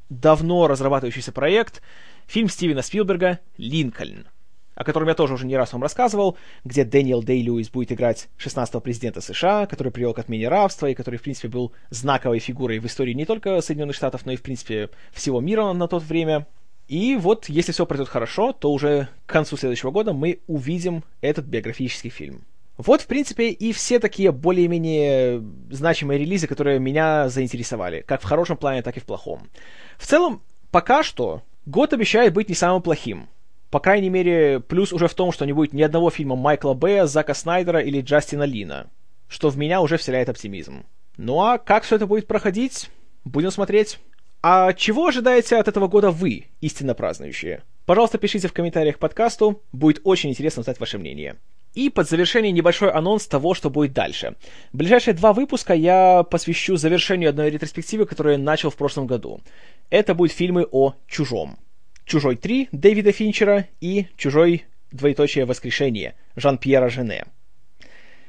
давно 0.09 0.67
разрабатывающийся 0.67 1.31
проект, 1.31 1.81
фильм 2.27 2.49
Стивена 2.49 2.81
Спилберга 2.81 3.39
«Линкольн» 3.57 4.27
о 4.75 4.83
котором 4.83 5.07
я 5.07 5.13
тоже 5.13 5.33
уже 5.33 5.45
не 5.45 5.55
раз 5.55 5.73
вам 5.73 5.81
рассказывал, 5.81 6.37
где 6.63 6.83
Дэниел 6.83 7.21
Дэй 7.23 7.41
Льюис 7.41 7.69
будет 7.69 7.91
играть 7.91 8.29
16-го 8.37 8.79
президента 8.79 9.21
США, 9.21 9.65
который 9.65 9.91
привел 9.91 10.13
к 10.13 10.19
отмене 10.19 10.47
рабства 10.47 10.87
и 10.87 10.95
который, 10.95 11.17
в 11.17 11.21
принципе, 11.21 11.47
был 11.47 11.71
знаковой 11.89 12.39
фигурой 12.39 12.79
в 12.79 12.85
истории 12.85 13.13
не 13.13 13.25
только 13.25 13.61
Соединенных 13.61 13.95
Штатов, 13.95 14.25
но 14.25 14.31
и, 14.31 14.35
в 14.35 14.41
принципе, 14.41 14.89
всего 15.11 15.39
мира 15.41 15.71
на 15.73 15.87
тот 15.87 16.03
время. 16.03 16.47
И 16.87 17.15
вот, 17.15 17.47
если 17.47 17.71
все 17.71 17.85
пройдет 17.85 18.09
хорошо, 18.09 18.51
то 18.51 18.71
уже 18.71 19.07
к 19.25 19.29
концу 19.29 19.57
следующего 19.57 19.91
года 19.91 20.13
мы 20.13 20.39
увидим 20.47 21.03
этот 21.21 21.45
биографический 21.45 22.09
фильм. 22.09 22.43
Вот, 22.77 23.01
в 23.01 23.07
принципе, 23.07 23.49
и 23.49 23.71
все 23.71 23.99
такие 23.99 24.31
более-менее 24.31 25.43
значимые 25.69 26.19
релизы, 26.19 26.47
которые 26.47 26.79
меня 26.79 27.29
заинтересовали, 27.29 28.01
как 28.01 28.21
в 28.21 28.25
хорошем 28.25 28.57
плане, 28.57 28.81
так 28.81 28.97
и 28.97 28.99
в 28.99 29.05
плохом. 29.05 29.49
В 29.97 30.07
целом, 30.07 30.41
пока 30.71 31.03
что 31.03 31.43
год 31.65 31.93
обещает 31.93 32.33
быть 32.33 32.49
не 32.49 32.55
самым 32.55 32.81
плохим. 32.81 33.29
По 33.73 33.79
крайней 33.79 34.11
мере, 34.11 34.59
плюс 34.59 34.93
уже 34.93 35.07
в 35.07 35.15
том, 35.15 35.31
что 35.31 35.45
не 35.45 35.51
будет 35.51 35.73
ни 35.73 35.81
одного 35.81 36.11
фильма 36.11 36.35
Майкла 36.35 36.75
Бэя, 36.75 37.07
Зака 37.07 37.33
Снайдера 37.33 37.79
или 37.79 38.01
Джастина 38.01 38.43
Лина, 38.43 38.85
что 39.27 39.49
в 39.49 39.57
меня 39.57 39.81
уже 39.81 39.97
вселяет 39.97 40.29
оптимизм. 40.29 40.85
Ну 41.17 41.41
а 41.41 41.57
как 41.57 41.81
все 41.81 41.95
это 41.95 42.05
будет 42.05 42.27
проходить, 42.27 42.91
будем 43.25 43.49
смотреть. 43.49 43.97
А 44.43 44.73
чего 44.73 45.07
ожидаете 45.07 45.55
от 45.55 45.67
этого 45.67 45.87
года 45.87 46.11
вы, 46.11 46.49
истинно 46.61 46.93
празднующие? 46.93 47.63
Пожалуйста, 47.87 48.19
пишите 48.19 48.47
в 48.47 48.53
комментариях 48.53 48.97
к 48.97 48.99
подкасту, 48.99 49.63
будет 49.71 50.01
очень 50.03 50.29
интересно 50.29 50.59
узнать 50.59 50.79
ваше 50.79 50.99
мнение. 50.99 51.37
И 51.73 51.89
под 51.89 52.07
завершение 52.07 52.51
небольшой 52.51 52.91
анонс 52.91 53.25
того, 53.25 53.55
что 53.55 53.71
будет 53.71 53.93
дальше. 53.93 54.35
Ближайшие 54.71 55.15
два 55.15 55.33
выпуска 55.33 55.73
я 55.73 56.21
посвящу 56.21 56.75
завершению 56.75 57.31
одной 57.31 57.49
ретроспективы, 57.49 58.05
которую 58.05 58.33
я 58.33 58.39
начал 58.39 58.69
в 58.69 58.75
прошлом 58.75 59.07
году. 59.07 59.41
Это 59.89 60.13
будут 60.13 60.31
фильмы 60.31 60.67
о 60.71 60.93
«Чужом». 61.07 61.57
«Чужой 62.05 62.35
3» 62.35 62.69
Дэвида 62.71 63.11
Финчера 63.11 63.67
и 63.81 64.07
«Чужой. 64.17 64.65
Двоеточие. 64.91 65.45
Воскрешение» 65.45 66.15
Жан-Пьера 66.35 66.89
Жене. 66.89 67.25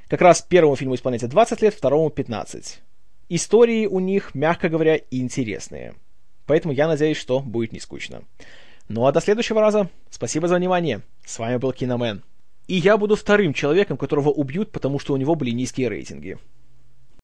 Как 0.09 0.21
раз 0.21 0.43
первому 0.43 0.77
фильму 0.77 0.95
исполняется 0.95 1.29
20 1.29 1.63
лет, 1.63 1.75
второму 1.75 2.11
15. 2.11 2.81
Истории 3.31 3.87
у 3.87 4.01
них, 4.01 4.35
мягко 4.35 4.69
говоря, 4.69 5.01
интересные. 5.11 5.95
Поэтому 6.47 6.75
я 6.75 6.87
надеюсь, 6.87 7.17
что 7.17 7.41
будет 7.41 7.73
не 7.73 7.81
скучно. 7.81 8.23
Ну 8.89 9.07
а 9.07 9.13
до 9.13 9.21
следующего 9.21 9.61
раза. 9.61 9.89
Спасибо 10.11 10.47
за 10.47 10.57
внимание. 10.57 11.01
С 11.25 11.39
вами 11.39 11.57
был 11.57 11.73
Киномен. 11.73 12.23
И 12.67 12.77
я 12.77 12.97
буду 12.97 13.17
вторым 13.17 13.55
человеком, 13.55 13.97
которого 13.97 14.29
убьют, 14.29 14.73
потому 14.73 14.99
что 14.99 15.15
у 15.15 15.17
него 15.17 15.35
были 15.35 15.51
низкие 15.51 15.89
рейтинги. 15.89 16.39